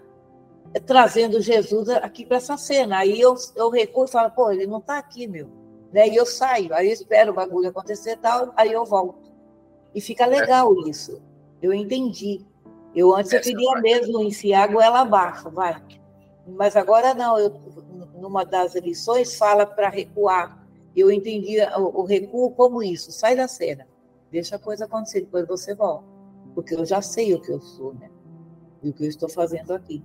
trazendo 0.85 1.41
Jesus 1.41 1.89
aqui 1.89 2.25
para 2.25 2.37
essa 2.37 2.55
cena. 2.57 2.99
Aí 2.99 3.19
eu, 3.19 3.35
eu 3.55 3.69
recuo 3.69 4.05
e 4.05 4.07
falo, 4.07 4.29
pô, 4.29 4.51
ele 4.51 4.67
não 4.67 4.77
está 4.77 4.99
aqui, 4.99 5.25
meu. 5.27 5.49
Né? 5.91 6.07
E 6.07 6.15
eu 6.15 6.25
saio, 6.25 6.73
aí 6.73 6.87
eu 6.87 6.93
espero 6.93 7.31
o 7.31 7.35
bagulho 7.35 7.69
acontecer 7.69 8.17
tal, 8.17 8.53
aí 8.55 8.71
eu 8.71 8.85
volto. 8.85 9.31
E 9.93 10.01
fica 10.01 10.25
legal 10.25 10.71
é. 10.85 10.89
isso. 10.89 11.21
Eu 11.61 11.73
entendi. 11.73 12.45
Eu 12.95 13.15
antes 13.15 13.33
Essa 13.33 13.49
eu 13.49 13.53
queria 13.53 13.71
parte. 13.71 13.83
mesmo 13.83 14.23
enfiar 14.23 14.63
a 14.63 14.67
goela 14.67 14.99
abaixo, 15.01 15.49
vai. 15.49 15.81
Mas 16.47 16.75
agora 16.75 17.13
não, 17.13 17.37
eu, 17.37 17.53
numa 18.19 18.43
das 18.43 18.75
lições 18.75 19.35
fala 19.35 19.65
para 19.65 19.89
recuar. 19.89 20.59
Eu 20.95 21.11
entendi 21.11 21.57
o, 21.77 22.01
o, 22.01 22.03
recuo 22.03 22.51
como 22.51 22.81
isso, 22.81 23.11
sai 23.11 23.35
da 23.35 23.47
cena, 23.47 23.87
deixa 24.31 24.55
a 24.55 24.59
coisa 24.59 24.85
acontecer, 24.85 25.21
depois 25.21 25.47
você 25.47 25.75
volta. 25.75 26.05
Porque 26.55 26.73
eu 26.73 26.85
já 26.85 27.01
sei 27.01 27.33
o 27.33 27.41
que 27.41 27.51
eu 27.51 27.61
sou, 27.61 27.93
né? 27.93 28.09
E 28.81 28.89
o 28.89 28.93
que 28.93 29.05
eu 29.05 29.09
estou 29.09 29.29
fazendo 29.29 29.71
aqui. 29.71 30.03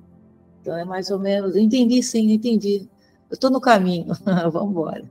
Então 0.61 0.77
é 0.77 0.85
mais 0.85 1.11
ou 1.11 1.19
menos, 1.19 1.57
entendi 1.57 2.03
sim, 2.03 2.33
entendi. 2.33 2.89
Eu 3.31 3.35
estou 3.35 3.51
no 3.51 3.61
caminho, 3.61 4.13
vamos 4.53 4.71
embora. 4.71 5.11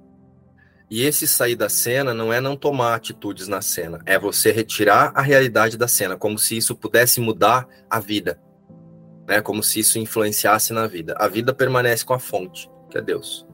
E 0.93 1.03
esse 1.03 1.27
sair 1.27 1.55
da 1.55 1.69
cena 1.69 2.13
não 2.13 2.31
é 2.31 2.39
não 2.39 2.55
tomar 2.55 2.95
atitudes 2.95 3.47
na 3.47 3.61
cena, 3.61 3.99
é 4.05 4.19
você 4.19 4.51
retirar 4.51 5.11
a 5.15 5.21
realidade 5.21 5.77
da 5.77 5.87
cena, 5.87 6.15
como 6.15 6.37
se 6.37 6.55
isso 6.55 6.75
pudesse 6.75 7.19
mudar 7.19 7.67
a 7.89 7.99
vida 7.99 8.39
né? 9.27 9.41
Como 9.41 9.63
se 9.63 9.79
isso 9.79 9.99
influenciasse 9.99 10.73
na 10.73 10.87
vida. 10.87 11.15
A 11.17 11.27
vida 11.27 11.53
permanece 11.53 12.05
com 12.05 12.13
a 12.13 12.19
fonte, 12.19 12.69
que 12.89 12.97
é 12.97 13.01
Deus. 13.01 13.47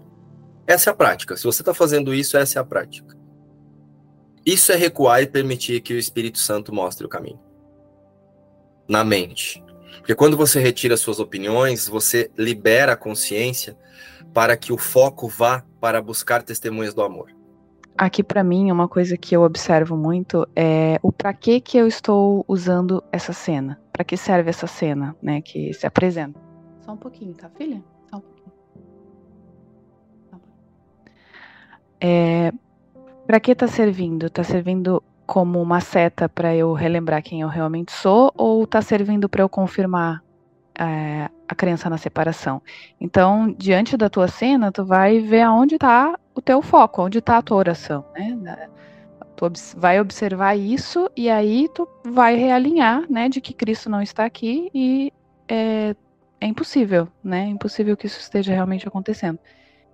Essa 0.68 0.90
é 0.90 0.92
a 0.92 0.96
prática. 0.96 1.36
Se 1.36 1.44
você 1.44 1.62
está 1.62 1.74
fazendo 1.74 2.14
isso, 2.14 2.38
essa 2.38 2.60
é 2.60 2.62
a 2.62 2.66
prática. 2.66 3.18
Isso 4.46 4.72
é 4.72 4.76
recuar 4.76 5.22
e 5.22 5.28
permitir 5.28 5.82
que 5.82 5.94
o 5.94 5.98
Espírito 5.98 6.40
Santo 6.40 6.74
mostre 6.74 7.06
o 7.06 7.10
caminho. 7.10 7.40
Na 8.88 9.04
mente. 9.04 9.64
Porque 9.98 10.16
quando 10.16 10.38
você 10.38 10.60
retira 10.60 10.96
suas 10.96 11.20
opiniões, 11.20 11.88
você 11.88 12.30
libera 12.38 12.94
a 12.94 12.98
consciência 12.98 13.78
para 14.34 14.56
que 14.56 14.72
o 14.72 14.78
foco 14.78 15.28
vá 15.28 15.64
para 15.80 16.02
buscar 16.02 16.44
testemunhas 16.44 16.94
do 16.94 17.02
amor. 17.02 17.32
Aqui 17.98 18.24
para 18.24 18.44
mim, 18.44 18.72
uma 18.72 18.88
coisa 18.88 19.18
que 19.18 19.36
eu 19.36 19.42
observo 19.42 19.98
muito 19.98 20.48
é 20.56 21.00
o 21.04 21.12
para 21.12 21.34
que 21.34 21.60
que 21.60 21.78
eu 21.78 21.88
estou 21.88 22.46
usando 22.48 23.04
essa 23.12 23.34
cena 23.34 23.78
para 24.00 24.06
que 24.06 24.16
serve 24.16 24.50
essa 24.50 24.66
cena, 24.66 25.14
né, 25.22 25.42
que 25.42 25.74
se 25.74 25.86
apresenta. 25.86 26.40
Só 26.80 26.94
um 26.94 26.96
pouquinho, 26.96 27.34
tá, 27.34 27.50
filha? 27.50 27.84
Só 28.10 28.16
um 28.16 28.22
pouquinho. 28.22 28.52
É, 32.00 32.54
para 33.28 33.42
que 33.42 33.54
tá 33.54 33.68
servindo? 33.68 34.30
Tá 34.30 34.42
servindo 34.42 35.04
como 35.30 35.62
uma 35.62 35.80
seta 35.80 36.28
para 36.28 36.56
eu 36.56 36.74
relembrar 36.74 37.22
quem 37.22 37.42
eu 37.42 37.48
realmente 37.48 37.92
sou 37.92 38.32
ou 38.36 38.66
tá 38.66 38.82
servindo 38.82 39.30
para 39.30 39.44
eu 39.44 39.48
confirmar 39.48 40.24
é, 40.74 41.30
a 41.48 41.54
crença 41.54 41.88
na 41.88 42.00
separação? 42.00 42.60
Então, 43.00 43.54
diante 43.56 43.96
da 43.96 44.10
tua 44.10 44.28
cena, 44.28 44.72
tu 44.72 44.84
vai 44.84 45.20
ver 45.20 45.42
aonde 45.42 45.76
está 45.76 46.18
o 46.34 46.42
teu 46.42 46.64
foco, 46.64 47.04
onde 47.04 47.20
está 47.20 47.38
a 47.38 47.44
tua 47.44 47.58
oração, 47.58 48.04
né? 48.16 48.70
Tu 49.36 49.52
vai 49.78 50.02
observar 50.02 50.56
isso 50.56 51.08
e 51.16 51.30
aí 51.30 51.70
tu 51.76 51.88
vai 52.04 52.36
realinhar, 52.36 53.04
né, 53.08 53.30
de 53.30 53.40
que 53.40 53.54
Cristo 53.54 53.88
não 53.88 54.02
está 54.02 54.26
aqui 54.26 54.72
e 54.74 55.14
é, 55.48 55.96
é 56.42 56.48
impossível, 56.48 57.08
né? 57.24 57.44
É 57.44 57.50
impossível 57.50 57.96
que 57.96 58.08
isso 58.08 58.20
esteja 58.20 58.52
realmente 58.52 58.88
acontecendo. 58.88 59.38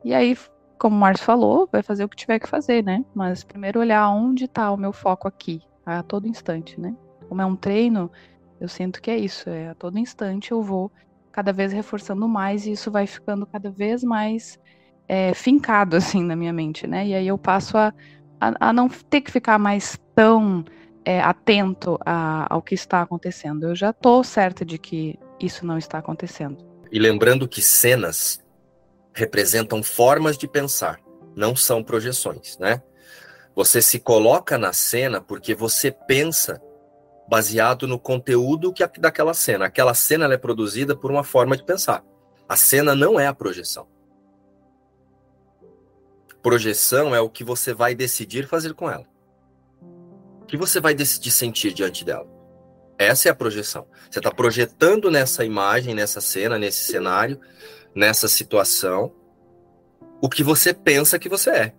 E 0.01 0.13
aí, 0.13 0.37
como 0.77 0.95
o 0.95 0.99
Márcio 0.99 1.25
falou, 1.25 1.67
vai 1.71 1.81
fazer 1.81 2.03
o 2.03 2.09
que 2.09 2.15
tiver 2.15 2.39
que 2.39 2.47
fazer, 2.47 2.83
né? 2.83 3.03
Mas 3.13 3.43
primeiro 3.43 3.79
olhar 3.79 4.09
onde 4.09 4.45
está 4.45 4.71
o 4.71 4.77
meu 4.77 4.93
foco 4.93 5.27
aqui, 5.27 5.61
a 5.85 6.03
todo 6.03 6.27
instante, 6.27 6.79
né? 6.79 6.95
Como 7.27 7.41
é 7.41 7.45
um 7.45 7.55
treino, 7.55 8.11
eu 8.59 8.67
sinto 8.67 9.01
que 9.01 9.09
é 9.09 9.17
isso, 9.17 9.49
é 9.49 9.69
a 9.69 9.75
todo 9.75 9.97
instante 9.97 10.51
eu 10.51 10.61
vou 10.61 10.91
cada 11.31 11.51
vez 11.51 11.73
reforçando 11.73 12.27
mais 12.27 12.65
e 12.65 12.71
isso 12.71 12.89
vai 12.89 13.05
ficando 13.07 13.45
cada 13.45 13.69
vez 13.69 14.03
mais 14.03 14.59
é, 15.07 15.33
fincado 15.33 15.95
assim 15.97 16.23
na 16.23 16.35
minha 16.35 16.53
mente, 16.53 16.85
né? 16.87 17.07
E 17.07 17.13
aí 17.13 17.27
eu 17.27 17.37
passo 17.37 17.77
a 17.77 17.93
a, 18.39 18.69
a 18.69 18.73
não 18.73 18.87
ter 18.87 19.21
que 19.21 19.31
ficar 19.31 19.57
mais 19.57 19.97
tão 20.13 20.63
é, 21.03 21.21
atento 21.21 21.97
a, 22.05 22.53
ao 22.53 22.61
que 22.61 22.75
está 22.75 23.01
acontecendo. 23.01 23.67
Eu 23.67 23.75
já 23.75 23.89
estou 23.91 24.23
certa 24.23 24.65
de 24.65 24.77
que 24.77 25.17
isso 25.39 25.65
não 25.65 25.77
está 25.77 25.97
acontecendo. 25.97 26.57
E 26.91 26.99
lembrando 26.99 27.47
que 27.47 27.61
cenas 27.61 28.43
representam 29.15 29.81
formas 29.81 30.37
de 30.37 30.45
pensar, 30.45 30.99
não 31.33 31.55
são 31.55 31.81
projeções, 31.81 32.57
né? 32.59 32.83
Você 33.55 33.81
se 33.81 33.97
coloca 33.97 34.57
na 34.57 34.73
cena 34.73 35.21
porque 35.21 35.55
você 35.55 35.89
pensa 35.89 36.61
baseado 37.27 37.87
no 37.87 37.97
conteúdo 37.97 38.73
que 38.73 38.85
daquela 38.99 39.33
cena. 39.33 39.65
Aquela 39.65 39.93
cena 39.93 40.31
é 40.31 40.37
produzida 40.37 40.95
por 40.95 41.09
uma 41.09 41.23
forma 41.23 41.55
de 41.55 41.63
pensar. 41.63 42.03
A 42.47 42.57
cena 42.57 42.93
não 42.93 43.17
é 43.17 43.25
a 43.25 43.33
projeção. 43.33 43.87
Projeção 46.43 47.15
é 47.15 47.21
o 47.21 47.29
que 47.29 47.43
você 47.43 47.73
vai 47.73 47.95
decidir 47.95 48.47
fazer 48.47 48.73
com 48.73 48.91
ela. 48.91 49.05
O 50.41 50.45
que 50.45 50.57
você 50.57 50.81
vai 50.81 50.93
decidir 50.93 51.31
sentir 51.31 51.73
diante 51.73 52.03
dela. 52.03 52.27
Essa 52.99 53.29
é 53.29 53.31
a 53.31 53.35
projeção. 53.35 53.87
Você 54.11 54.19
está 54.19 54.31
projetando 54.31 55.09
nessa 55.09 55.43
imagem, 55.45 55.95
nessa 55.95 56.21
cena, 56.21 56.59
nesse 56.59 56.83
cenário, 56.83 57.39
nessa 57.95 58.27
situação, 58.27 59.11
o 60.21 60.29
que 60.29 60.43
você 60.43 60.73
pensa 60.73 61.17
que 61.17 61.29
você 61.29 61.49
é. 61.49 61.73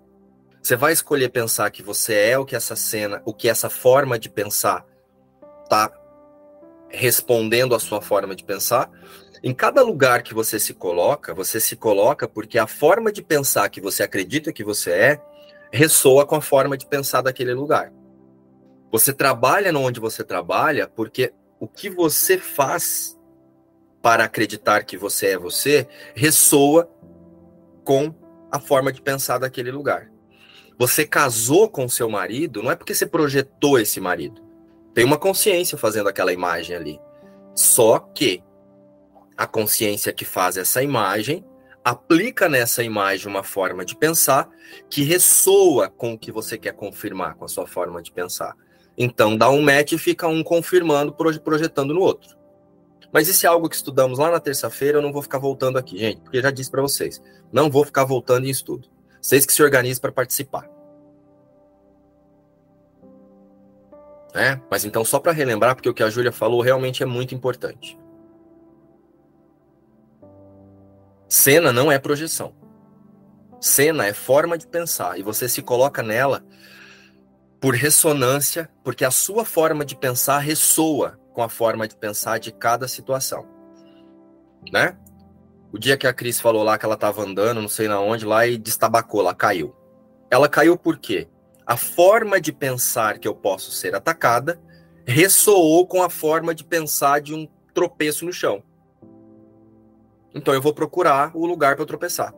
Você 0.63 0.75
vai 0.75 0.93
escolher 0.93 1.29
pensar 1.29 1.71
que 1.71 1.83
você 1.83 2.15
é 2.15 2.39
o 2.39 2.45
que 2.45 2.57
essa 2.57 2.75
cena, 2.75 3.23
o 3.25 3.33
que 3.33 3.49
essa 3.49 3.71
forma 3.71 4.19
de 4.19 4.29
pensar 4.29 4.85
está 5.63 5.93
respondendo 6.89 7.75
à 7.75 7.79
sua 7.79 8.01
forma 8.01 8.35
de 8.35 8.43
pensar, 8.43 8.91
em 9.43 9.53
cada 9.53 9.83
lugar 9.83 10.23
que 10.23 10.35
você 10.35 10.59
se 10.59 10.75
coloca, 10.75 11.35
você 11.35 11.61
se 11.61 11.77
coloca 11.77 12.27
porque 12.27 12.59
a 12.59 12.67
forma 12.67 13.13
de 13.13 13.23
pensar 13.23 13.69
que 13.69 13.81
você 13.81 14.03
acredita 14.03 14.53
que 14.53 14.65
você 14.65 14.91
é 14.91 15.23
ressoa 15.73 16.27
com 16.27 16.37
a 16.37 16.41
forma 16.41 16.77
de 16.77 16.87
pensar 16.87 17.21
daquele 17.21 17.53
lugar. 17.53 17.93
Você 18.91 19.13
trabalha 19.13 19.77
onde 19.77 20.01
você 20.01 20.25
trabalha 20.25 20.89
porque 20.89 21.33
o 21.61 21.69
que 21.69 21.91
você 21.91 22.39
faz 22.39 23.16
para 24.07 24.23
acreditar 24.23 24.85
que 24.85 24.97
você 24.97 25.31
é 25.31 25.37
você 25.37 25.89
ressoa 26.15 26.89
com 27.83 28.15
a 28.53 28.61
forma 28.61 28.93
de 28.93 29.03
pensar 29.03 29.39
daquele 29.39 29.73
lugar. 29.73 30.13
Você 30.79 31.05
casou 31.05 31.69
com 31.69 31.89
seu 31.89 32.09
marido 32.09 32.63
não 32.63 32.71
é 32.71 32.77
porque 32.77 32.95
você 32.95 33.05
projetou 33.05 33.81
esse 33.81 34.01
marido. 34.01 34.41
Tem 34.95 35.05
uma 35.05 35.19
consciência 35.19 35.77
fazendo 35.77 36.09
aquela 36.09 36.33
imagem 36.33 36.77
ali. 36.77 37.01
Só 37.53 37.99
que 37.99 38.45
a 39.37 39.45
consciência 39.45 40.13
que 40.13 40.25
faz 40.25 40.57
essa 40.57 40.81
imagem 40.85 41.45
aplica 41.85 42.49
nessa 42.49 42.85
imagem 42.85 43.27
uma 43.27 43.43
forma 43.43 43.85
de 43.85 43.97
pensar 43.97 44.49
que 44.89 45.03
ressoa 45.03 45.91
com 45.91 46.13
o 46.13 46.19
que 46.19 46.31
você 46.31 46.57
quer 46.57 46.75
confirmar 46.75 47.35
com 47.35 47.45
a 47.45 47.49
sua 47.49 47.67
forma 47.67 48.01
de 48.01 48.13
pensar. 48.13 48.55
Então 48.97 49.37
dá 49.37 49.51
um 49.51 49.63
match 49.63 49.95
e 49.95 49.99
fica 49.99 50.29
um 50.29 50.45
confirmando, 50.45 51.13
projetando 51.13 51.93
no 51.93 52.03
outro. 52.03 52.37
Mas 53.13 53.29
isso 53.29 53.47
é 53.47 53.49
algo 53.49 53.69
que 53.69 53.77
estudamos 53.77 54.19
lá 54.19 54.31
na 54.31 54.41
terça-feira, 54.41 54.99
eu 54.99 55.03
não 55.03 55.13
vou 55.13 55.23
ficar 55.23 55.39
voltando 55.39 55.79
aqui, 55.79 55.99
gente, 55.99 56.21
porque 56.21 56.41
já 56.41 56.51
disse 56.51 56.71
para 56.71 56.83
vocês, 56.83 57.23
não 57.53 57.71
vou 57.71 57.85
ficar 57.85 58.05
voltando 58.05 58.47
em 58.47 58.51
estudo. 58.51 58.89
Vocês 59.21 59.47
que 59.47 59.53
se 59.53 59.63
organizem 59.63 60.01
para 60.01 60.13
participar. 60.13 60.69
É, 64.35 64.61
mas 64.71 64.85
então 64.85 65.05
só 65.05 65.19
para 65.19 65.33
relembrar, 65.33 65.75
porque 65.75 65.89
o 65.89 65.95
que 65.95 66.03
a 66.03 66.11
Júlia 66.11 66.31
falou 66.31 66.61
realmente 66.61 67.03
é 67.03 67.07
muito 67.07 67.35
importante. 67.35 67.99
Cena 71.29 71.73
não 71.73 71.91
é 71.91 71.99
projeção. 71.99 72.55
Cena 73.61 74.07
é 74.07 74.13
forma 74.13 74.59
de 74.59 74.67
pensar 74.67 75.19
e 75.19 75.23
você 75.23 75.49
se 75.49 75.63
coloca 75.63 76.03
nela 76.03 76.45
por 77.59 77.75
ressonância, 77.75 78.71
porque 78.85 79.05
a 79.05 79.11
sua 79.11 79.45
forma 79.45 79.85
de 79.85 79.97
pensar 79.97 80.39
ressoa 80.39 81.19
com 81.37 81.43
a 81.43 81.51
forma 81.51 81.87
de 81.87 81.95
pensar 81.95 82.39
de 82.39 82.51
cada 82.51 82.89
situação, 82.89 83.47
né? 84.73 84.97
O 85.71 85.79
dia 85.79 85.95
que 85.99 86.07
a 86.07 86.13
Cris 86.15 86.41
falou 86.41 86.63
lá 86.63 86.79
que 86.79 86.87
ela 86.87 86.95
estava 86.95 87.21
andando, 87.21 87.61
não 87.61 87.69
sei 87.69 87.89
na 87.89 88.01
onde, 88.01 88.25
lá 88.25 88.47
e 88.47 88.57
destabacou, 88.57 89.21
ela 89.21 89.35
caiu. 89.35 89.77
Ela 90.31 90.49
caiu 90.49 90.79
por 90.79 90.97
quê? 90.97 91.29
A 91.67 91.77
forma 91.77 92.41
de 92.41 92.55
pensar 92.55 93.19
que 93.19 93.29
eu 93.29 93.35
posso 93.35 93.71
ser 93.71 93.95
atacada 93.95 94.59
ressoou 95.07 95.87
com 95.87 96.03
a 96.03 96.09
forma 96.09 96.55
de 96.55 96.65
pensar 96.65 97.21
de 97.21 97.35
um 97.35 97.47
tropeço 97.75 98.25
no 98.25 98.33
chão. 98.33 98.63
Então 100.35 100.55
eu 100.55 100.63
vou 100.63 100.73
procurar 100.73 101.33
o 101.37 101.45
lugar 101.45 101.77
para 101.77 101.85
tropeçar. 101.85 102.33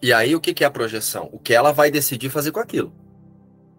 E 0.00 0.12
aí 0.12 0.34
o 0.34 0.40
que 0.40 0.62
é 0.62 0.66
a 0.66 0.70
projeção? 0.70 1.28
O 1.32 1.38
que 1.38 1.54
ela 1.54 1.72
vai 1.72 1.90
decidir 1.90 2.30
fazer 2.30 2.52
com 2.52 2.60
aquilo? 2.60 2.92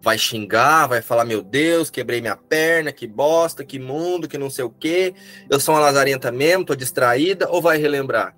vai 0.02 0.18
xingar, 0.18 0.86
vai 0.86 1.02
falar: 1.02 1.24
Meu 1.24 1.42
Deus, 1.42 1.90
quebrei 1.90 2.20
minha 2.20 2.36
perna, 2.36 2.92
que 2.92 3.06
bosta, 3.06 3.64
que 3.64 3.78
mundo, 3.78 4.28
que 4.28 4.38
não 4.38 4.50
sei 4.50 4.64
o 4.64 4.70
quê, 4.70 5.14
eu 5.48 5.60
sou 5.60 5.74
uma 5.74 5.80
lazarenta 5.80 6.32
mesmo, 6.32 6.64
tô 6.64 6.74
distraída, 6.74 7.48
ou 7.50 7.60
vai 7.60 7.78
relembrar? 7.78 8.36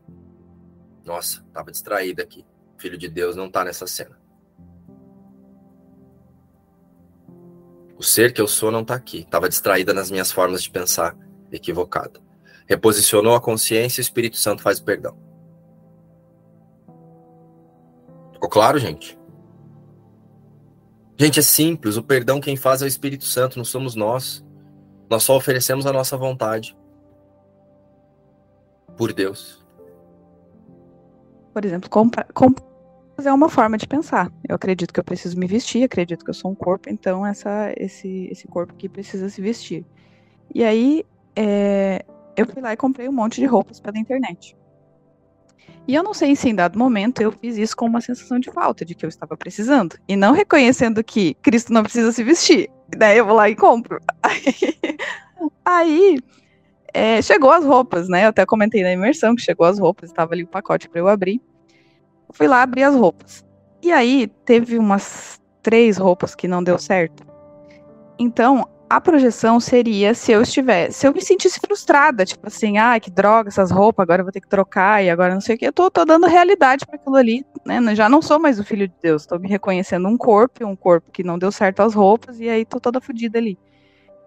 Nossa, 1.04 1.44
tava 1.52 1.70
distraída 1.70 2.22
aqui. 2.22 2.44
Filho 2.76 2.98
de 2.98 3.08
Deus 3.08 3.36
não 3.36 3.50
tá 3.50 3.64
nessa 3.64 3.86
cena. 3.86 4.20
O 7.96 8.02
ser 8.02 8.32
que 8.32 8.40
eu 8.40 8.48
sou 8.48 8.70
não 8.70 8.84
tá 8.84 8.94
aqui. 8.94 9.26
Tava 9.30 9.48
distraída 9.48 9.94
nas 9.94 10.10
minhas 10.10 10.32
formas 10.32 10.62
de 10.62 10.70
pensar 10.70 11.16
equivocada. 11.52 12.20
Reposicionou 12.66 13.34
a 13.34 13.40
consciência 13.40 14.00
e 14.00 14.02
o 14.02 14.06
Espírito 14.06 14.36
Santo 14.36 14.62
faz 14.62 14.78
o 14.78 14.84
perdão. 14.84 15.16
Ficou 18.42 18.50
claro, 18.50 18.76
gente? 18.76 19.16
Gente, 21.16 21.38
é 21.38 21.42
simples. 21.42 21.96
O 21.96 22.02
perdão 22.02 22.40
quem 22.40 22.56
faz 22.56 22.82
é 22.82 22.84
o 22.84 22.88
Espírito 22.88 23.24
Santo, 23.24 23.56
não 23.56 23.64
somos 23.64 23.94
nós. 23.94 24.44
Nós 25.08 25.22
só 25.22 25.36
oferecemos 25.36 25.86
a 25.86 25.92
nossa 25.92 26.16
vontade. 26.16 26.76
Por 28.96 29.12
Deus. 29.12 29.64
Por 31.54 31.64
exemplo, 31.64 31.88
comprar 31.88 32.26
é 33.24 33.32
uma 33.32 33.48
forma 33.48 33.78
de 33.78 33.86
pensar. 33.86 34.32
Eu 34.48 34.56
acredito 34.56 34.92
que 34.92 34.98
eu 34.98 35.04
preciso 35.04 35.38
me 35.38 35.46
vestir, 35.46 35.84
acredito 35.84 36.24
que 36.24 36.30
eu 36.30 36.34
sou 36.34 36.50
um 36.50 36.54
corpo, 36.56 36.90
então 36.90 37.24
essa, 37.24 37.72
esse, 37.76 38.26
esse 38.28 38.48
corpo 38.48 38.72
aqui 38.72 38.88
precisa 38.88 39.28
se 39.28 39.40
vestir. 39.40 39.86
E 40.52 40.64
aí, 40.64 41.06
é, 41.36 42.04
eu 42.36 42.44
fui 42.44 42.60
lá 42.60 42.72
e 42.72 42.76
comprei 42.76 43.08
um 43.08 43.12
monte 43.12 43.40
de 43.40 43.46
roupas 43.46 43.78
pela 43.78 43.96
internet. 43.96 44.56
E 45.86 45.94
eu 45.94 46.02
não 46.02 46.14
sei 46.14 46.36
se 46.36 46.48
em 46.48 46.54
dado 46.54 46.78
momento 46.78 47.20
eu 47.20 47.32
fiz 47.32 47.56
isso 47.56 47.76
com 47.76 47.86
uma 47.86 48.00
sensação 48.00 48.38
de 48.38 48.50
falta, 48.50 48.84
de 48.84 48.94
que 48.94 49.04
eu 49.04 49.08
estava 49.08 49.36
precisando. 49.36 49.98
E 50.06 50.14
não 50.14 50.32
reconhecendo 50.32 51.02
que 51.02 51.34
Cristo 51.42 51.72
não 51.72 51.82
precisa 51.82 52.12
se 52.12 52.22
vestir. 52.22 52.70
Daí 52.96 53.18
eu 53.18 53.26
vou 53.26 53.34
lá 53.34 53.50
e 53.50 53.56
compro. 53.56 53.98
Aí, 54.22 54.44
aí 55.64 56.18
é, 56.94 57.20
chegou 57.20 57.50
as 57.50 57.64
roupas, 57.64 58.08
né? 58.08 58.24
Eu 58.24 58.28
até 58.28 58.46
comentei 58.46 58.82
na 58.82 58.92
imersão 58.92 59.34
que 59.34 59.42
chegou 59.42 59.66
as 59.66 59.78
roupas, 59.78 60.10
estava 60.10 60.34
ali 60.34 60.44
o 60.44 60.48
pacote 60.48 60.88
para 60.88 61.00
eu 61.00 61.08
abrir. 61.08 61.40
Eu 62.28 62.34
fui 62.34 62.46
lá 62.46 62.62
abrir 62.62 62.84
as 62.84 62.94
roupas. 62.94 63.44
E 63.82 63.90
aí 63.90 64.28
teve 64.44 64.78
umas 64.78 65.40
três 65.62 65.96
roupas 65.96 66.34
que 66.34 66.46
não 66.46 66.62
deu 66.62 66.78
certo. 66.78 67.24
Então, 68.18 68.68
a 68.92 69.00
projeção 69.00 69.58
seria 69.58 70.12
se 70.12 70.32
eu 70.32 70.42
estivesse, 70.42 70.98
se 70.98 71.06
eu 71.06 71.14
me 71.14 71.22
sentisse 71.22 71.58
frustrada, 71.58 72.26
tipo 72.26 72.46
assim, 72.46 72.76
ah, 72.76 73.00
que 73.00 73.10
droga 73.10 73.48
essas 73.48 73.70
roupas, 73.70 74.02
agora 74.02 74.20
eu 74.20 74.24
vou 74.26 74.32
ter 74.32 74.42
que 74.42 74.48
trocar 74.48 75.02
e 75.02 75.08
agora 75.08 75.32
não 75.32 75.40
sei 75.40 75.54
o 75.54 75.58
que, 75.58 75.66
eu 75.66 75.72
tô, 75.72 75.90
tô 75.90 76.04
dando 76.04 76.26
realidade 76.26 76.84
para 76.84 76.96
aquilo 76.96 77.16
ali, 77.16 77.42
né? 77.64 77.94
Já 77.94 78.06
não 78.06 78.20
sou 78.20 78.38
mais 78.38 78.60
o 78.60 78.64
filho 78.64 78.86
de 78.86 78.94
Deus, 79.02 79.24
tô 79.24 79.38
me 79.38 79.48
reconhecendo 79.48 80.06
um 80.06 80.18
corpo, 80.18 80.66
um 80.66 80.76
corpo 80.76 81.10
que 81.10 81.24
não 81.24 81.38
deu 81.38 81.50
certo 81.50 81.80
as 81.80 81.94
roupas 81.94 82.38
e 82.38 82.50
aí 82.50 82.66
tô 82.66 82.78
toda 82.78 83.00
fodida 83.00 83.38
ali. 83.38 83.58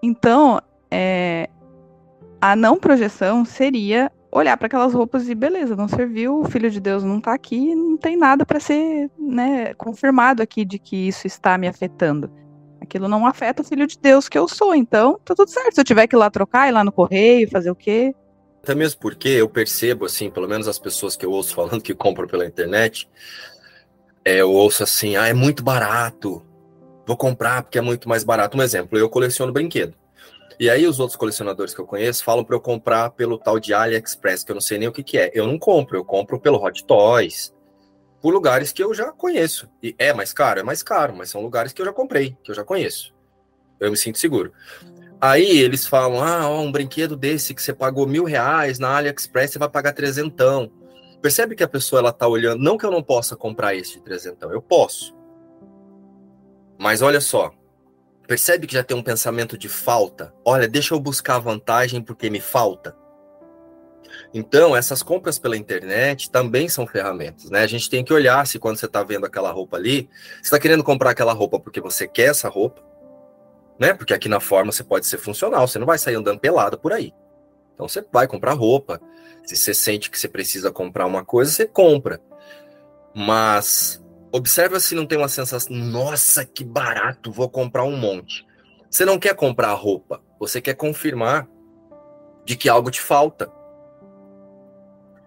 Então, 0.01 0.59
é, 0.89 1.47
a 2.41 2.55
não 2.55 2.77
projeção 2.79 3.45
seria 3.45 4.11
olhar 4.31 4.57
para 4.57 4.65
aquelas 4.65 4.95
roupas 4.95 5.29
e 5.29 5.35
beleza, 5.35 5.75
não 5.75 5.87
serviu, 5.87 6.39
o 6.39 6.45
filho 6.45 6.71
de 6.71 6.79
Deus 6.79 7.03
não 7.03 7.21
tá 7.21 7.35
aqui, 7.35 7.75
não 7.75 7.97
tem 7.97 8.17
nada 8.17 8.43
para 8.43 8.59
ser, 8.59 9.11
né, 9.19 9.75
confirmado 9.75 10.41
aqui 10.41 10.65
de 10.65 10.79
que 10.79 11.07
isso 11.07 11.27
está 11.27 11.55
me 11.55 11.67
afetando. 11.67 12.31
Aquilo 12.85 13.09
não 13.09 13.25
afeta 13.25 13.61
o 13.61 13.65
filho 13.65 13.85
de 13.85 13.97
Deus 13.97 14.29
que 14.29 14.37
eu 14.37 14.47
sou, 14.47 14.73
então 14.73 15.19
tá 15.25 15.35
tudo 15.35 15.49
certo. 15.49 15.75
Se 15.75 15.81
eu 15.81 15.85
tiver 15.85 16.07
que 16.07 16.15
ir 16.15 16.19
lá 16.19 16.29
trocar, 16.29 16.69
ir 16.69 16.71
lá 16.71 16.83
no 16.83 16.91
correio, 16.91 17.49
fazer 17.49 17.71
o 17.71 17.75
quê? 17.75 18.15
Até 18.63 18.73
mesmo 18.73 18.99
porque 18.99 19.29
eu 19.29 19.49
percebo, 19.49 20.05
assim, 20.05 20.29
pelo 20.29 20.47
menos 20.47 20.67
as 20.67 20.79
pessoas 20.79 21.15
que 21.15 21.25
eu 21.25 21.31
ouço 21.31 21.53
falando 21.53 21.81
que 21.81 21.93
compram 21.93 22.27
pela 22.27 22.45
internet, 22.45 23.09
é, 24.23 24.41
eu 24.41 24.51
ouço 24.51 24.81
assim, 24.81 25.15
ah, 25.15 25.27
é 25.27 25.33
muito 25.33 25.63
barato, 25.63 26.43
vou 27.05 27.15
comprar 27.15 27.61
porque 27.63 27.77
é 27.77 27.81
muito 27.81 28.09
mais 28.09 28.23
barato. 28.23 28.57
Um 28.57 28.61
exemplo, 28.61 28.97
eu 28.97 29.09
coleciono 29.09 29.53
brinquedo. 29.53 29.93
E 30.59 30.69
aí 30.69 30.87
os 30.87 30.99
outros 30.99 31.17
colecionadores 31.17 31.73
que 31.73 31.81
eu 31.81 31.85
conheço 31.85 32.23
falam 32.23 32.43
para 32.43 32.55
eu 32.55 32.61
comprar 32.61 33.11
pelo 33.11 33.37
tal 33.37 33.59
de 33.59 33.73
AliExpress, 33.73 34.43
que 34.43 34.51
eu 34.51 34.55
não 34.55 34.61
sei 34.61 34.77
nem 34.77 34.87
o 34.87 34.91
que, 34.91 35.03
que 35.03 35.17
é. 35.17 35.29
Eu 35.33 35.45
não 35.45 35.59
compro, 35.59 35.97
eu 35.97 36.05
compro 36.05 36.39
pelo 36.39 36.63
Hot 36.63 36.83
Toys, 36.85 37.53
por 38.25 38.33
lugares 38.33 38.71
que 38.71 38.83
eu 38.83 38.91
já 38.91 39.11
conheço. 39.11 39.69
E 39.83 39.93
é 39.99 40.11
mais 40.11 40.33
caro? 40.33 40.59
É 40.59 40.63
mais 40.63 40.81
caro, 40.81 41.15
mas 41.15 41.29
são 41.29 41.43
lugares 41.43 41.71
que 41.71 41.79
eu 41.79 41.85
já 41.85 41.93
comprei, 41.93 42.35
que 42.43 42.49
eu 42.49 42.55
já 42.55 42.63
conheço. 42.63 43.13
Eu 43.79 43.91
me 43.91 43.97
sinto 43.97 44.17
seguro. 44.17 44.51
Aí 45.21 45.59
eles 45.59 45.85
falam: 45.85 46.23
ah, 46.23 46.49
ó, 46.49 46.59
um 46.59 46.71
brinquedo 46.71 47.15
desse 47.15 47.53
que 47.53 47.61
você 47.61 47.71
pagou 47.71 48.07
mil 48.07 48.23
reais 48.23 48.79
na 48.79 48.97
AliExpress, 48.97 49.51
você 49.51 49.59
vai 49.59 49.69
pagar 49.69 49.93
trezentão. 49.93 50.71
Percebe 51.21 51.55
que 51.55 51.63
a 51.63 51.67
pessoa 51.67 51.99
ela 51.99 52.11
tá 52.11 52.27
olhando, 52.27 52.63
não 52.63 52.79
que 52.79 52.85
eu 52.87 52.89
não 52.89 53.03
possa 53.03 53.35
comprar 53.35 53.75
esse 53.75 53.93
de 53.93 54.01
trezentão, 54.01 54.51
eu 54.51 54.59
posso. 54.59 55.15
Mas 56.79 57.03
olha 57.03 57.21
só, 57.21 57.53
percebe 58.27 58.65
que 58.65 58.73
já 58.73 58.83
tem 58.83 58.97
um 58.97 59.03
pensamento 59.03 59.55
de 59.55 59.69
falta? 59.69 60.33
Olha, 60.43 60.67
deixa 60.67 60.95
eu 60.95 60.99
buscar 60.99 61.37
vantagem 61.37 62.01
porque 62.01 62.31
me 62.31 62.39
falta. 62.39 62.97
Então, 64.33 64.75
essas 64.75 65.01
compras 65.01 65.39
pela 65.39 65.57
internet 65.57 66.29
também 66.29 66.67
são 66.67 66.85
ferramentas, 66.85 67.49
né? 67.49 67.61
A 67.61 67.67
gente 67.67 67.89
tem 67.89 68.03
que 68.03 68.13
olhar 68.13 68.45
se 68.45 68.59
quando 68.59 68.77
você 68.77 68.85
está 68.85 69.03
vendo 69.03 69.25
aquela 69.25 69.51
roupa 69.51 69.77
ali, 69.77 70.09
você 70.35 70.43
está 70.43 70.59
querendo 70.59 70.83
comprar 70.83 71.11
aquela 71.11 71.33
roupa 71.33 71.59
porque 71.59 71.79
você 71.79 72.07
quer 72.07 72.29
essa 72.29 72.49
roupa, 72.49 72.81
né? 73.79 73.93
Porque 73.93 74.13
aqui 74.13 74.27
na 74.27 74.39
forma 74.39 74.71
você 74.71 74.83
pode 74.83 75.05
ser 75.05 75.17
funcional, 75.17 75.67
você 75.67 75.79
não 75.79 75.85
vai 75.85 75.97
sair 75.97 76.15
andando 76.15 76.39
pelado 76.39 76.77
por 76.77 76.93
aí. 76.93 77.13
Então 77.73 77.87
você 77.87 78.05
vai 78.11 78.27
comprar 78.27 78.53
roupa. 78.53 79.01
Se 79.45 79.55
você 79.55 79.73
sente 79.73 80.09
que 80.09 80.17
você 80.17 80.27
precisa 80.27 80.71
comprar 80.71 81.05
uma 81.05 81.23
coisa, 81.23 81.51
você 81.51 81.67
compra. 81.67 82.19
Mas 83.13 84.03
observa 84.31 84.79
se 84.79 84.95
não 84.95 85.05
tem 85.05 85.17
uma 85.17 85.29
sensação, 85.29 85.75
nossa, 85.75 86.43
que 86.43 86.63
barato, 86.63 87.31
vou 87.31 87.49
comprar 87.49 87.83
um 87.83 87.95
monte. 87.95 88.45
Você 88.89 89.05
não 89.05 89.19
quer 89.19 89.35
comprar 89.35 89.73
roupa, 89.73 90.21
você 90.39 90.61
quer 90.61 90.73
confirmar 90.73 91.47
de 92.45 92.55
que 92.55 92.69
algo 92.69 92.91
te 92.91 93.01
falta. 93.01 93.51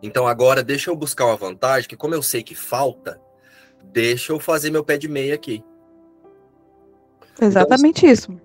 Então 0.03 0.27
agora 0.27 0.63
deixa 0.63 0.91
eu 0.91 0.97
buscar 0.97 1.27
uma 1.27 1.37
vantagem, 1.37 1.89
que 1.89 1.97
como 1.97 2.15
eu 2.15 2.23
sei 2.23 2.43
que 2.43 2.55
falta, 2.55 3.21
deixa 3.85 4.33
eu 4.33 4.39
fazer 4.39 4.71
meu 4.71 4.85
pé 4.85 4.97
de 4.97 5.09
meia 5.09 5.35
aqui. 5.35 5.65
Exatamente 7.41 8.07
então, 8.07 8.13
isso. 8.13 8.41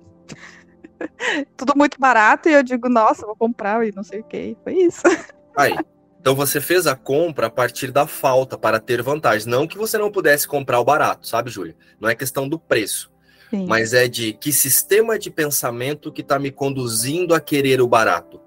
Tudo 1.58 1.74
muito 1.76 2.00
barato 2.00 2.50
e 2.50 2.54
eu 2.54 2.64
digo, 2.64 2.90
nossa, 2.90 3.26
vou 3.26 3.36
comprar 3.36 3.86
e 3.88 3.92
não 3.92 4.04
sei 4.04 4.22
o 4.22 4.24
que. 4.24 4.58
Foi 4.64 4.74
isso. 4.74 5.02
Aí. 5.56 5.76
Então 6.20 6.36
você 6.36 6.62
fez 6.62 6.88
a 6.88 6.96
compra 6.96 7.48
a 7.48 7.50
partir 7.50 7.92
da 7.92 8.08
falta 8.08 8.58
para 8.58 8.80
ter 8.80 9.02
vantagem. 9.02 9.50
Não 9.50 9.68
que 9.68 9.78
você 9.78 9.98
não 9.98 10.10
pudesse 10.10 10.48
comprar 10.48 10.80
o 10.80 10.86
barato, 10.86 11.28
sabe, 11.28 11.50
Júlia? 11.50 11.76
Não 12.00 12.08
é 12.08 12.16
questão 12.16 12.48
do 12.48 12.58
preço. 12.58 13.12
Sim. 13.50 13.66
Mas 13.68 13.94
é 13.94 14.08
de 14.08 14.32
que 14.32 14.54
sistema 14.54 15.20
de 15.20 15.30
pensamento 15.30 16.14
que 16.14 16.22
está 16.22 16.40
me 16.40 16.50
conduzindo 16.50 17.36
a 17.36 17.42
querer 17.42 17.82
o 17.82 17.88
barato. 17.88 18.40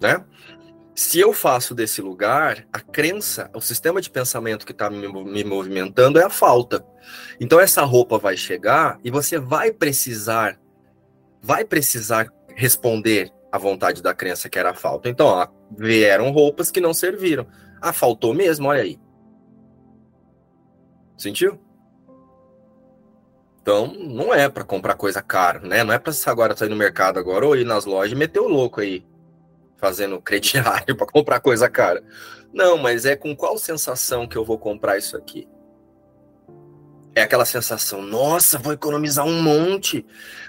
Né? 0.00 0.24
Se 0.94 1.18
eu 1.18 1.32
faço 1.32 1.74
desse 1.74 2.02
lugar, 2.02 2.66
a 2.70 2.78
crença, 2.78 3.50
o 3.54 3.60
sistema 3.60 4.00
de 4.00 4.10
pensamento 4.10 4.66
que 4.66 4.72
está 4.72 4.90
me, 4.90 5.08
me 5.08 5.42
movimentando 5.42 6.18
é 6.18 6.24
a 6.24 6.30
falta. 6.30 6.84
Então 7.40 7.58
essa 7.58 7.82
roupa 7.82 8.18
vai 8.18 8.36
chegar 8.36 9.00
e 9.02 9.10
você 9.10 9.38
vai 9.38 9.72
precisar, 9.72 10.60
vai 11.40 11.64
precisar 11.64 12.30
responder 12.54 13.32
à 13.50 13.56
vontade 13.56 14.02
da 14.02 14.12
crença 14.12 14.50
que 14.50 14.58
era 14.58 14.70
a 14.70 14.74
falta. 14.74 15.08
Então, 15.08 15.26
ó, 15.26 15.48
vieram 15.70 16.30
roupas 16.30 16.70
que 16.70 16.80
não 16.80 16.92
serviram. 16.92 17.46
Ah, 17.80 17.92
faltou 17.92 18.34
mesmo, 18.34 18.68
olha 18.68 18.82
aí. 18.82 19.00
Sentiu? 21.16 21.58
Então, 23.62 23.86
não 23.86 24.34
é 24.34 24.48
para 24.48 24.64
comprar 24.64 24.94
coisa 24.94 25.22
cara, 25.22 25.60
né? 25.60 25.84
Não 25.84 25.94
é 25.94 25.98
para 25.98 26.12
agora 26.26 26.56
sair 26.56 26.68
no 26.68 26.76
mercado 26.76 27.18
agora 27.18 27.46
ou 27.46 27.56
ir 27.56 27.64
nas 27.64 27.86
lojas 27.86 28.12
e 28.12 28.16
meter 28.16 28.40
o 28.40 28.48
louco 28.48 28.80
aí 28.80 29.06
fazendo 29.82 30.20
crediário 30.22 30.96
para 30.96 31.06
comprar 31.08 31.40
coisa 31.40 31.68
cara. 31.68 32.04
Não, 32.54 32.78
mas 32.78 33.04
é 33.04 33.16
com 33.16 33.34
qual 33.34 33.58
sensação 33.58 34.28
que 34.28 34.38
eu 34.38 34.44
vou 34.44 34.56
comprar 34.56 34.96
isso 34.96 35.16
aqui? 35.16 35.48
É 37.14 37.22
aquela 37.22 37.44
sensação, 37.44 38.00
nossa, 38.00 38.58
vou 38.58 38.72
economizar 38.72 39.26
um 39.26 39.42
monte, 39.42 40.06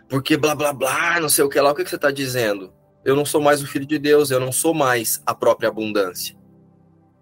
porque 0.07 0.37
blá 0.37 0.55
blá 0.55 0.71
blá, 0.71 1.19
não 1.19 1.27
sei 1.27 1.43
o 1.43 1.49
que 1.49 1.59
lá. 1.59 1.71
O 1.71 1.75
que, 1.75 1.83
que 1.83 1.89
você 1.89 1.97
está 1.97 2.11
dizendo? 2.11 2.71
Eu 3.03 3.17
não 3.17 3.25
sou 3.25 3.41
mais 3.41 3.61
o 3.61 3.67
filho 3.67 3.85
de 3.85 3.99
Deus, 3.99 4.31
eu 4.31 4.39
não 4.39 4.51
sou 4.51 4.73
mais 4.73 5.21
a 5.25 5.35
própria 5.35 5.67
abundância. 5.67 6.37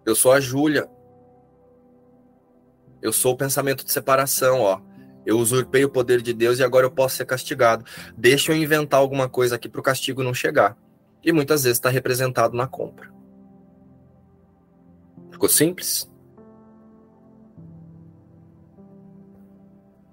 Eu 0.06 0.16
sou 0.16 0.32
a 0.32 0.40
Júlia. 0.40 0.88
Eu 3.02 3.12
sou 3.12 3.34
o 3.34 3.38
pensamento 3.38 3.84
de 3.84 3.92
separação, 3.92 4.62
ó. 4.62 4.80
Eu 5.26 5.40
usurpei 5.40 5.84
o 5.84 5.90
poder 5.90 6.22
de 6.22 6.34
Deus 6.34 6.60
e 6.60 6.64
agora 6.64 6.86
eu 6.86 6.92
posso 6.92 7.16
ser 7.16 7.26
castigado. 7.26 7.84
Deixa 8.16 8.52
eu 8.52 8.56
inventar 8.56 9.00
alguma 9.00 9.28
coisa 9.28 9.56
aqui 9.56 9.68
para 9.68 9.82
o 9.82 9.84
castigo 9.84 10.22
não 10.22 10.36
chegar. 10.36 10.78
E 11.24 11.32
muitas 11.32 11.64
vezes 11.64 11.78
está 11.78 11.90
representado 11.90 12.56
na 12.56 12.68
compra. 12.68 13.12
Ficou 15.32 15.50
simples? 15.50 16.12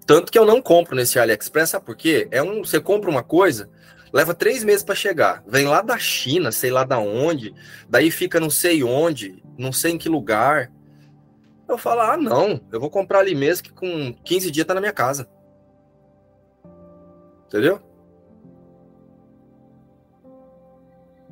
Tanto 0.06 0.32
que 0.32 0.38
eu 0.38 0.46
não 0.46 0.62
compro 0.62 0.96
nesse 0.96 1.18
AliExpress, 1.18 1.70
sabe 1.70 1.84
por 1.84 1.94
quê? 1.94 2.28
É 2.30 2.42
um, 2.42 2.64
você 2.64 2.80
compra 2.80 3.11
uma 3.11 3.22
coisa, 3.22 3.68
leva 4.11 4.32
três 4.32 4.64
meses 4.64 4.82
para 4.82 4.94
chegar. 4.94 5.44
Vem 5.46 5.66
lá 5.66 5.82
da 5.82 5.98
China, 5.98 6.50
sei 6.50 6.70
lá 6.70 6.82
da 6.82 6.98
onde, 6.98 7.54
daí 7.88 8.11
fica 8.11 8.40
não 8.40 8.48
sei 8.48 8.82
onde, 8.82 9.42
não 9.59 9.70
sei 9.70 9.92
em 9.92 9.98
que 9.98 10.09
lugar. 10.09 10.72
Eu 11.68 11.76
falo, 11.76 12.00
ah, 12.00 12.16
não, 12.16 12.59
eu 12.72 12.80
vou 12.80 12.88
comprar 12.88 13.18
ali 13.18 13.34
mesmo 13.34 13.64
que 13.64 13.72
com 13.72 14.14
15 14.24 14.50
dias 14.50 14.66
tá 14.66 14.72
na 14.72 14.80
minha 14.80 14.94
casa. 14.94 15.28
Entendeu? 17.46 17.82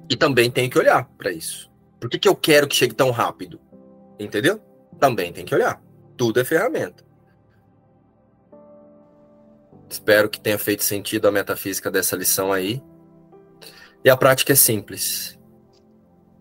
E 0.08 0.16
também 0.16 0.50
tem 0.50 0.70
que 0.70 0.78
olhar 0.78 1.08
para 1.18 1.32
isso. 1.32 1.70
Por 2.00 2.08
que, 2.08 2.18
que 2.18 2.28
eu 2.28 2.36
quero 2.36 2.68
que 2.68 2.76
chegue 2.76 2.94
tão 2.94 3.10
rápido? 3.10 3.60
Entendeu? 4.18 4.60
Também 4.98 5.32
tem 5.32 5.44
que 5.44 5.54
olhar. 5.54 5.82
Tudo 6.16 6.40
é 6.40 6.44
ferramenta. 6.44 7.04
Espero 9.88 10.28
que 10.28 10.40
tenha 10.40 10.58
feito 10.58 10.82
sentido 10.82 11.28
a 11.28 11.32
metafísica 11.32 11.90
dessa 11.90 12.16
lição 12.16 12.52
aí. 12.52 12.82
E 14.04 14.10
a 14.10 14.16
prática 14.16 14.52
é 14.52 14.56
simples. 14.56 15.38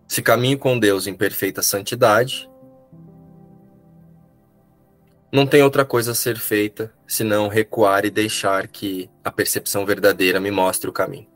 Se 0.06 0.22
caminho 0.22 0.58
com 0.58 0.78
Deus 0.78 1.06
em 1.06 1.14
perfeita 1.14 1.62
santidade, 1.62 2.48
não 5.32 5.46
tem 5.46 5.62
outra 5.62 5.84
coisa 5.84 6.12
a 6.12 6.14
ser 6.14 6.38
feita 6.38 6.92
senão 7.06 7.48
recuar 7.48 8.04
e 8.04 8.10
deixar 8.10 8.68
que 8.68 9.10
a 9.24 9.30
percepção 9.30 9.84
verdadeira 9.84 10.40
me 10.40 10.50
mostre 10.50 10.88
o 10.88 10.92
caminho. 10.92 11.28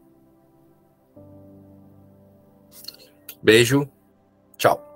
Beijo, 3.43 3.89
tchau. 4.57 4.90